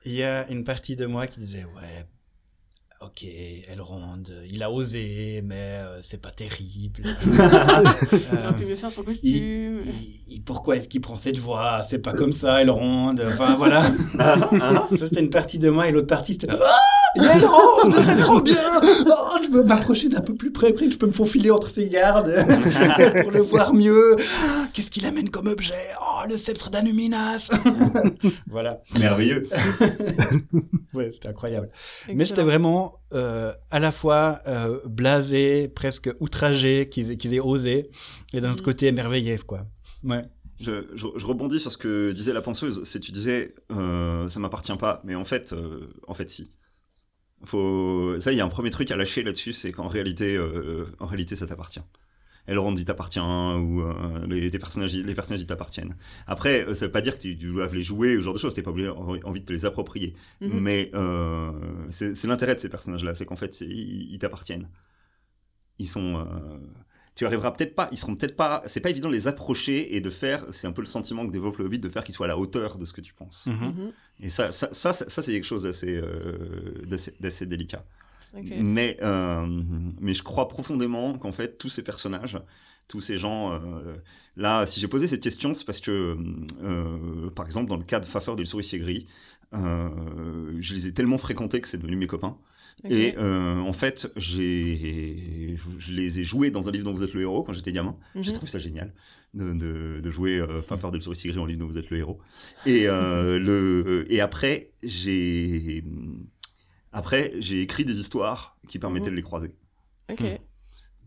Il 0.05 0.13
y 0.13 0.23
a 0.23 0.49
une 0.49 0.63
partie 0.63 0.95
de 0.95 1.05
moi 1.05 1.27
qui 1.27 1.39
disait 1.39 1.65
ouais 1.65 2.07
ok, 3.01 3.25
Elrond, 3.71 4.23
il 4.51 4.61
a 4.61 4.71
osé, 4.71 5.41
mais 5.43 5.55
euh, 5.55 6.01
c'est 6.01 6.21
pas 6.21 6.29
terrible. 6.29 7.03
euh, 7.27 8.51
il 8.59 8.67
peut 8.67 8.75
faire 8.75 8.91
son 8.91 9.03
costume. 9.03 9.79
Il, 9.85 10.33
il, 10.35 10.41
pourquoi 10.43 10.77
est-ce 10.77 10.87
qu'il 10.87 11.01
prend 11.01 11.15
cette 11.15 11.39
voix? 11.39 11.81
C'est 11.83 12.01
pas 12.01 12.13
comme 12.13 12.33
ça, 12.33 12.61
Elrond. 12.61 13.15
Enfin, 13.25 13.55
voilà. 13.55 13.83
ça, 14.17 14.87
c'était 14.91 15.21
une 15.21 15.29
partie 15.29 15.57
de 15.59 15.69
moi, 15.69 15.87
et 15.87 15.91
l'autre 15.91 16.07
partie, 16.07 16.33
c'était... 16.33 16.47
Ah 16.51 16.57
Elrond, 17.15 17.91
c'est 17.99 18.19
trop 18.19 18.41
bien 18.41 18.61
oh, 18.81 19.37
Je 19.43 19.49
veux 19.49 19.63
m'approcher 19.63 20.09
d'un 20.09 20.21
peu 20.21 20.33
plus 20.33 20.51
près, 20.51 20.73
que 20.73 20.89
je 20.89 20.97
peux 20.97 21.07
me 21.07 21.11
faufiler 21.11 21.51
entre 21.51 21.69
ses 21.69 21.89
gardes 21.89 22.33
pour 23.21 23.31
le 23.31 23.41
voir 23.41 23.73
mieux. 23.73 24.15
Qu'est-ce 24.73 24.91
qu'il 24.91 25.05
amène 25.05 25.29
comme 25.29 25.47
objet? 25.47 25.73
Oh, 25.99 26.27
le 26.29 26.37
sceptre 26.37 26.69
d'Anuminas 26.69 27.51
Voilà. 28.47 28.81
Merveilleux. 28.99 29.47
ouais, 30.93 31.11
c'était 31.11 31.29
incroyable. 31.29 31.69
Excellent. 32.01 32.17
Mais 32.17 32.25
j'étais 32.25 32.43
vraiment 32.43 33.01
euh, 33.13 33.51
à 33.69 33.79
la 33.79 33.91
fois 33.91 34.39
euh, 34.47 34.79
blasé, 34.85 35.67
presque 35.67 36.09
outragé 36.19 36.87
qu'ils 36.89 37.17
qu 37.17 37.27
aient 37.33 37.39
osé, 37.39 37.89
et 38.33 38.41
d'un 38.41 38.51
autre 38.51 38.61
mmh. 38.61 38.65
côté 38.65 38.87
émerveillé, 38.87 39.37
quoi. 39.39 39.65
Ouais. 40.03 40.23
Je, 40.61 40.87
je, 40.93 41.07
je, 41.15 41.25
rebondis 41.25 41.59
sur 41.59 41.71
ce 41.71 41.77
que 41.77 42.11
disait 42.11 42.33
la 42.33 42.41
penseuse. 42.41 42.81
C'est 42.83 42.99
tu 42.99 43.11
disais, 43.11 43.55
euh, 43.71 44.27
ça 44.29 44.39
m'appartient 44.39 44.75
pas, 44.77 45.01
mais 45.03 45.15
en 45.15 45.23
fait, 45.23 45.53
euh, 45.53 45.87
en 46.07 46.13
fait, 46.13 46.29
si. 46.29 46.51
Faut... 47.45 48.19
Ça, 48.19 48.31
il 48.31 48.37
y 48.37 48.41
a 48.41 48.45
un 48.45 48.49
premier 48.49 48.69
truc 48.69 48.91
à 48.91 48.95
lâcher 48.95 49.23
là-dessus, 49.23 49.53
c'est 49.53 49.71
qu'en 49.71 49.87
réalité, 49.87 50.35
euh, 50.35 50.85
en 50.99 51.05
réalité, 51.07 51.35
ça 51.35 51.47
t'appartient. 51.47 51.81
Elrond, 52.47 52.75
il 52.75 52.85
t'appartient, 52.85 53.19
ou 53.19 53.81
euh, 53.81 54.25
les, 54.27 54.49
les, 54.49 54.59
personnages, 54.59 54.95
les 54.95 55.13
personnages, 55.13 55.41
ils 55.41 55.47
t'appartiennent. 55.47 55.95
Après, 56.27 56.65
euh, 56.65 56.73
ça 56.73 56.85
veut 56.85 56.91
pas 56.91 57.01
dire 57.01 57.15
que 57.15 57.21
tu, 57.21 57.37
tu 57.37 57.51
dois 57.51 57.67
les 57.67 57.83
jouer, 57.83 58.15
ou 58.17 58.19
ce 58.19 58.25
genre 58.25 58.33
de 58.33 58.39
choses, 58.39 58.53
t'es 58.53 58.63
pas 58.63 58.71
obligé, 58.71 58.89
envie 58.89 59.41
de 59.41 59.45
te 59.45 59.53
les 59.53 59.65
approprier. 59.65 60.15
Mm 60.41 60.47
-hmm. 60.47 60.59
Mais 60.59 60.91
euh, 60.93 61.51
c'est 61.89 62.25
l'intérêt 62.25 62.55
de 62.55 62.59
ces 62.59 62.69
personnages-là, 62.69 63.13
c'est 63.15 63.25
qu'en 63.25 63.35
fait, 63.37 63.61
ils, 63.61 64.13
ils 64.13 64.19
t'appartiennent. 64.19 64.67
Ils 65.79 65.87
sont... 65.87 66.17
Euh, 66.17 66.57
tu 67.15 67.25
arriveras 67.25 67.51
peut-être 67.51 67.75
pas, 67.75 67.89
ils 67.91 67.97
seront 67.97 68.15
peut-être 68.15 68.35
pas, 68.35 68.63
c'est 68.65 68.79
pas 68.79 68.89
évident 68.89 69.09
de 69.09 69.13
les 69.13 69.27
approcher 69.27 69.95
et 69.95 70.01
de 70.01 70.09
faire, 70.09 70.45
c'est 70.51 70.67
un 70.67 70.71
peu 70.71 70.81
le 70.81 70.87
sentiment 70.87 71.25
que 71.27 71.31
développe 71.31 71.57
le 71.57 71.65
Hobbit, 71.65 71.79
de 71.79 71.89
faire 71.89 72.03
qu'ils 72.03 72.15
soient 72.15 72.27
à 72.27 72.29
la 72.29 72.37
hauteur 72.37 72.77
de 72.77 72.85
ce 72.85 72.93
que 72.93 73.01
tu 73.01 73.13
penses. 73.13 73.45
Mhm. 73.47 73.53
Mm 73.53 73.73
-hmm. 73.79 73.91
Et 74.25 74.29
ça, 74.29 74.51
ça, 74.51 74.69
ça, 74.73 74.93
ça 74.93 75.21
c'est 75.21 75.31
quelque 75.33 75.47
chose 75.47 75.63
d'assez, 75.63 75.95
euh, 75.95 76.85
d'assez 77.19 77.45
délicat. 77.45 77.83
Okay. 78.37 78.57
Mais, 78.61 78.97
euh, 79.01 79.45
mais 79.99 80.13
je 80.13 80.23
crois 80.23 80.47
profondément 80.47 81.17
qu'en 81.17 81.33
fait, 81.33 81.57
tous 81.57 81.69
ces 81.69 81.83
personnages, 81.83 82.37
tous 82.87 83.01
ces 83.01 83.17
gens, 83.17 83.53
euh, 83.53 83.95
là, 84.37 84.65
si 84.65 84.79
j'ai 84.79 84.87
posé 84.87 85.07
cette 85.07 85.23
question, 85.23 85.53
c'est 85.53 85.65
parce 85.65 85.81
que, 85.81 86.17
euh, 86.63 87.29
par 87.31 87.45
exemple, 87.45 87.69
dans 87.69 87.77
le 87.77 87.83
cas 87.83 87.99
de 87.99 88.05
Faffer 88.05 88.33
et 88.33 88.37
le 88.37 88.45
souricier 88.45 88.79
gris, 88.79 89.07
euh, 89.53 90.57
je 90.59 90.73
les 90.73 90.87
ai 90.87 90.93
tellement 90.93 91.17
fréquentés 91.17 91.59
que 91.61 91.67
c'est 91.67 91.77
devenu 91.77 91.97
mes 91.97 92.07
copains. 92.07 92.37
Okay. 92.83 93.09
Et 93.09 93.17
euh, 93.17 93.59
en 93.59 93.73
fait, 93.73 94.11
j'ai, 94.15 95.55
je 95.77 95.91
les 95.93 96.19
ai 96.19 96.23
joués 96.23 96.49
dans 96.49 96.67
un 96.67 96.71
livre 96.71 96.85
dont 96.85 96.93
vous 96.93 97.03
êtes 97.03 97.13
le 97.13 97.21
héros 97.21 97.43
quand 97.43 97.53
j'étais 97.53 97.71
gamin. 97.71 97.95
Mm 98.15 98.19
-hmm. 98.19 98.23
J'ai 98.23 98.33
trouvé 98.33 98.49
ça 98.51 98.59
génial 98.59 98.93
de, 99.33 99.53
de, 99.53 99.99
de 100.01 100.11
jouer 100.11 100.39
euh, 100.39 100.61
Fafard 100.61 100.91
de 100.91 100.97
le 100.97 101.01
souricier 101.03 101.29
gris 101.31 101.39
en 101.39 101.45
livre 101.45 101.59
dont 101.59 101.67
vous 101.67 101.77
êtes 101.77 101.89
le 101.89 101.97
héros. 101.99 102.19
Et, 102.65 102.87
euh, 102.87 103.39
le, 103.47 104.05
et 104.09 104.19
après, 104.19 104.71
j'ai, 104.83 105.83
après, 106.91 107.33
j'ai 107.39 107.61
écrit 107.61 107.85
des 107.85 107.99
histoires 107.99 108.57
qui 108.67 108.79
permettaient 108.79 109.11
mm 109.11 109.13
-hmm. 109.13 109.21
de 109.21 109.21
les 109.21 109.29
croiser. 109.29 109.51
Ok. 110.11 110.23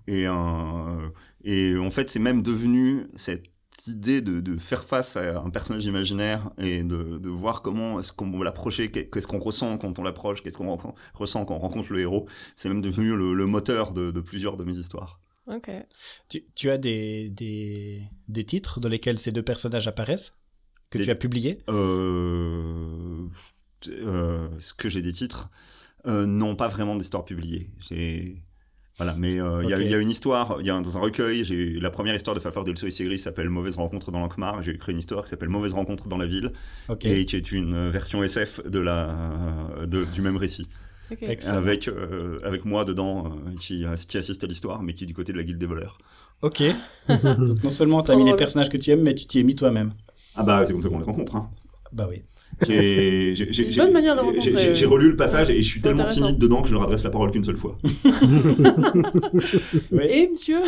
Et, 0.07 0.27
euh, 0.29 1.09
et 1.45 1.77
en 1.77 1.91
fait, 1.91 2.07
c'est 2.11 2.23
même 2.31 2.43
devenu 2.43 3.07
cette 3.17 3.47
idée 3.87 4.21
de, 4.21 4.41
de, 4.41 4.57
faire 4.57 4.85
face 4.85 5.17
à 5.17 5.41
un 5.41 5.51
personnage 5.51 5.85
imaginaire 5.85 6.51
et 6.59 6.83
de, 6.83 7.19
de 7.19 7.29
voir 7.29 7.63
comment 7.63 8.01
est-ce 8.01 8.13
qu'on 8.13 8.31
va 8.31 8.45
l'approcher, 8.45 8.91
qu'est-ce 8.91 9.27
qu'on 9.27 9.39
ressent 9.39 9.79
quand 9.79 9.99
on 9.99 10.03
l'approche, 10.03 10.43
qu'est-ce 10.43 10.59
qu'on 10.59 10.77
ressent 11.15 11.45
quand 11.45 11.55
on 11.55 11.59
rencontre 11.59 11.93
le 11.93 12.01
héros. 12.01 12.29
C'est 12.57 12.69
même 12.69 12.81
devenu 12.81 13.15
le, 13.17 13.35
le 13.35 13.47
moteur 13.47 13.93
de, 13.93 14.11
de, 14.11 14.21
plusieurs 14.21 14.57
de 14.57 14.65
mes 14.65 14.77
histoires. 14.77 15.21
Ok. 15.47 15.71
Tu, 16.29 16.45
tu 16.55 16.71
as 16.71 16.79
des, 16.79 17.29
des, 17.29 18.03
des, 18.29 18.45
titres 18.45 18.81
dans 18.81 18.89
lesquels 18.89 19.19
ces 19.19 19.31
deux 19.31 19.43
personnages 19.43 19.87
apparaissent 19.87 20.33
que 20.91 20.99
des, 20.99 21.05
tu 21.05 21.11
as 21.11 21.15
publiés? 21.17 21.59
Euh, 21.69 23.29
euh, 23.89 24.57
Est-ce 24.57 24.73
que 24.73 24.89
j'ai 24.89 25.03
des 25.03 25.13
titres? 25.13 25.51
Euh, 26.07 26.27
Non, 26.27 26.57
pas 26.57 26.69
vraiment 26.69 26.97
d'histoires 26.97 27.25
publiées. 27.25 27.71
J'ai 27.89 28.43
voilà, 28.97 29.15
mais 29.19 29.35
il 29.35 29.41
euh, 29.41 29.65
okay. 29.65 29.87
y, 29.87 29.91
y, 29.91 29.95
a 29.95 29.99
une 29.99 30.11
histoire, 30.11 30.59
il 30.61 30.67
y 30.67 30.71
a 30.71 30.81
dans 30.81 30.97
un 30.97 31.01
recueil, 31.01 31.45
j'ai 31.45 31.81
la 31.81 31.91
première 31.91 32.15
histoire 32.15 32.37
de 32.37 32.41
Fafard 32.41 32.65
Del 32.65 32.79
Soleil 32.79 32.95
Gris 33.09 33.19
s'appelle 33.19 33.51
Mauvaise 33.51 33.77
rencontre 33.77 34.13
dans 34.13 34.21
l'Ankmar. 34.21 34.63
J'ai 34.63 34.73
écrit 34.73 34.93
une 34.93 34.99
histoire 34.99 35.25
qui 35.25 35.31
s'appelle 35.31 35.49
Mauvaise 35.49 35.73
rencontre 35.73 36.09
dans 36.09 36.17
la 36.17 36.27
ville, 36.27 36.53
okay. 36.89 37.21
et 37.21 37.27
qui 37.27 37.35
est 37.35 37.51
une 37.51 37.89
version 37.91 38.23
SF 38.23 38.65
de 38.65 38.79
la 38.79 39.13
de, 39.85 40.05
du 40.05 40.23
même 40.23 40.37
récit. 40.37 40.69
Okay. 41.11 41.37
Avec 41.49 41.89
euh, 41.89 42.39
avec 42.45 42.65
moi 42.65 42.85
dedans 42.85 43.27
euh, 43.27 43.55
qui, 43.61 43.85
qui 44.09 44.19
assiste 44.19 44.45
à 44.45 44.47
l'histoire, 44.47 44.83
mais 44.83 44.95
qui 44.95 45.05
est 45.05 45.07
du 45.07 45.15
côté 45.15 45.33
de 45.33 45.39
la 45.39 45.45
guilde 45.45 45.59
des 45.59 45.67
voleurs. 45.67 45.99
Ok. 46.43 46.63
Donc 47.09 47.25
non 47.65 47.71
seulement 47.71 48.03
t'as 48.03 48.15
mis 48.15 48.25
les 48.25 48.37
personnages 48.37 48.71
que 48.71 48.77
tu 48.77 48.91
aimes, 48.91 49.03
mais 49.03 49.15
tu 49.15 49.27
t'y 49.27 49.41
es 49.41 49.43
mis 49.43 49.57
toi-même. 49.57 49.93
Ah 50.37 50.45
bah 50.45 50.63
c'est 50.65 50.73
comme 50.73 50.83
ça 50.83 50.89
qu'on 50.89 50.99
les 50.99 51.05
rencontre. 51.05 51.35
Hein. 51.35 51.51
Bah 51.93 52.07
oui. 52.09 52.23
J'ai 52.69 53.35
relu 54.87 55.11
le 55.11 55.17
passage 55.17 55.51
et 55.51 55.63
je 55.63 55.69
suis 55.69 55.81
tellement 55.81 56.05
timide 56.05 56.39
dedans 56.39 56.63
que 56.63 56.69
je 56.69 56.75
leur 56.75 56.83
adresse 56.83 57.05
la 57.05 57.11
parole 57.11 57.31
qu'une 57.31 57.45
seule 57.45 57.57
fois. 57.57 57.79
oui. 59.93 60.05
Et 60.09 60.29
monsieur 60.29 60.61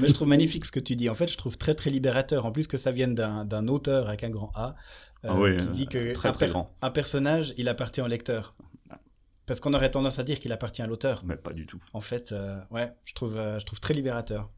Mais 0.00 0.08
je 0.08 0.12
trouve 0.12 0.28
magnifique 0.28 0.64
ce 0.64 0.72
que 0.72 0.80
tu 0.80 0.96
dis. 0.96 1.08
En 1.08 1.14
fait, 1.14 1.30
je 1.30 1.36
trouve 1.36 1.56
très 1.56 1.74
très 1.74 1.90
libérateur. 1.90 2.46
En 2.46 2.52
plus 2.52 2.66
que 2.66 2.78
ça 2.78 2.92
vienne 2.92 3.14
d'un 3.14 3.68
auteur 3.68 4.08
avec 4.08 4.24
un 4.24 4.30
grand 4.30 4.50
A 4.54 4.74
euh, 5.24 5.28
ah 5.30 5.38
oui, 5.38 5.56
qui 5.56 5.68
dit 5.68 5.86
que 5.86 6.12
très, 6.14 6.30
un, 6.30 6.32
très 6.32 6.46
per 6.46 6.52
grand. 6.52 6.74
un 6.82 6.90
personnage, 6.90 7.54
il 7.56 7.68
appartient 7.68 8.00
au 8.00 8.08
lecteur. 8.08 8.56
Parce 9.46 9.60
qu'on 9.60 9.74
aurait 9.74 9.90
tendance 9.90 10.18
à 10.18 10.24
dire 10.24 10.40
qu'il 10.40 10.52
appartient 10.52 10.82
à 10.82 10.86
l'auteur. 10.86 11.22
Mais 11.24 11.36
pas 11.36 11.52
du 11.52 11.66
tout. 11.66 11.80
En 11.92 12.00
fait, 12.00 12.32
euh, 12.32 12.58
ouais, 12.70 12.92
je 13.04 13.14
trouve, 13.14 13.36
euh, 13.36 13.60
je 13.60 13.66
trouve 13.66 13.80
très 13.80 13.94
libérateur. 13.94 14.50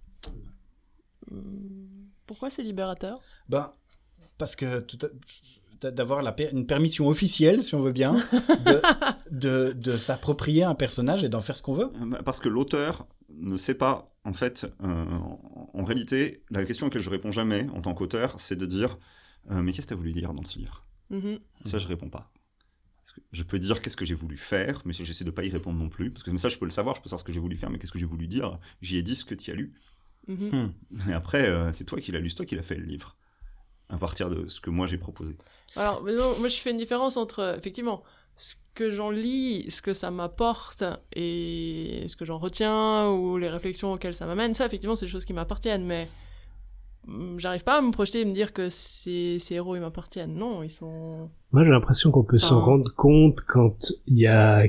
Pourquoi 2.26 2.50
c'est 2.50 2.62
libérateur? 2.62 3.20
Ben, 3.48 3.72
parce 4.39 4.57
que 4.57 4.80
tout 4.80 4.99
d'avoir 5.91 6.24
une 6.53 6.66
permission 6.66 7.09
officielle, 7.09 7.62
si 7.62 7.74
on 7.74 7.80
veut 7.80 7.93
bien, 7.93 8.14
de, 8.64 8.80
de, 9.30 9.72
de 9.72 9.97
s'approprier 9.97 10.64
un 10.64 10.74
personnage 10.74 11.24
et 11.24 11.28
d'en 11.28 11.41
faire 11.41 11.57
ce 11.57 11.62
qu'on 11.62 11.74
veut. 11.74 11.91
Euh, 12.01 12.22
Parce 12.24 12.41
que 12.41 12.49
l'auteur 12.49 13.07
ne 13.28 13.57
sait 13.57 13.74
pas, 13.74 14.07
en 14.24 14.32
fait, 14.32 14.66
euh, 14.82 15.05
en, 15.74 15.85
réalité, 15.85 16.43
la 16.51 16.64
question 16.64 16.87
à 16.87 16.89
laquelle 16.89 17.03
je 17.03 17.11
réponds 17.11 17.32
jamais 17.32 17.66
en 17.74 17.80
tant 17.80 17.95
qu'auteur, 17.95 18.39
c'est 18.39 18.57
de 18.57 18.66
dire 18.66 18.99
euh, 19.51 19.62
Mais 19.62 19.72
qu'est-ce 19.72 19.87
que 19.87 19.89
tu 19.89 19.95
as 19.95 19.99
voulu 19.99 20.12
dire 20.12 20.32
dans 20.32 20.45
ce 20.45 20.59
livre? 20.59 20.85
Mhm. 21.11 21.39
Ça, 21.64 21.78
je 21.78 21.87
réponds 21.87 22.09
pas. 22.09 22.30
Parce 23.03 23.12
que 23.12 23.20
je 23.32 23.43
peux 23.43 23.59
dire 23.59 23.82
qu'est-ce 23.82 23.97
que 23.97 24.07
j'ai 24.07 24.14
voulu 24.14 24.37
faire, 24.37 24.80
mais 24.85 24.93
j'essaie 24.95 25.24
de 25.24 25.30
pas 25.30 25.45
y 25.45 25.51
répondre 25.51 25.78
non 25.78 25.89
plus. 25.89 26.11
Parce 26.11 26.22
que 26.22 26.35
ça, 26.39 26.49
je 26.49 26.59
peux 26.59 26.64
le 26.64 26.70
savoir, 26.70 26.97
je 26.97 27.03
peux 27.03 27.09
savoir 27.09 27.20
ce 27.20 27.24
que 27.24 27.32
j'ai 27.32 27.41
voulu 27.41 27.57
faire, 27.57 27.70
mais 27.70 27.78
qu'est-ce 27.78 27.93
que 27.93 27.99
j'ai 27.99 28.07
voulu 28.07 28.26
dire? 28.26 28.59
J'y 28.80 28.97
ai 28.97 29.03
dit 29.03 29.16
ce 29.16 29.24
que 29.24 29.35
tu 29.35 29.51
as 29.51 29.55
lu. 29.55 29.74
Mhm. 30.26 30.72
Et 31.11 31.12
après, 31.12 31.49
euh, 31.49 31.72
c'est 31.72 31.85
toi 31.85 32.01
qui 32.01 32.12
l'as 32.12 32.20
lu, 32.20 32.30
c'est 32.30 32.37
toi 32.37 32.47
qui 32.47 32.57
l'as 32.57 32.62
fait 32.62 32.76
le 32.76 32.85
livre. 32.87 33.16
À 33.95 33.99
partir 33.99 34.30
de 34.30 34.49
ce 34.49 34.61
que 34.61 34.70
moi 34.70 34.86
j'ai 34.86 34.99
proposé. 34.99 35.36
Alors, 35.76 36.03
mais 36.03 36.14
non, 36.14 36.34
moi 36.38 36.49
je 36.49 36.57
fais 36.57 36.70
une 36.70 36.78
différence 36.78 37.16
entre, 37.16 37.55
effectivement, 37.57 38.03
ce 38.36 38.55
que 38.74 38.90
j'en 38.90 39.11
lis, 39.11 39.70
ce 39.70 39.82
que 39.82 39.95
ça 39.95 40.11
m'apporte 40.11 40.84
et 41.14 42.05
ce 42.09 42.16
que 42.16 42.24
j'en 42.24 42.38
retiens 42.38 43.09
ou 43.11 43.38
les 43.38 43.49
réflexions 43.49 43.92
auxquelles 43.92 44.14
ça 44.14 44.26
m'amène. 44.26 44.55
Ça, 44.55 44.66
effectivement, 44.66 44.97
c'est 44.97 45.07
des 45.07 45.12
choses 45.12 45.24
qui 45.24 45.32
m'appartiennent, 45.32 45.84
mais 45.84 46.09
hum, 47.07 47.38
j'arrive 47.38 47.62
pas 47.62 47.78
à 47.78 47.80
me 47.80 47.92
projeter 47.92 48.20
et 48.20 48.24
me 48.24 48.34
dire 48.34 48.53
que 48.53 48.68
ces, 48.68 49.38
ces 49.38 49.55
héros 49.55 49.76
ils 49.76 49.80
m'appartiennent. 49.80 50.34
Non, 50.34 50.62
ils 50.62 50.70
sont. 50.70 51.30
Moi, 51.53 51.64
j'ai 51.64 51.70
l'impression 51.70 52.11
qu'on 52.11 52.24
peut 52.24 52.38
s'en 52.38 52.61
rendre 52.61 52.92
compte 52.95 53.40
quand 53.47 53.92
il 54.07 54.18
y 54.18 54.26
a 54.26 54.64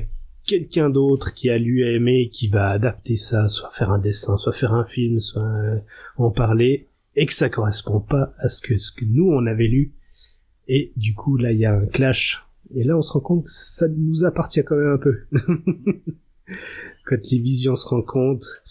quelqu'un 0.46 0.90
d'autre 0.90 1.34
qui 1.34 1.50
a 1.50 1.58
lu 1.58 1.82
et 1.84 1.96
aimé 1.96 2.30
qui 2.32 2.48
va 2.48 2.70
adapter 2.70 3.16
ça, 3.16 3.48
soit 3.48 3.70
faire 3.70 3.90
un 3.90 3.98
dessin, 3.98 4.36
soit 4.36 4.52
faire 4.52 4.72
un 4.72 4.84
film, 4.84 5.18
soit 5.18 5.42
euh, 5.42 5.80
en 6.16 6.30
parler, 6.30 6.88
et 7.16 7.26
que 7.26 7.32
ça 7.32 7.48
correspond 7.48 8.00
pas 8.00 8.34
à 8.38 8.48
ce 8.48 8.60
que, 8.60 8.76
ce 8.76 8.92
que 8.92 9.04
nous 9.04 9.28
on 9.30 9.46
avait 9.46 9.66
lu. 9.66 9.94
Et 10.68 10.92
du 10.96 11.14
coup, 11.14 11.36
là, 11.36 11.52
il 11.52 11.58
y 11.58 11.64
a 11.64 11.74
un 11.74 11.86
clash. 11.86 12.44
Et 12.74 12.84
là, 12.84 12.96
on 12.96 13.02
se 13.02 13.12
rend 13.12 13.20
compte 13.20 13.44
que 13.44 13.50
ça 13.50 13.88
nous 13.88 14.24
appartient 14.24 14.62
quand 14.64 14.76
même 14.76 14.94
un 14.94 14.98
peu. 14.98 15.24
quand 17.06 17.30
les 17.30 17.38
visions 17.38 17.76
se 17.76 17.88
rencontrent. 17.88 18.62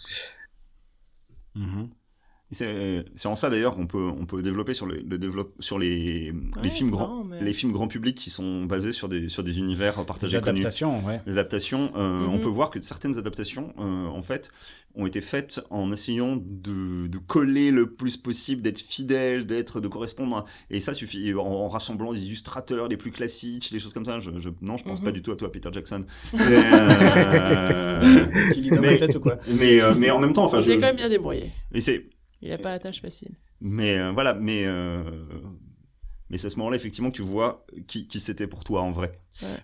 Et 1.56 1.60
C'est 2.52 3.04
c'est 3.16 3.26
en 3.26 3.34
ça 3.34 3.50
d'ailleurs 3.50 3.74
qu'on 3.74 3.88
peut, 3.88 4.08
on 4.20 4.24
peut 4.24 4.40
développer 4.40 4.72
sur, 4.72 4.86
le, 4.86 4.98
le 4.98 5.18
développe, 5.18 5.52
sur 5.58 5.80
les, 5.80 6.30
Ouais, 6.30 6.62
les, 6.62 6.70
films 6.70 6.90
grand, 6.90 7.08
marrant, 7.08 7.24
mais- 7.24 7.42
les 7.42 7.52
films 7.52 7.72
grand 7.72 7.88
public 7.88 8.16
qui 8.16 8.30
sont 8.30 8.64
basés 8.66 8.92
sur 8.92 9.08
des, 9.08 9.28
sur 9.28 9.42
des 9.42 9.58
univers 9.58 9.98
Des 9.98 10.04
partagés 10.04 10.38
connus. 10.40 10.60
adaptations, 10.60 11.04
ouais. 11.04 11.20
Les 11.26 11.32
adaptations, 11.32 11.90
euh, 11.96 12.24
on 12.28 12.36
Mhm. 12.36 12.42
peut 12.42 12.48
voir 12.48 12.70
que 12.70 12.80
certaines 12.80 13.18
adaptations, 13.18 13.74
euh, 13.80 14.06
en 14.06 14.22
fait, 14.22 14.50
ont 14.94 15.06
été 15.06 15.20
faites 15.20 15.60
en 15.70 15.90
essayant 15.90 16.36
de, 16.36 17.08
de 17.08 17.18
coller 17.18 17.72
le 17.72 17.90
plus 17.90 18.16
possible, 18.16 18.62
d'être 18.62 18.78
fidèle, 18.80 19.44
d'être, 19.44 19.80
de 19.80 19.88
correspondre. 19.88 20.36
à- 20.36 20.44
Et 20.70 20.78
ça 20.78 20.94
suffit 20.94 21.34
en, 21.34 21.38
en 21.40 21.68
rassemblant 21.68 22.12
des 22.12 22.20
illustrateurs 22.24 22.86
les 22.86 22.96
plus 22.96 23.10
classiques, 23.10 23.72
des 23.72 23.80
choses 23.80 23.92
comme 23.92 24.04
ça. 24.06 24.20
Je, 24.20 24.30
je- 24.38 24.50
non, 24.62 24.76
je 24.76 24.84
pense 24.84 25.00
Mhm. 25.00 25.04
pas 25.04 25.12
du 25.12 25.20
tout 25.20 25.32
à 25.32 25.36
toi, 25.36 25.50
Peter 25.50 25.68
Jackson. 25.72 26.04
Mais, 26.32 26.40
euh, 26.44 28.00
dans 28.70 28.74
ma 28.76 28.80
mais- 28.82 28.96
tête 28.98 29.16
ou 29.16 29.20
quoi 29.20 29.36
mais, 29.48 29.82
euh, 29.82 29.94
mais 29.98 30.10
en 30.10 30.18
même 30.20 30.32
temps, 30.32 30.44
enfin, 30.44 30.60
je, 30.60 30.66
J'ai 30.70 30.74
quand 30.76 30.86
même 30.86 30.96
bien 30.96 31.08
débrouillé. 31.08 31.50
et 31.74 31.80
c'est, 31.80 32.06
Il 32.42 32.52
a 32.52 32.58
pas 32.58 32.70
la 32.70 32.78
tâche 32.78 33.00
facile. 33.00 33.34
mais 33.60 33.98
euh, 33.98 34.12
voilà, 34.12 34.34
mais 34.34 34.64
euh, 34.66 35.02
mais 36.28 36.38
c'est 36.38 36.48
à 36.48 36.50
ce 36.50 36.56
moment-là 36.56 36.76
effectivement 36.76 37.10
que 37.10 37.16
tu 37.16 37.22
vois 37.22 37.64
qui, 37.86 38.06
qui 38.08 38.20
c'était 38.20 38.46
pour 38.46 38.64
toi 38.64 38.82
en 38.82 38.90
vrai. 38.90 39.12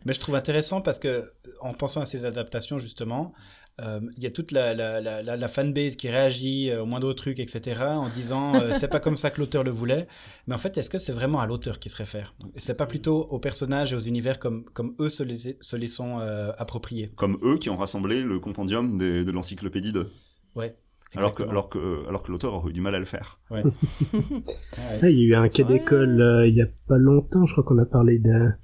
Mais 0.05 0.13
je 0.13 0.21
trouve 0.21 0.35
intéressant 0.35 0.81
parce 0.83 0.99
que, 0.99 1.25
en 1.61 1.73
pensant 1.73 2.03
à 2.03 2.07
ces 2.07 2.25
adaptations, 2.27 2.79
justement, 2.79 3.33
euh, 3.81 4.01
il 4.19 4.23
y 4.23 4.27
a 4.27 4.31
toute 4.31 4.53
la, 4.53 4.75
la, 4.75 5.01
la, 5.01 5.23
la, 5.23 5.35
la 5.37 5.49
fanbase 5.49 5.97
qui 5.97 6.09
réagit 6.11 6.71
au 6.75 6.85
moindre 6.85 7.11
truc, 7.15 7.39
etc., 7.41 7.81
en 7.87 8.11
disant 8.11 8.55
euh, 8.55 8.73
c'est 8.75 8.89
pas 8.89 9.01
comme 9.01 9.17
ça 9.17 9.31
que 9.31 9.41
l'auteur 9.41 9.65
le 9.65 9.71
voulait. 9.71 10.07
Mais 10.47 10.55
en 10.55 10.59
fait, 10.59 10.77
est-ce 10.77 10.91
que 10.91 10.99
c'est 10.99 11.13
vraiment 11.13 11.41
à 11.41 11.47
l'auteur 11.47 11.79
qui 11.81 11.89
se 11.89 11.97
réfère? 11.97 12.35
Et 12.55 12.61
c'est 12.61 12.77
pas 12.77 12.85
plutôt 12.87 13.23
aux 13.23 13.39
personnages 13.39 13.95
et 13.95 13.97
aux 13.97 14.01
univers 14.01 14.39
comme, 14.39 14.63
comme 14.75 14.95
eux 15.01 15.09
se 15.09 15.23
les, 15.23 15.57
se 15.59 15.77
les 15.77 15.89
sont 15.89 16.21
euh, 16.21 16.53
appropriés? 16.59 17.11
Comme 17.17 17.39
eux 17.43 17.57
qui 17.57 17.71
ont 17.71 17.79
rassemblé 17.79 18.21
le 18.23 18.39
compendium 18.41 18.99
des- 18.99 19.25
de 19.25 19.31
l'encyclopédie 19.33 19.93
de. 19.93 20.11
Ouais. 20.55 20.77
Alors 21.15 21.35
que, 21.35 21.43
alors, 21.43 21.69
que, 21.69 22.09
alors 22.09 22.23
que 22.23 22.33
l'auteur 22.33 22.55
aurait 22.55 22.71
eu 22.71 22.73
du 22.73 22.81
mal 22.81 22.95
à 22.95 22.99
le 22.99 23.05
faire. 23.05 23.39
Ouais. 23.51 23.63
Là, 25.03 25.11
il 25.11 25.19
y 25.19 25.23
a 25.25 25.27
eu 25.27 25.35
un 25.35 25.49
cas 25.49 25.63
Ouais. 25.65 25.79
d'école 25.79 26.21
euh, 26.21 26.47
il 26.47 26.55
y 26.55 26.63
a 26.63 26.67
pas 26.89 26.97
longtemps, 26.99 27.47
je 27.47 27.53
crois 27.53 27.65
qu'on 27.65 27.79
a 27.79 27.85
parlé 27.85 28.19
d'un, 28.19 28.55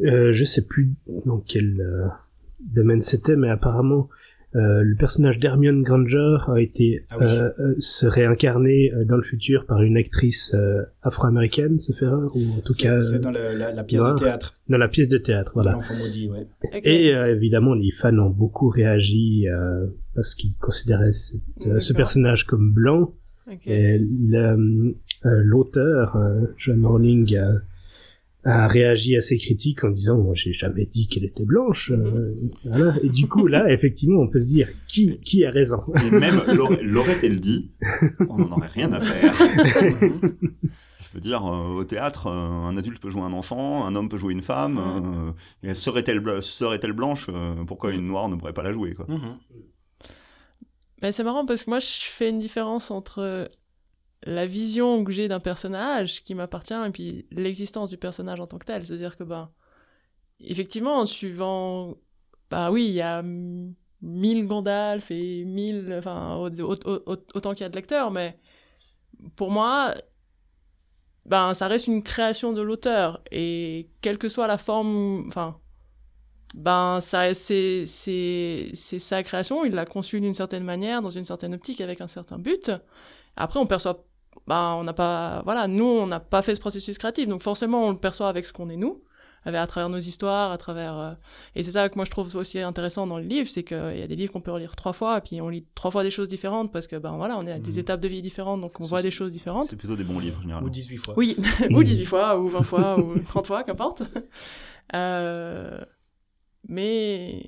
euh, 0.00 0.32
je 0.32 0.44
sais 0.44 0.64
plus 0.64 0.94
dans 1.26 1.38
quel 1.40 1.80
euh, 1.80 2.06
domaine 2.60 3.00
c'était, 3.02 3.36
mais 3.36 3.50
apparemment 3.50 4.08
euh, 4.56 4.82
le 4.82 4.96
personnage 4.96 5.38
d'Hermione 5.38 5.82
Granger 5.82 6.38
a 6.48 6.56
été 6.58 7.04
Ah 7.10 7.16
oui. 7.20 7.26
euh, 7.26 7.50
euh, 7.58 7.74
se 7.78 8.06
réincarné 8.06 8.92
euh, 8.94 9.04
dans 9.04 9.16
le 9.16 9.22
futur 9.22 9.66
par 9.66 9.82
une 9.82 9.96
actrice 9.98 10.52
euh, 10.54 10.82
afro-américaine, 11.02 11.78
sauf 11.78 12.00
erreur, 12.02 12.34
ou 12.34 12.40
en 12.56 12.60
tout 12.60 12.72
cas 12.72 13.00
c'est 13.02 13.18
dans 13.20 13.30
le- 13.30 13.54
la, 13.56 13.72
la 13.72 13.84
pièce 13.84 14.02
de 14.02 14.14
théâtre. 14.14 14.54
dans 14.68 14.78
la 14.78 14.88
pièce 14.88 15.08
de 15.08 15.18
théâtre, 15.18 15.52
Voilà. 15.54 15.72
L'enfant 15.72 15.94
maudit, 15.96 16.30
ouais. 16.30 16.46
Et 16.82 17.14
euh, 17.14 17.34
évidemment, 17.34 17.74
les 17.74 17.90
fans 17.90 18.16
ont 18.18 18.30
beaucoup 18.30 18.68
réagi 18.70 19.46
euh, 19.48 19.86
parce 20.14 20.34
qu'ils 20.34 20.54
considéraient 20.60 21.12
cette- 21.12 21.40
euh, 21.66 21.78
ce 21.80 21.92
personnage 21.92 22.44
comme 22.44 22.72
blanc. 22.72 23.12
Et 23.66 23.98
l'auteur, 25.24 26.16
euh, 26.16 26.46
Joan 26.56 26.84
Rowling, 26.86 27.36
a, 28.44 28.68
réagi 28.68 29.16
à 29.16 29.20
ces 29.20 29.36
critiques 29.38 29.84
en 29.84 29.90
disant 29.90 30.18
moi 30.18 30.34
j'ai 30.34 30.52
jamais 30.52 30.86
dit 30.86 31.06
qu'elle 31.08 31.24
était 31.24 31.44
blanche. 31.44 31.90
euh, 31.90 32.34
voilà. 32.64 32.94
Et 33.02 33.08
du 33.08 33.26
coup 33.28 33.46
là, 33.46 33.70
effectivement, 33.72 34.20
on 34.20 34.28
peut 34.28 34.40
se 34.40 34.48
dire 34.48 34.68
qui 34.86 35.18
qui 35.20 35.44
a 35.44 35.50
raison? 35.50 35.80
Et 36.06 36.10
même 36.10 36.42
l'aurait- 36.54 36.82
l'aurait-elle 36.82 37.40
dit, 37.40 37.70
on 38.28 38.38
n'en 38.38 38.52
aurait 38.56 38.68
rien 38.68 38.92
à 38.92 39.00
faire. 39.00 39.34
Je 41.10 41.14
veux 41.14 41.20
dire, 41.20 41.44
euh, 41.46 41.78
au 41.78 41.84
théâtre, 41.84 42.26
euh, 42.26 42.30
un 42.68 42.76
adulte 42.76 43.00
peut 43.00 43.08
jouer 43.10 43.22
un 43.22 43.32
enfant, 43.32 43.86
un 43.86 43.94
homme 43.96 44.10
peut 44.10 44.18
jouer 44.18 44.32
une 44.34 44.42
femme. 44.42 44.78
euh, 45.64 45.68
et 45.70 45.74
serait-elle 45.74 46.22
serait-elle 46.42 46.92
blanche 46.92 47.28
euh, 47.32 47.54
Pourquoi 47.66 47.92
une 47.92 48.06
noire 48.06 48.28
ne 48.28 48.36
pourrait 48.36 48.52
pas 48.52 48.62
la 48.62 48.72
jouer 48.74 48.92
quoi? 48.94 49.06
Mhm. 49.08 49.38
Mais 51.00 51.12
c'est 51.12 51.24
marrant 51.24 51.46
parce 51.46 51.64
que 51.64 51.70
moi, 51.70 51.78
je 51.78 51.86
fais 51.86 52.28
une 52.28 52.40
différence 52.40 52.90
entre 52.90 53.48
la 54.24 54.46
vision 54.46 55.04
que 55.04 55.12
j'ai 55.12 55.28
d'un 55.28 55.40
personnage 55.40 56.24
qui 56.24 56.34
m'appartient 56.34 56.74
et 56.74 56.90
puis 56.90 57.26
l'existence 57.30 57.90
du 57.90 57.96
personnage 57.98 58.40
en 58.40 58.46
tant 58.46 58.58
que 58.58 58.66
tel. 58.66 58.84
C'est-à-dire 58.84 59.16
que, 59.16 59.24
ben, 59.24 59.50
effectivement, 60.40 60.98
en 60.98 61.06
suivant. 61.06 61.96
Bah 62.50 62.70
oui, 62.70 62.86
il 62.86 62.92
y 62.94 63.00
a 63.02 63.22
mille 64.02 64.46
Gandalf 64.46 65.10
et 65.10 65.44
mille. 65.44 65.94
Enfin, 65.98 66.36
au- 66.36 66.50
au- 66.62 67.12
au- 67.12 67.16
autant 67.34 67.52
qu'il 67.54 67.62
y 67.62 67.66
a 67.66 67.68
de 67.68 67.76
lecteurs, 67.76 68.10
mais 68.10 68.38
pour 69.36 69.50
moi. 69.50 69.94
Ben, 71.26 71.52
ça 71.52 71.68
reste 71.68 71.88
une 71.88 72.02
création 72.02 72.54
de 72.54 72.62
l'auteur 72.62 73.22
et 73.30 73.90
quelle 74.00 74.16
que 74.16 74.30
soit 74.30 74.46
la 74.46 74.56
forme, 74.56 75.26
enfin, 75.28 75.60
ben 76.54 77.00
ça 77.02 77.34
c'est 77.34 77.84
c'est 77.84 78.72
sa 78.74 79.22
création 79.22 79.66
il 79.66 79.72
l'a 79.74 79.84
conçue 79.84 80.20
d'une 80.20 80.32
certaine 80.32 80.64
manière 80.64 81.02
dans 81.02 81.10
une 81.10 81.26
certaine 81.26 81.52
optique 81.54 81.82
avec 81.82 82.00
un 82.00 82.06
certain 82.06 82.38
but 82.38 82.70
après 83.36 83.60
on 83.60 83.66
perçoit 83.66 84.06
ben 84.48 84.74
on 84.80 84.84
n'a 84.84 84.92
pas 84.94 85.42
voilà 85.44 85.68
nous 85.68 85.84
on 85.84 86.06
n'a 86.06 86.20
pas 86.20 86.42
fait 86.42 86.54
ce 86.54 86.60
processus 86.60 86.96
créatif 86.98 87.28
donc 87.28 87.42
forcément 87.42 87.84
on 87.86 87.92
le 87.92 87.98
perçoit 87.98 88.28
avec 88.28 88.44
ce 88.46 88.52
qu'on 88.52 88.70
est 88.70 88.76
nous 88.76 89.02
avec, 89.44 89.60
à 89.60 89.66
travers 89.68 89.88
nos 89.88 89.98
histoires 89.98 90.50
à 90.50 90.58
travers 90.58 90.98
euh, 90.98 91.12
et 91.54 91.62
c'est 91.62 91.72
ça 91.72 91.88
que 91.88 91.94
moi 91.96 92.04
je 92.04 92.10
trouve 92.10 92.34
aussi 92.34 92.58
intéressant 92.58 93.06
dans 93.06 93.18
le 93.18 93.24
livre 93.24 93.48
c'est 93.48 93.62
qu'il 93.62 93.96
y 93.98 94.02
a 94.02 94.06
des 94.06 94.16
livres 94.16 94.32
qu'on 94.32 94.40
peut 94.40 94.50
relire 94.50 94.74
trois 94.74 94.92
fois 94.92 95.18
et 95.18 95.20
puis 95.20 95.40
on 95.40 95.48
lit 95.48 95.64
trois 95.74 95.90
fois 95.90 96.02
des 96.02 96.10
choses 96.10 96.28
différentes 96.28 96.72
parce 96.72 96.86
que 96.88 96.96
ben 96.96 97.12
voilà 97.16 97.36
on 97.38 97.46
est 97.46 97.52
à 97.52 97.58
des 97.58 97.72
Mhm. 97.74 97.78
étapes 97.78 98.00
de 98.00 98.08
vie 98.08 98.22
différentes 98.22 98.60
donc 98.60 98.72
on 98.80 98.84
voit 98.84 99.02
des 99.02 99.10
choses 99.12 99.30
différentes 99.32 99.68
C'est 99.70 99.76
plutôt 99.76 99.96
des 99.96 100.04
bons 100.04 100.18
livres 100.18 100.38
Ou 100.38 100.42
généralement. 100.42 100.68
18 100.68 100.96
fois. 100.96 101.14
oui, 101.16 101.36
ou 101.70 101.82
18 101.84 102.04
fois, 102.06 102.38
ou 102.38 102.48
20 102.48 102.62
fois, 102.62 102.98
ou 102.98 103.18
30 103.28 103.46
fois, 103.46 103.62
qu'importe. 103.64 104.02
Euh, 104.94 105.78
mais 106.66 107.42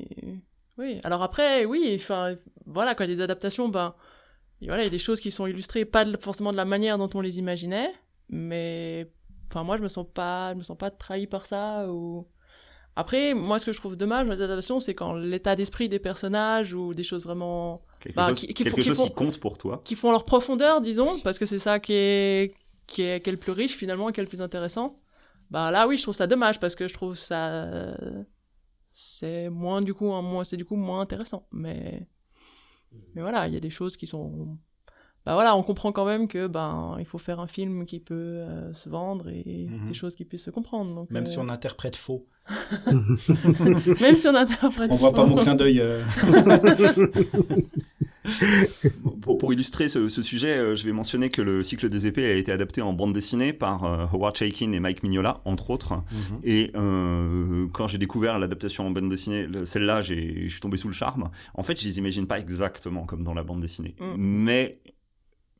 oui, 0.79 1.01
alors 1.05 1.23
après, 1.23 1.65
oui, 1.65 1.93
enfin, 1.99 2.37
voilà 2.67 2.95
quoi, 2.95 3.07
les 3.07 3.21
adaptations, 3.21 3.69
ben, 3.69 3.95
et 4.63 4.67
voilà, 4.67 4.83
il 4.83 4.87
y 4.87 4.89
a 4.89 4.91
des 4.91 4.99
choses 4.99 5.21
qui 5.21 5.31
sont 5.31 5.47
illustrées, 5.47 5.85
pas 5.85 6.05
de- 6.05 6.17
forcément 6.19 6.53
de 6.53 6.57
la 6.57 6.65
manière 6.65 6.99
dont 6.99 7.11
on 7.15 7.21
les 7.21 7.39
imaginait, 7.39 7.91
mais 8.29 9.11
enfin 9.51 9.63
moi 9.65 9.77
je 9.77 9.83
me 9.83 9.89
sens 9.89 10.07
pas, 10.13 10.53
je 10.53 10.59
me 10.59 10.63
sens 10.63 10.77
pas 10.77 10.91
trahi 10.91 11.27
par 11.27 11.47
ça 11.47 11.87
ou. 11.91 12.27
Après, 12.97 13.35
moi, 13.35 13.59
ce 13.61 13.65
que 13.65 13.73
je 13.73 13.79
trouve 13.79 13.97
dommage 13.97 14.27
dans 14.27 14.33
les 14.33 14.43
adaptations, 14.43 14.81
c'est 14.81 14.95
quand 14.95 15.15
l'état 15.15 15.55
d'esprit 15.55 15.89
des 15.89 16.01
personnages 16.01 16.75
ou 16.75 16.93
des 16.93 17.05
choses 17.05 17.23
vraiment 17.23 17.83
Quelque 18.01 18.17
Bah, 18.17 18.27
chose, 18.29 18.41
qui- 18.41 18.47
qui 18.49 18.65
quelque 18.65 18.75
qui 18.81 18.83
chose 18.83 18.97
font- 18.97 19.05
qui 19.07 19.13
compte 19.15 19.39
pour 19.39 19.59
toi. 19.59 19.81
qui 19.85 19.95
font 19.95 20.11
leur 20.11 20.25
profondeur, 20.25 20.81
disons, 20.81 21.19
parce 21.21 21.39
que 21.39 21.47
c'est 21.47 21.61
ça 21.61 21.79
qui 21.79 21.93
est, 21.93 22.53
qui 22.89 23.03
est, 23.03 23.23
qui 23.23 23.31
est 23.31 23.33
le 23.33 23.39
plus 23.39 23.53
riche 23.53 23.77
finalement, 23.77 24.11
qui 24.11 24.19
est 24.21 24.25
le 24.25 24.29
plus 24.29 24.43
intéressant. 24.43 24.99
Bah 25.53 25.71
là, 25.71 25.87
oui, 25.87 25.97
je 25.99 26.03
trouve 26.03 26.17
ça 26.17 26.27
dommage 26.27 26.59
parce 26.59 26.75
que 26.75 26.89
je 26.89 26.93
trouve 26.95 27.17
ça, 27.17 27.97
c'est 28.91 29.49
moins 29.51 29.81
du 29.83 29.95
coup, 29.95 30.13
un- 30.13 30.21
moins, 30.23 30.45
c'est 30.45 30.57
du 30.57 30.65
coup 30.65 30.77
moins 30.77 31.01
intéressant. 31.01 31.47
Mais, 31.53 32.07
mais 33.15 33.23
voilà, 33.23 33.47
il 33.49 33.55
y 33.55 33.57
a 33.57 33.61
des 33.61 33.71
choses 33.71 33.97
qui 33.97 34.07
sont, 34.07 34.57
bah 35.27 35.35
voilà, 35.35 35.55
on 35.57 35.63
comprend 35.63 35.93
quand 35.93 36.05
même 36.07 36.29
que 36.29 36.47
ben 36.47 36.97
il 36.99 37.05
faut 37.05 37.19
faire 37.19 37.41
un 37.41 37.47
film 37.47 37.85
qui 37.87 38.01
peut 38.01 38.15
euh, 38.15 38.73
se 38.73 38.89
vendre 38.89 39.29
et 39.29 39.67
Mhm. 39.71 39.89
des 39.89 39.95
choses 39.95 40.15
qui 40.15 40.25
puissent 40.25 40.45
se 40.45 40.51
comprendre. 40.51 40.95
Donc, 40.95 41.11
Même 41.11 41.25
euh, 41.25 41.27
si 41.27 41.39
on 41.39 41.49
interprète 41.49 41.97
faux. 41.97 42.27
même 42.87 44.17
si 44.17 44.27
on 44.29 44.35
interprète. 44.35 44.91
On 44.91 44.97
voit 44.97 45.13
pas 45.13 45.27
faux. 45.27 45.35
mon 45.35 45.43
clin 45.43 45.55
d'œil. 45.55 45.83
Pour, 49.23 49.39
pour 49.39 49.53
illustrer 49.53 49.89
ce, 49.89 50.09
ce 50.09 50.23
sujet, 50.23 50.57
euh, 50.57 50.77
je 50.77 50.85
vais 50.85 50.93
mentionner 50.93 51.29
que 51.29 51.43
le 51.43 51.63
cycle 51.63 51.89
des 51.89 52.07
épées 52.07 52.27
a 52.27 52.35
été 52.35 52.53
adapté 52.53 52.83
en 52.83 52.93
bande 52.93 53.13
dessinée 53.13 53.53
par 53.53 53.85
euh, 53.85 54.07
Howard 54.13 54.37
Chaykin 54.37 54.73
et 54.73 54.81
Mike 54.81 55.03
Mignola, 55.03 55.41
entre 55.45 55.71
autres. 55.71 55.95
Mhm. 55.95 56.41
Et 56.45 56.71
euh, 56.75 57.67
quand 57.73 57.87
j'ai 57.87 57.99
découvert 57.99 58.39
l'adaptation 58.39 58.87
en 58.87 58.91
bande 58.91 59.09
dessinée, 59.09 59.47
le- 59.47 59.65
celle-là, 59.65 60.03
j'ai- 60.03 60.45
je 60.45 60.49
suis 60.53 60.61
tombé 60.61 60.77
sous 60.77 60.89
le 60.89 60.95
charme. 60.95 61.31
En 61.55 61.63
fait, 61.63 61.81
je 61.81 61.87
les 61.87 61.99
imagine 61.99 62.27
pas 62.27 62.39
exactement 62.39 63.05
comme 63.05 63.25
dans 63.25 63.35
la 63.35 63.43
bande 63.43 63.61
dessinée, 63.61 63.95
Mm. 64.01 64.15
mais 64.19 64.79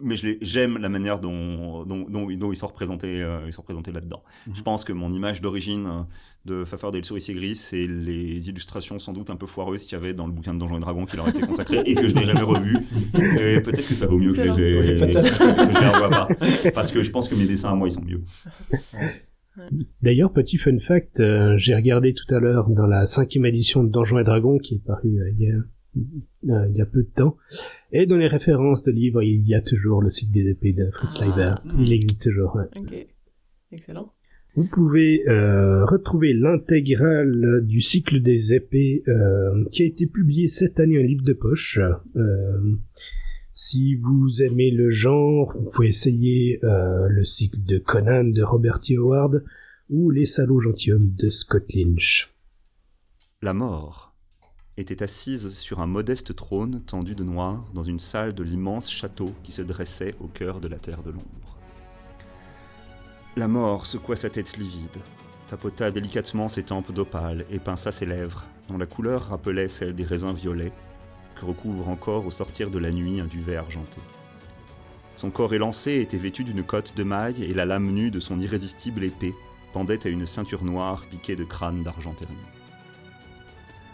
mais 0.03 0.17
je 0.17 0.27
les- 0.27 0.39
j'aime 0.43 0.79
la 0.79 0.89
manière 0.89 1.21
dont, 1.21 1.85
dont, 1.85 2.07
dont- 2.09 2.27
dont 2.31 2.53
ils 2.53 2.57
sont 2.57 2.67
représentés, 2.69 3.23
euh, 3.23 3.41
ils 3.47 3.53
sont 3.53 3.63
représentés 3.63 3.93
là-dedans. 3.93 4.23
Mhm. 4.47 4.55
Je 4.57 4.63
pense 4.63 4.85
que 4.85 4.93
mon 4.93 5.11
image 5.11 5.41
d'origine 5.41 5.87
euh, 5.87 6.01
de 6.47 6.65
Fafard 6.65 6.95
et 6.95 6.99
le 6.99 7.05
souricier 7.05 7.35
gris, 7.35 7.55
c'est 7.57 7.87
les 7.87 8.49
illustrations 8.49 8.99
sans 8.99 9.13
doute 9.13 9.29
un 9.31 9.37
peu 9.37 9.47
foireuses 9.47 9.85
qu'il 9.85 9.93
y 9.99 10.01
avait 10.01 10.15
dans 10.15 10.27
le 10.27 10.33
bouquin 10.33 10.55
de 10.55 10.59
Donjons 10.59 10.79
et 10.79 10.81
Dragons 10.81 11.05
qui 11.05 11.17
leur 11.17 11.27
a 11.27 11.31
été 11.31 11.43
consacré 11.43 11.83
et 11.85 11.95
que 11.95 12.09
je 12.09 12.15
n'ai 12.15 12.25
jamais 12.25 12.41
revu. 12.41 12.77
Et 13.39 13.61
peut-être 13.61 13.87
que 13.87 13.95
ça 13.95 14.07
vaut 14.07 14.17
mieux 14.19 14.33
que 14.33 14.39
Excellent. 14.41 14.57
les, 14.57 14.79
Oui, 14.93 14.99
peut-être. 14.99 15.39
que 15.39 15.75
je 15.75 15.81
les 15.81 15.87
revois 15.89 16.09
pas. 16.11 16.29
Parce 16.75 16.91
que 16.93 17.03
je 17.03 17.11
pense 17.11 17.29
que 17.29 17.35
mes 17.35 17.47
dessins 17.47 17.73
à 17.73 17.75
moi, 17.75 17.89
ils 17.89 17.93
sont 17.93 18.01
mieux. 18.05 18.23
D'ailleurs, 20.03 20.33
petit 20.33 20.57
fun 20.57 20.79
fact, 20.79 21.21
euh, 21.21 21.59
j'ai 21.59 21.75
regardé 21.75 22.15
tout 22.15 22.35
à 22.35 22.39
l'heure 22.39 22.71
dans 22.71 22.87
la 22.87 23.05
cinquième 23.05 23.45
édition 23.45 23.83
de 23.85 23.91
Donjons 23.91 24.19
et 24.19 24.25
Dragons 24.25 24.59
qui 24.59 24.77
est 24.77 24.85
parue 24.87 25.21
euh, 25.21 25.31
il, 25.39 25.43
y 25.43 25.51
a, 25.53 25.57
euh, 25.97 26.67
il 26.71 26.77
y 26.77 26.81
a 26.81 26.87
peu 26.87 27.03
de 27.03 27.11
temps, 27.15 27.37
et 27.93 28.07
dans 28.07 28.17
les 28.17 28.29
références 28.29 28.83
de 28.83 28.93
livres, 28.93 29.23
il 29.23 29.47
y 29.47 29.55
a 29.55 29.61
toujours 29.61 30.03
le 30.03 30.11
cycle 30.11 30.33
des 30.33 30.49
épées 30.51 30.73
de 30.73 30.91
Fritz 30.91 31.19
Ah. 31.21 31.25
Leiber. 31.25 31.55
Il 31.79 31.93
existe 31.93 32.23
toujours. 32.23 32.57
ouais. 32.57 32.67
Ok, 32.77 33.07
excellent. 33.73 34.13
Vous 34.57 34.65
pouvez 34.65 35.29
euh, 35.29 35.85
retrouver 35.87 36.33
l'intégrale 36.33 37.65
du 37.65 37.81
cycle 37.81 38.21
des 38.21 38.53
épées 38.55 39.05
euh, 39.07 39.65
qui 39.71 39.83
a 39.85 39.87
été 39.87 40.07
publié 40.09 40.49
cette 40.49 40.81
année 40.81 40.99
en 40.99 41.03
livre 41.03 41.23
de 41.25 41.33
poche. 41.35 41.79
Euh, 42.17 42.77
si 43.53 43.95
vous 43.95 44.43
aimez 44.43 44.73
le 44.73 44.91
genre, 44.91 45.55
vous 45.57 45.71
pouvez 45.71 45.89
essayer 45.89 46.59
euh, 46.65 47.07
le 47.09 47.25
cycle 47.25 47.63
de 47.63 47.79
Conan 47.79 48.25
de 48.25 48.43
Robert 48.43 48.81
T. 48.81 48.97
Howard 48.97 49.45
ou 49.89 50.11
Les 50.11 50.25
salauds 50.27 50.61
gentilshommes 50.61 51.15
de 51.17 51.29
Scott 51.31 51.73
Lynch. 51.73 52.33
La 53.43 53.55
mort 53.55 54.10
était 54.81 55.03
assise 55.03 55.53
sur 55.53 55.81
un 55.81 55.87
modeste 55.87 56.35
trône 56.35 56.81
tendu 56.81 57.15
de 57.15 57.25
noir 57.25 57.65
dans 57.75 57.83
une 57.83 57.99
salle 57.99 58.35
de 58.35 58.43
l'immense 58.43 58.91
château 58.91 59.33
qui 59.43 59.53
se 59.53 59.63
dressait 59.63 60.15
au 60.21 60.27
cœur 60.27 60.61
de 60.61 60.69
la 60.69 60.79
terre 60.79 61.03
de 61.03 61.11
l'ombre. 61.11 61.59
La 63.37 63.47
mort 63.47 63.87
secoua 63.87 64.17
sa 64.17 64.31
tête 64.31 64.57
livide, 64.57 64.97
tapota 65.49 65.91
délicatement 65.91 66.49
ses 66.49 66.65
tempes 66.65 66.93
d'opale 66.93 67.45
et 67.51 67.59
pinça 67.59 67.93
ses 67.93 68.07
lèvres, 68.07 68.45
dont 68.69 68.79
la 68.79 68.87
couleur 68.87 69.29
rappelait 69.29 69.69
celle 69.69 69.95
des 69.95 70.05
raisins 70.05 70.33
violets 70.33 70.73
que 71.37 71.45
recouvre 71.45 71.89
encore 71.89 72.27
au 72.27 72.31
sortir 72.31 72.71
de 72.71 72.79
la 72.79 72.91
nuit 72.91 73.21
un 73.21 73.27
duvet 73.27 73.57
argenté. 73.57 74.01
Son 75.17 75.31
corps 75.31 75.55
élancé 75.55 76.01
était 76.01 76.17
vêtu 76.17 76.45
d'une 76.45 76.65
cotte 76.65 76.97
de 76.97 77.03
maille 77.03 77.45
et 77.45 77.55
la 77.55 77.67
lame 77.67 77.91
nue 77.91 78.11
de 78.11 78.21
son 78.21 78.39
irrésistible 78.39 79.05
épée 79.05 79.35
pendait 79.73 80.07
à 80.07 80.11
une 80.11 80.27
ceinture 80.27 80.65
noire 80.65 81.05
piquée 81.11 81.37
de 81.37 81.45
crânes 81.45 81.83
d'argent 81.83 82.15
terni. 82.15 82.37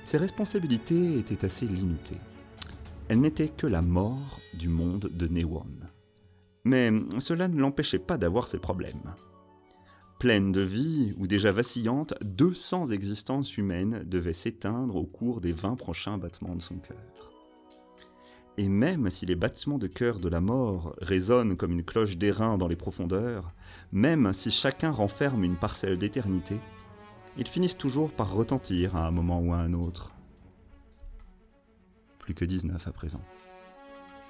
Ses 0.06 0.18
responsabilités 0.18 1.18
étaient 1.18 1.44
assez 1.44 1.66
limitées. 1.66 2.20
Elle 3.08 3.20
n'était 3.20 3.48
que 3.48 3.66
la 3.66 3.82
mort 3.82 4.40
du 4.54 4.68
monde 4.68 5.10
de 5.12 5.26
Newon. 5.26 5.66
Mais 6.62 6.92
cela 7.18 7.48
ne 7.48 7.58
l'empêchait 7.58 7.98
pas 7.98 8.16
d'avoir 8.16 8.46
ses 8.46 8.60
problèmes. 8.60 9.14
Pleine 10.20 10.52
de 10.52 10.60
vie 10.60 11.12
ou 11.18 11.26
déjà 11.26 11.50
vacillante, 11.50 12.14
200 12.22 12.92
existences 12.92 13.56
humaines 13.56 14.04
devaient 14.06 14.32
s'éteindre 14.32 14.94
au 14.94 15.06
cours 15.06 15.40
des 15.40 15.50
20 15.50 15.74
prochains 15.74 16.18
battements 16.18 16.54
de 16.54 16.62
son 16.62 16.76
cœur. 16.76 17.32
Et 18.58 18.68
même 18.68 19.10
si 19.10 19.26
les 19.26 19.34
battements 19.34 19.78
de 19.78 19.88
cœur 19.88 20.20
de 20.20 20.28
la 20.28 20.40
mort 20.40 20.94
résonnent 20.98 21.56
comme 21.56 21.72
une 21.72 21.84
cloche 21.84 22.16
d'airain 22.16 22.58
dans 22.58 22.68
les 22.68 22.76
profondeurs, 22.76 23.52
même 23.90 24.32
si 24.32 24.52
chacun 24.52 24.92
renferme 24.92 25.42
une 25.42 25.56
parcelle 25.56 25.98
d'éternité, 25.98 26.60
ils 27.38 27.48
finissent 27.48 27.78
toujours 27.78 28.10
par 28.10 28.32
retentir 28.32 28.96
à 28.96 29.06
un 29.06 29.10
moment 29.10 29.40
ou 29.40 29.52
à 29.52 29.58
un 29.58 29.74
autre. 29.74 30.12
Plus 32.18 32.34
que 32.34 32.44
19 32.44 32.86
à 32.86 32.92
présent. 32.92 33.22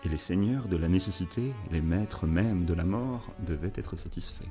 Et 0.05 0.09
les 0.09 0.17
seigneurs 0.19 0.69
de 0.69 0.77
la 0.77 0.89
nécessité, 0.89 1.53
les 1.71 1.81
maîtres 1.81 2.27
même 2.27 2.65
de 2.65 2.75
la 2.75 2.85
mort, 2.85 3.31
devaient 3.47 3.73
être 3.75 3.97
satisfaits. 3.97 4.51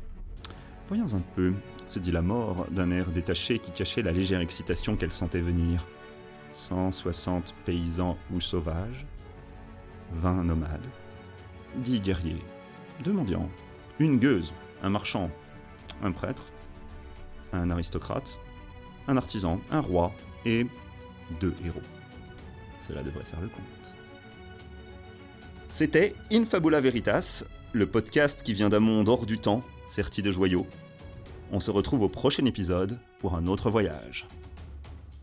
Voyons 0.88 1.14
un 1.16 1.22
peu, 1.36 1.54
se 1.88 2.00
dit 2.00 2.12
la 2.12 2.22
mort 2.22 2.68
d'un 2.72 2.92
air 2.92 3.10
détaché 3.10 3.60
qui 3.60 3.72
cachait 3.72 4.04
la 4.04 4.12
légère 4.12 4.42
excitation 4.42 4.96
qu'elle 4.96 5.12
sentait 5.12 5.42
venir. 5.42 5.86
160 6.54 7.54
paysans 7.66 8.18
ou 8.34 8.40
sauvages, 8.40 9.06
20 10.14 10.46
nomades, 10.46 10.88
10 11.78 12.02
guerriers, 12.02 12.44
deux 13.04 13.12
mendiants, 13.12 13.50
une 14.00 14.20
gueuse, 14.20 14.54
un 14.82 14.90
marchand, 14.90 15.30
un 16.02 16.12
prêtre, 16.12 16.44
un 17.52 17.70
aristocrate, 17.70 18.40
un 19.08 19.18
artisan, 19.18 19.60
un 19.72 19.80
roi 19.80 20.12
et 20.46 20.66
deux 21.40 21.54
héros. 21.66 21.82
Cela 22.80 23.04
devrait 23.04 23.24
faire 23.24 23.42
le 23.42 23.48
compte. 23.48 23.96
C'était 25.70 26.16
Infabula 26.32 26.80
Veritas, 26.80 27.44
le 27.74 27.86
podcast 27.86 28.42
qui 28.44 28.54
vient 28.54 28.70
d'un 28.70 28.80
monde 28.80 29.10
hors 29.10 29.26
du 29.26 29.38
temps, 29.38 29.62
serti 29.88 30.22
de 30.22 30.32
joyaux. 30.32 30.68
On 31.52 31.60
se 31.60 31.72
retrouve 31.72 32.02
au 32.04 32.10
prochain 32.10 32.46
épisode 32.46 32.98
pour 33.20 33.36
un 33.36 33.48
autre 33.48 33.70
voyage. 33.70 34.28